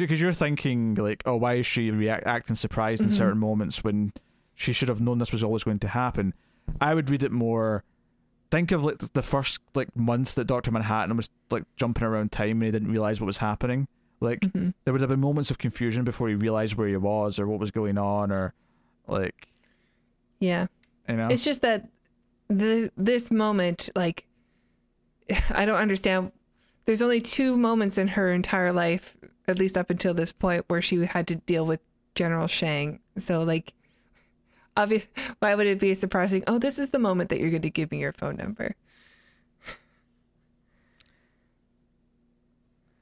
[0.00, 3.12] because you're thinking like, oh, why is she react acting surprised in Mhm.
[3.12, 4.12] certain moments when
[4.54, 6.34] she should have known this was always going to happen?
[6.80, 7.84] I would read it more.
[8.50, 12.52] Think of like the first like month that Doctor Manhattan was like jumping around time
[12.52, 13.88] and he didn't realize what was happening.
[14.20, 17.38] Like hmm there would have been moments of confusion before he realized where he was
[17.38, 18.54] or what was going on or
[19.08, 19.48] like
[20.40, 20.66] Yeah.
[21.08, 21.28] you know.
[21.28, 21.88] It's just that
[22.48, 24.26] this, this moment, like,
[25.50, 26.30] I don't understand.
[26.84, 29.16] There's only two moments in her entire life,
[29.46, 31.80] at least up until this point, where she had to deal with
[32.14, 33.00] General Shang.
[33.18, 33.74] So, like,
[34.76, 35.06] obvious.
[35.38, 36.44] Why would it be surprising?
[36.46, 38.74] Oh, this is the moment that you're going to give me your phone number.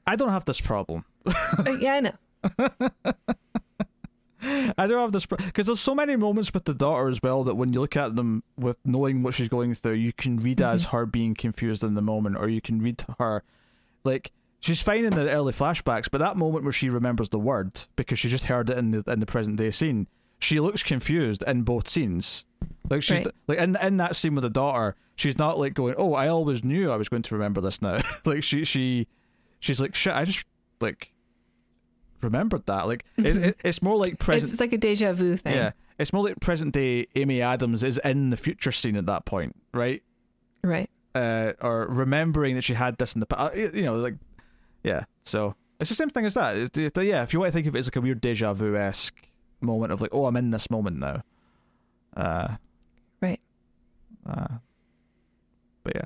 [0.07, 1.05] I don't have this problem.
[1.25, 2.15] Uh, yeah, I know.
[4.77, 7.55] I don't have this because there's so many moments with the daughter as well that
[7.55, 10.87] when you look at them with knowing what she's going through, you can read as
[10.87, 13.45] her being confused in the moment, or you can read her
[14.05, 14.33] like
[14.63, 18.19] she's fine in the early flashbacks, but that moment where she remembers the word because
[18.19, 20.09] she just heard it in the in the present day scene,
[20.39, 22.45] she looks confused in both scenes.
[22.89, 23.29] Like she's Right.
[23.49, 26.65] like in in that scene with the daughter, she's not like going, "Oh, I always
[26.65, 29.07] knew I was going to remember this now." like she she
[29.61, 30.47] she's like, "Shit, I just
[30.81, 31.13] like."
[32.23, 35.57] Remembered that, like it's, it, it's more like present It's like a deja vu thing.
[35.57, 39.25] yeah, it's more like present day Amy Adams is in the future scene at that
[39.25, 40.05] point, right?
[40.63, 40.89] Right.
[41.17, 44.15] Uh, or remembering that she had this in the past, you know, like
[44.85, 45.05] yeah.
[45.25, 46.57] So it's the same thing as that.
[46.57, 48.53] It's, it- yeah, if you want to think of it as like a weird deja
[48.53, 49.29] vu esque
[49.61, 51.23] moment of like, oh, I'm in this moment now.
[52.17, 52.57] Uh,
[53.21, 53.41] Right.
[54.29, 54.59] Uh,
[55.85, 56.05] but yeah,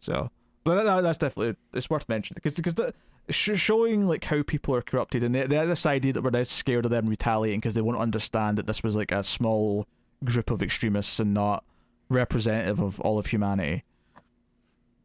[0.00, 0.30] so
[0.64, 2.94] but that, that's definitely it's worth mentioning because because the
[3.30, 6.30] sh- showing like how people are corrupted and they, they had this idea that we're
[6.30, 9.86] now scared of them retaliating because they won't understand that this was like a small
[10.24, 11.64] group of extremists and not
[12.08, 13.82] representative of all of humanity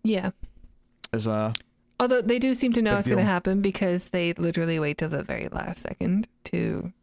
[0.04, 0.32] Yeah.
[1.14, 1.54] is a
[2.00, 4.98] Although they do seem to know Big it's going to happen because they literally wait
[5.00, 6.94] till the very last second to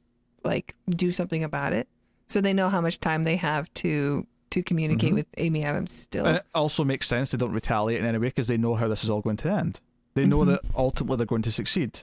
[0.45, 1.89] like do something about it.
[2.29, 5.17] So they know how much time they have to to communicate Mhm.
[5.17, 6.25] with Amy Adams still.
[6.27, 8.87] And it also makes sense they don't retaliate in any way because they know how
[8.87, 9.81] this is all going to end.
[10.15, 10.47] They know Mhm.
[10.47, 12.03] that ultimately they're going to succeed,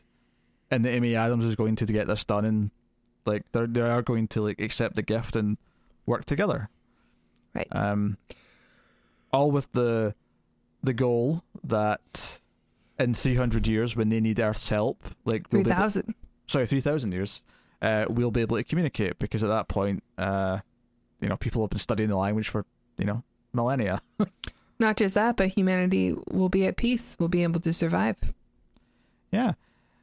[0.70, 2.72] and that Amy Adams is going to get this done, and
[3.26, 5.58] like they're they are going to like accept the gift and
[6.06, 6.68] work together.
[7.54, 7.68] Right.
[7.72, 8.18] Um.
[9.32, 10.14] All with the
[10.84, 12.42] the goal that
[13.04, 16.14] in three hundred years, when they need Earth's help, like we'll Three able-
[16.48, 17.42] sorry, three thousand years,
[17.82, 20.60] uh, we'll be able to communicate because at that point, uh,
[21.20, 22.66] you know, people have been studying the language for
[22.98, 23.24] you know
[23.54, 24.02] millennia.
[24.80, 27.16] Not just that, but humanity will be at peace.
[27.20, 28.16] We'll be able to survive.
[29.32, 29.54] Yeah.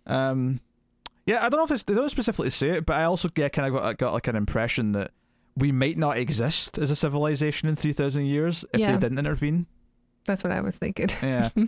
[0.07, 0.61] Um,
[1.27, 3.53] yeah, I don't know if it's, they don't specifically say it, but I also get
[3.53, 5.11] kind of got, got like an impression that
[5.57, 8.93] we might not exist as a civilization in 3,000 years if Yeah.
[8.93, 9.66] they didn't intervene.
[10.25, 11.09] That's what I was thinking.
[11.23, 11.51] Yeah.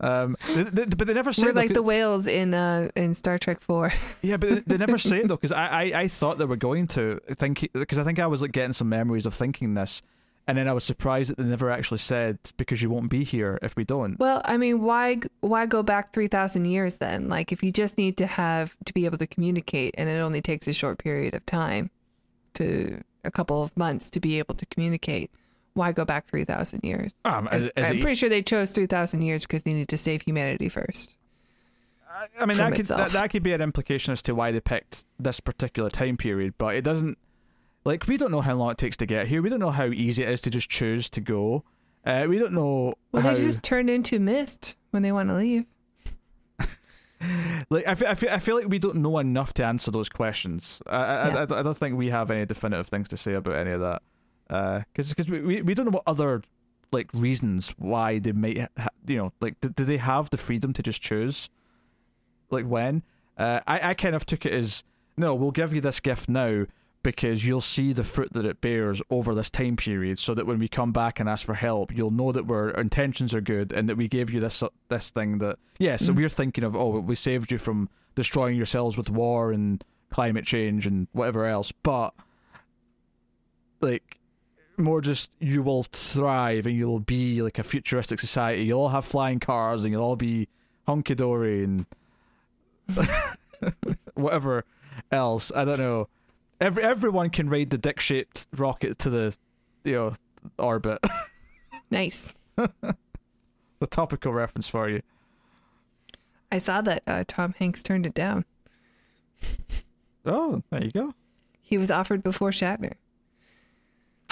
[0.00, 3.38] um, they, they- but they never say We're like the whales in uh in Star
[3.38, 3.92] Trek Four.
[4.22, 6.56] Yeah, but they- they never say it though, because I, I, I thought they were
[6.56, 10.02] going to think because I think I was like getting some memories of thinking this,
[10.46, 13.58] and then I was surprised that they never actually said because you won't be here
[13.62, 14.18] if we don't.
[14.18, 17.28] Well, I mean, why why go back three thousand years then?
[17.28, 20.40] Like, if you just need to have to be able to communicate, and it only
[20.42, 21.90] takes a short period of time,
[22.54, 25.30] to a couple of months to be able to communicate,
[25.74, 27.14] why go back three thousand years?
[27.24, 29.88] Um, is, is I'm it- pretty sure they chose three thousand years because they need
[29.88, 31.16] to save humanity first.
[32.10, 34.60] I- I mean, that could that, that could be an implication as to why they
[34.60, 37.18] picked this particular time period, but it doesn't.
[37.84, 39.40] Like, we don't know how long it takes to get here.
[39.40, 41.64] We don't know how easy it is to just choose to go.
[42.04, 43.34] Uh, we don't know Well, how.
[43.34, 45.64] they just turn into mist when they want to leave.
[47.70, 50.08] Like, I feel, I feel, I feel like we don't know enough to answer those
[50.08, 50.80] questions.
[50.86, 53.72] I, I, I, I don't think we have any definitive things to say about any
[53.72, 54.02] of that.
[54.48, 56.42] Because because we, we we don't know what other
[56.90, 60.72] like reasons why they might ha- you know like do, do they have the freedom
[60.72, 61.50] to just choose
[62.50, 63.02] like when
[63.36, 64.84] uh, I I kind of took it as
[65.16, 66.64] no we'll give you this gift now
[67.02, 70.58] because you'll see the fruit that it bears over this time period so that when
[70.58, 73.86] we come back and ask for help you'll know that our intentions are good and
[73.86, 76.16] that we gave you this this thing that yeah so Mhm.
[76.16, 80.86] we're thinking of oh we saved you from destroying yourselves with war and climate change
[80.86, 82.14] and whatever else but
[83.80, 84.17] like
[84.78, 88.62] more just you will thrive and you'll be like a futuristic society.
[88.62, 90.48] You'll all have flying cars and you'll all be
[90.86, 91.86] hunky dory and
[94.14, 94.64] whatever
[95.10, 95.52] else.
[95.54, 96.08] I don't know.
[96.60, 99.36] Every everyone can ride the dick shaped rocket to the
[99.84, 100.12] you know
[100.58, 100.98] orbit.
[101.90, 102.34] Nice.
[102.56, 105.00] the topical reference for you.
[106.52, 108.44] I saw that uh, Tom Hanks turned it down.
[110.26, 111.14] Oh, there you go.
[111.62, 112.94] He was offered before Shatner,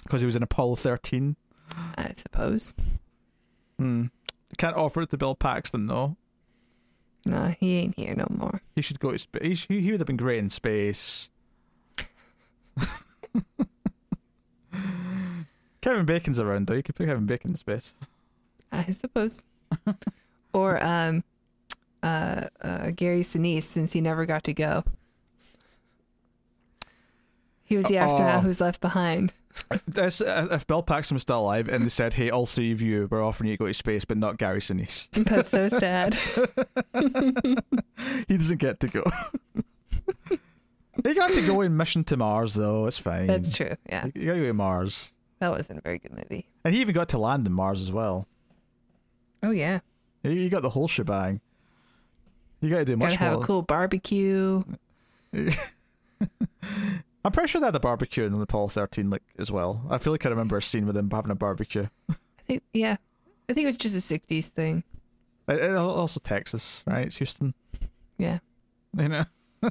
[0.06, 1.36] Because he was in Apollo thirteen.
[1.96, 2.74] I suppose.
[3.78, 4.06] Hmm.
[4.56, 6.16] Can't offer it to Bill Paxton though.
[7.24, 8.62] No, he ain't here no more.
[8.76, 9.66] He should go to space.
[9.68, 11.30] He, he would have been great in space.
[15.80, 16.74] Kevin Bacon's around though.
[16.74, 17.94] You could put Kevin Bacon in space.
[18.70, 19.44] I suppose.
[20.52, 21.24] or um,
[22.02, 24.84] uh, uh, Gary Sinise, since he never got to go.
[27.66, 28.40] He was the astronaut Oh.
[28.40, 29.32] who's left behind.
[29.88, 32.80] This, uh, if Bill Paxton was still alive and they said, "Hey, all three of
[32.82, 36.14] you, we're offering you to go to space, but not Gary Sinise," That's so sad.
[38.28, 39.02] he doesn't get to go.
[41.04, 42.86] he got to go in Mission to Mars though.
[42.86, 43.26] It's fine.
[43.28, 43.74] That's true.
[43.88, 46.48] Yeah, You gotta go to Mars, that wasn't a very good movie.
[46.64, 48.28] and he even got to land in Mars as well.
[49.42, 49.80] Oh yeah,
[50.22, 51.40] You- You got the whole shebang.
[52.60, 53.42] You got to do much gotta have more.
[53.42, 54.62] a cool barbecue.
[57.26, 59.84] I'm pretty sure they had a barbecue in the Apollo 13 like as well.
[59.90, 61.88] I feel like I remember a scene with them having a barbecue.
[62.08, 62.14] I
[62.46, 62.98] think, yeah,
[63.48, 64.84] I think it was just a '60s thing.
[65.48, 67.06] Uh, Also Texas, right?
[67.06, 67.52] It's Houston.
[68.16, 68.38] Yeah.
[68.96, 69.24] You know,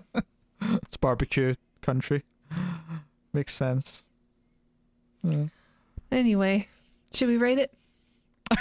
[0.62, 2.24] it's barbecue country.
[3.32, 4.04] Makes sense.
[5.24, 5.46] Yeah.
[6.12, 6.68] Anyway,
[7.14, 7.74] should we rate it?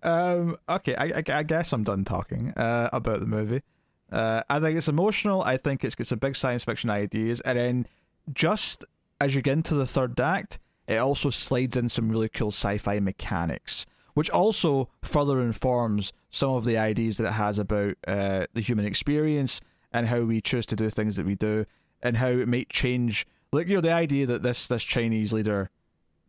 [0.00, 0.56] Um.
[0.68, 0.94] Okay.
[0.94, 3.62] I, I, I guess I'm done talking uh, about the movie.
[4.10, 5.42] Uh, I think it's emotional.
[5.42, 7.86] I think it's got some big science fiction ideas, and then
[8.32, 8.84] just
[9.20, 13.00] as you get into the third act, it also slides in some really cool sci-fi
[13.00, 18.60] mechanics, which also further informs some of the ideas that it has about uh, the
[18.60, 19.60] human experience
[19.92, 21.66] and how we choose to do things that we do,
[22.02, 23.26] and how it might change.
[23.52, 25.70] Like you know, the idea that this this Chinese leader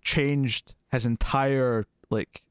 [0.02, 2.42] changed his entire like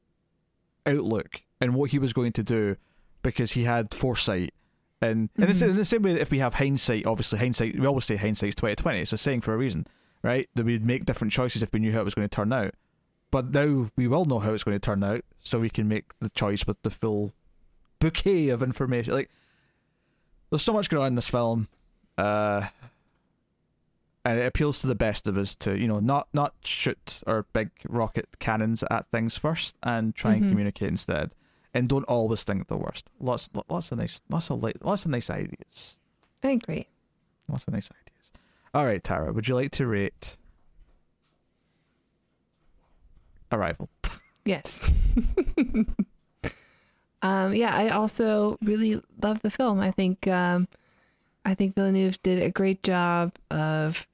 [0.85, 2.75] outlook and what he was going to do
[3.21, 4.53] because he had foresight.
[5.01, 5.69] And in, the, sa- Mhm.
[5.71, 8.55] in the same way that if we have hindsight, obviously hindsight, we always say hindsight's
[8.55, 8.99] twenty twenty.
[8.99, 9.87] It's a saying for a reason,
[10.23, 10.49] right?
[10.55, 12.73] That we'd make different choices if we knew how it was going to turn out.
[13.31, 16.05] but now we will know how it's going to turn out, so we can make
[16.19, 17.31] the choice with the full
[17.99, 19.13] bouquet of information.
[19.13, 19.29] Like,
[20.49, 21.67] there's so much going on in this film,
[22.17, 22.69] uh,
[24.25, 27.43] and it appeals to the best of us to, you know, not not shoot our
[27.53, 30.49] big rocket cannons at things first and try and Mhm.
[30.49, 31.31] communicate instead,
[31.73, 33.09] and don't always think the worst.
[33.19, 35.97] Lots, lots of nice, lots of lots of nice ideas.
[36.43, 36.87] I agree.
[37.47, 38.31] Lots of nice ideas.
[38.73, 40.37] All right, Tara, would you like to rate
[43.51, 43.89] Arrival?
[44.45, 44.79] Yes.
[47.21, 49.79] um, yeah, I also really love the film.
[49.79, 50.67] I think um,
[51.45, 54.07] I think Villeneuve did a great job of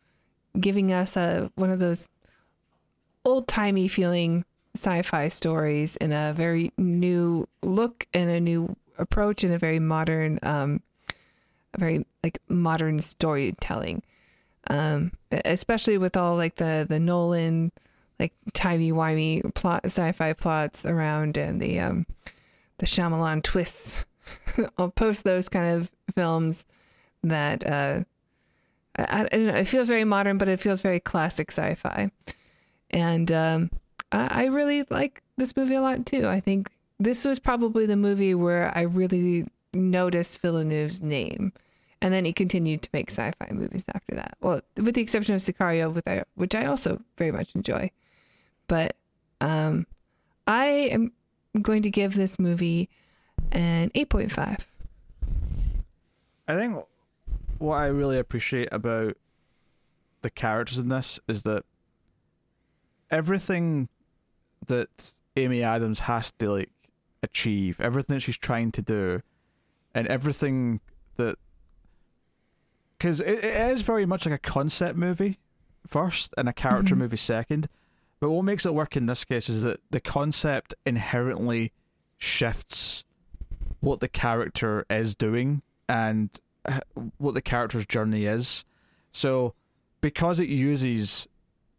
[0.59, 2.09] giving us a one of those
[3.23, 4.43] old timey feeling
[4.75, 10.39] sci-fi stories in a very new look and a new approach and a very modern,
[10.43, 10.81] um,
[11.73, 14.03] a very like modern storytelling.
[14.67, 17.71] Um, especially with all like the the Nolan
[18.19, 22.05] like timey wimey plot sci-fi plots around and the um
[22.77, 24.05] the Shyamalan twists.
[24.77, 26.65] I'll post those kind of films
[27.23, 28.01] that uh
[28.97, 32.11] I, I don't know, it feels very modern but it feels very classic sci-fi.
[32.89, 33.69] And um
[34.11, 36.27] I, really like this movie a lot too.
[36.27, 41.53] I think this was probably the movie where I really noticed Villeneuve's name.
[42.01, 44.37] And then he continued to make sci-fi movies after that.
[44.39, 47.91] Well, with the exception of Sicario, which I also very much enjoy.
[48.67, 48.95] But
[49.41, 49.87] um,
[50.45, 51.11] I am
[51.61, 52.89] going to give this movie
[53.51, 54.65] an 8.5.
[56.47, 56.85] I think
[57.57, 59.17] what I really appreciate about
[60.21, 61.63] the characters in this is that
[63.09, 63.89] everything
[64.67, 66.69] that Amy Adams has to like
[67.23, 69.21] achieve, everything that she's trying to do,
[69.93, 70.79] and everything
[71.17, 71.37] that
[72.97, 75.37] because it, it is very much like a concept movie
[75.87, 76.99] first and a character Mhm.
[76.99, 77.67] movie second.
[78.19, 81.73] But what makes it work in this case is that the concept inherently
[82.17, 83.03] shifts
[83.81, 86.29] what the character is doing and
[86.63, 86.79] uh,
[87.17, 88.63] what the character's journey is.
[89.11, 89.53] So
[90.01, 91.27] because it uses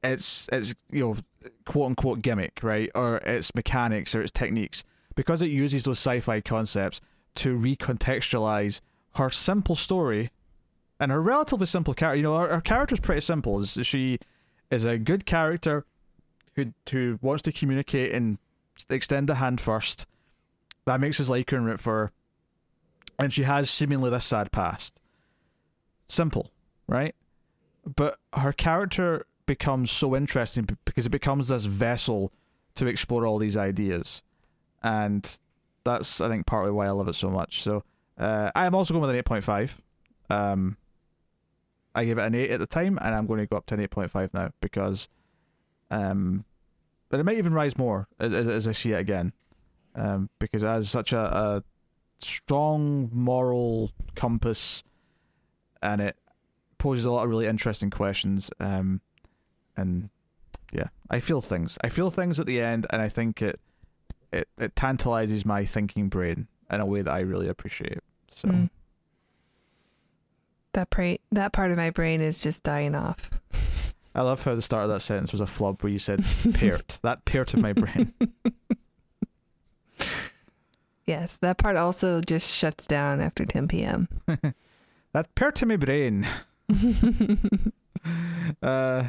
[0.04, 1.16] its its you know
[1.64, 6.40] quote unquote gimmick, right, or its mechanics or its techniques, because it uses those sci-fi
[6.40, 7.00] concepts
[7.36, 8.80] to recontextualize
[9.14, 10.30] her simple story
[10.98, 12.16] and her relatively simple character.
[12.16, 13.64] You know, her, her character's pretty simple.
[13.64, 14.18] She
[14.70, 15.84] is a good character
[16.54, 18.38] who who wants to communicate and
[18.90, 20.06] extend a hand first.
[20.86, 22.12] That makes us like her and root for her.
[23.18, 25.00] And she has seemingly this sad past.
[26.08, 26.52] Simple,
[26.86, 27.14] right?
[27.84, 32.32] But her character becomes so interesting because it becomes this vessel
[32.74, 34.22] to explore all these ideas.
[34.82, 35.38] And
[35.84, 37.62] that's, I think, partly why I love it so much.
[37.62, 37.82] So
[38.18, 39.70] uh, I'm also going with an 8.5.
[40.28, 40.76] Um,
[41.94, 43.74] I gave it an 8 at the time, and I'm going to go up to
[43.74, 45.08] an 8.5 now because
[45.90, 46.44] um,
[47.08, 49.32] but it might even rise more as, as, as I see it again,
[49.94, 51.64] um, because it has such a, a
[52.18, 54.82] strong moral compass,
[55.82, 56.16] and it
[56.78, 58.50] poses a lot of really interesting questions.
[58.58, 59.00] Um,
[59.76, 60.08] and
[60.72, 61.78] yeah, I feel things.
[61.82, 63.60] I feel things at the end, and I think it
[64.32, 68.00] it it tantalizes my thinking brain in a way that I really appreciate.
[68.28, 68.70] So Mm.
[70.72, 73.30] That, pra- that part of my brain is just dying off.
[74.14, 76.22] I love how the start of that sentence was a flub where you said
[76.54, 78.12] "peart." that peart of my brain.
[81.06, 84.08] Yes, that part also just shuts down after 10 p.m.
[85.12, 86.26] that peart of my brain.
[88.62, 89.04] Uh,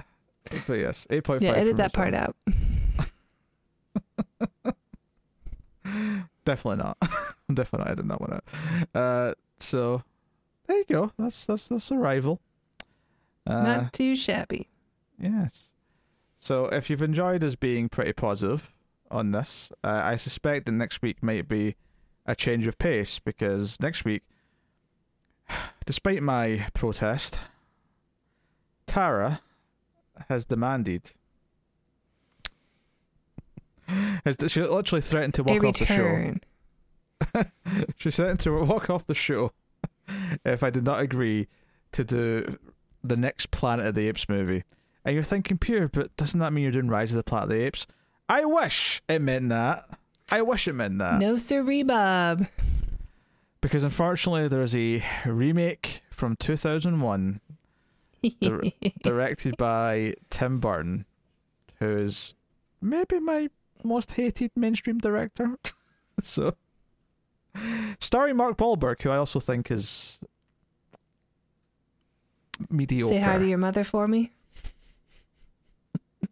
[0.67, 1.55] but yes, eight point five.
[1.55, 2.35] yeah, edit that part out.
[6.45, 6.97] Definitely not.
[7.49, 8.43] I'm Definitely not editing that one out.
[8.95, 10.03] Uh, so
[10.67, 11.11] there you go.
[11.17, 12.39] That's that's that's arrival.
[13.45, 14.67] Uh, Not too shabby.
[15.19, 15.69] yes.
[16.39, 18.71] So if you've enjoyed us being pretty positive
[19.11, 21.75] on this, uh, I suspect that next week might be
[22.25, 24.23] a change of pace because next week,
[25.85, 27.39] despite my protest,
[28.85, 29.41] Tara
[30.29, 31.11] has demanded.
[33.87, 36.33] Has she literally threatened to walk off the show?
[37.97, 39.53] she threatened to walk off the show
[40.45, 41.47] if I did not agree
[41.93, 42.57] to do
[43.03, 44.63] the next Planet of the Apes movie.
[45.05, 47.57] And you're thinking, pure, but doesn't that mean you're doing Rise of the Planet of
[47.57, 47.87] the Apes?
[48.27, 49.85] I wish it meant that.
[50.29, 51.19] I wish it meant that.
[51.19, 52.47] No siree, Bob.
[53.61, 57.39] Because unfortunately, there's a remake from 2001
[58.41, 58.71] Dir-
[59.03, 61.05] directed by Tim Burton,
[61.79, 62.35] who is
[62.81, 63.49] maybe my
[63.83, 65.57] most hated mainstream director.
[66.21, 66.55] so,
[67.99, 70.19] starring Mark Wahlberg, who I also think is
[72.69, 73.15] mediocre.
[73.15, 74.31] Say hi to your mother for me.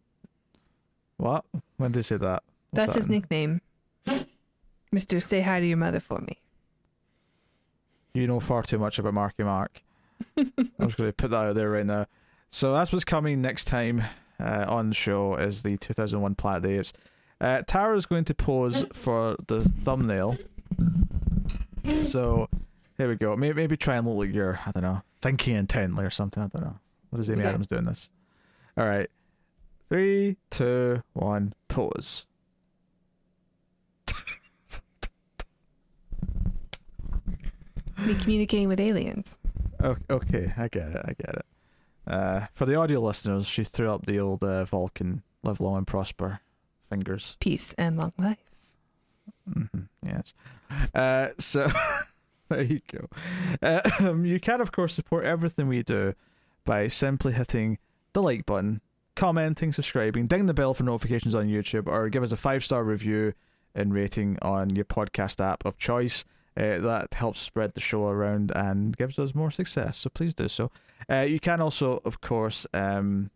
[1.18, 1.46] What?
[1.78, 2.42] When did he say that?
[2.70, 3.12] What's That's that his in?
[3.12, 3.60] nickname.
[4.92, 6.42] Mister, say hi to your mother for me.
[8.12, 9.82] You know far too much about Marky Mark.
[10.36, 10.46] I'm
[10.80, 12.06] just going to put that out there right now.
[12.50, 14.02] So that's what's coming next time
[14.40, 16.92] uh, on the show is the 2001 Planet of the Apes.
[17.40, 20.38] Uh, Tara's going to pose for the thumbnail.
[22.02, 22.48] So
[22.96, 23.36] here we go.
[23.36, 26.42] Maybe, maybe try and look like you're, I don't know, thinking intently or something.
[26.42, 26.78] I don't know.
[27.10, 27.48] What is Amy Okay.
[27.50, 28.10] Adams doing this?
[28.76, 29.08] All right.
[29.88, 32.26] Three, two, one, pause.
[37.98, 39.38] Me communicating with aliens.
[39.82, 41.02] Okay, I get it.
[41.04, 41.46] I get it.
[42.06, 45.86] Uh, for the audio listeners, she threw up the old uh, Vulcan "Live long and
[45.86, 46.40] prosper"
[46.88, 47.36] fingers.
[47.40, 48.38] Peace and long life.
[49.52, 49.64] hmm
[50.04, 50.34] yes.
[50.94, 51.68] Uh, so
[52.48, 53.08] there you go.
[53.62, 56.14] Uh, um, you can, of course, support everything we do
[56.64, 57.78] by simply hitting
[58.12, 58.80] the like button,
[59.14, 62.84] commenting, subscribing, ding the bell for notifications on YouTube, or give us a five star
[62.84, 63.34] review
[63.74, 66.24] and rating on your podcast app of choice.
[66.56, 69.98] Uh, that helps spread the show around and gives us more success.
[69.98, 70.70] So please do so.
[71.10, 73.30] Uh, you can also, of course, um,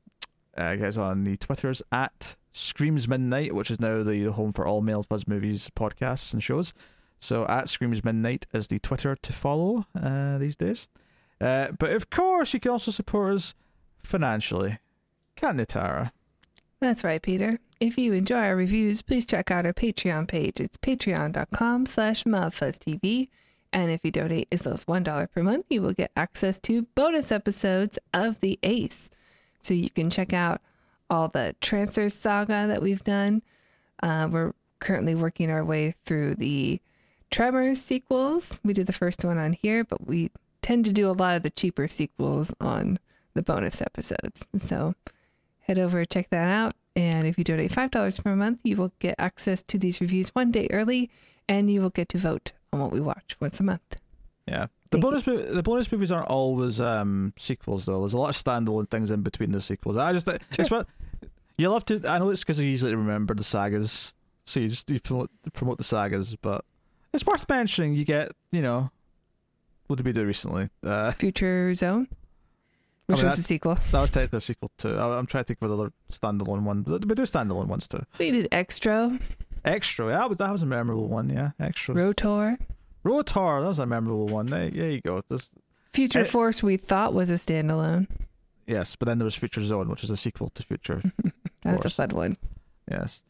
[0.56, 4.66] uh, get us on the Twitters at Screams Midnight, which is now the home for
[4.66, 6.72] all Mild Fuzz movies, podcasts, and shows.
[7.20, 10.88] So at Screams Midnight is the Twitter to follow uh, these days.
[11.40, 13.54] Uh, but of course, you can also support us
[14.02, 14.78] financially.
[15.36, 16.12] Can't Tara?
[16.80, 17.58] That's right, Peter.
[17.78, 20.60] If you enjoy our reviews, please check out our Patreon page.
[20.60, 23.28] It's patreon.com slash mildfuzztv.
[23.72, 26.82] And if you donate as low as $1 per month, you will get access to
[26.94, 29.10] bonus episodes of The Ace.
[29.60, 30.62] So you can check out
[31.10, 33.42] all the Trancers saga that we've done.
[34.02, 36.80] Uh, we're currently working our way through the
[37.30, 38.58] Tremors sequels.
[38.64, 40.30] We did the first one on here, but we
[40.62, 42.98] tend to do a lot of the cheaper sequels on
[43.34, 44.46] the bonus episodes.
[44.58, 44.94] So
[45.70, 49.14] head over check that out and if you donate $5 per month you will get
[49.20, 51.08] access to these reviews one day early
[51.48, 53.96] and you will get to vote on what we watch once a month
[54.46, 54.66] Yeah.
[54.90, 58.00] The Thank bonus the bonus movies aren't always um, sequels though.
[58.00, 59.96] There's a lot of standalone things in between the sequels.
[59.96, 60.26] I just
[60.58, 60.88] it's what
[61.56, 62.02] you'll have to.
[62.08, 64.12] I know it's because it's easily remember the sagas,
[64.44, 66.34] so you just you promote, promote the sagas.
[66.34, 66.64] But
[67.12, 67.94] it's worth mentioning.
[67.94, 68.90] You get you know
[69.86, 70.70] what did we do recently?
[70.82, 72.08] Uh, future zone
[73.10, 74.96] which mean, was the sequel that was technically a sequel to.
[74.96, 76.82] I- I'm trying to think of another standalone one.
[76.82, 78.04] But we do standalone ones too.
[78.18, 79.20] we did Xtro
[79.64, 80.10] Xtro.
[80.10, 81.28] Yeah, that was that was a memorable one.
[81.30, 81.94] Yeah, Xtro.
[81.96, 82.58] rotor
[83.02, 83.60] Rotor.
[83.62, 84.46] That was a memorable one.
[84.46, 85.22] There, there you go.
[85.28, 85.50] There's,
[85.92, 86.24] future Eh.
[86.24, 88.06] force we thought was a standalone
[88.66, 91.02] yes, but then there was Future Zone, which is a sequel to Future
[91.62, 91.96] that's a Force.
[91.96, 92.36] fun one
[92.90, 93.22] Yes.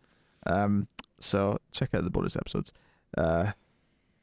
[0.46, 0.86] Um.
[1.18, 2.72] So check out the bonus episodes.
[3.16, 3.52] Uh.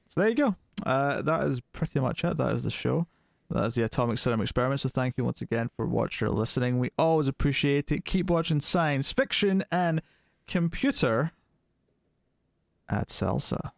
[0.07, 0.55] So there you go.
[0.85, 1.21] Uh.
[1.23, 2.37] That is pretty much it.
[2.37, 3.07] That is the show.
[3.49, 4.81] That is the Atomic Cinema Experiment.
[4.81, 6.79] So thank you once again for watching or listening.
[6.79, 8.03] We always appreciate it.
[8.03, 10.01] Keep watching science fiction and
[10.47, 11.31] computer
[12.89, 13.71] at Salsa.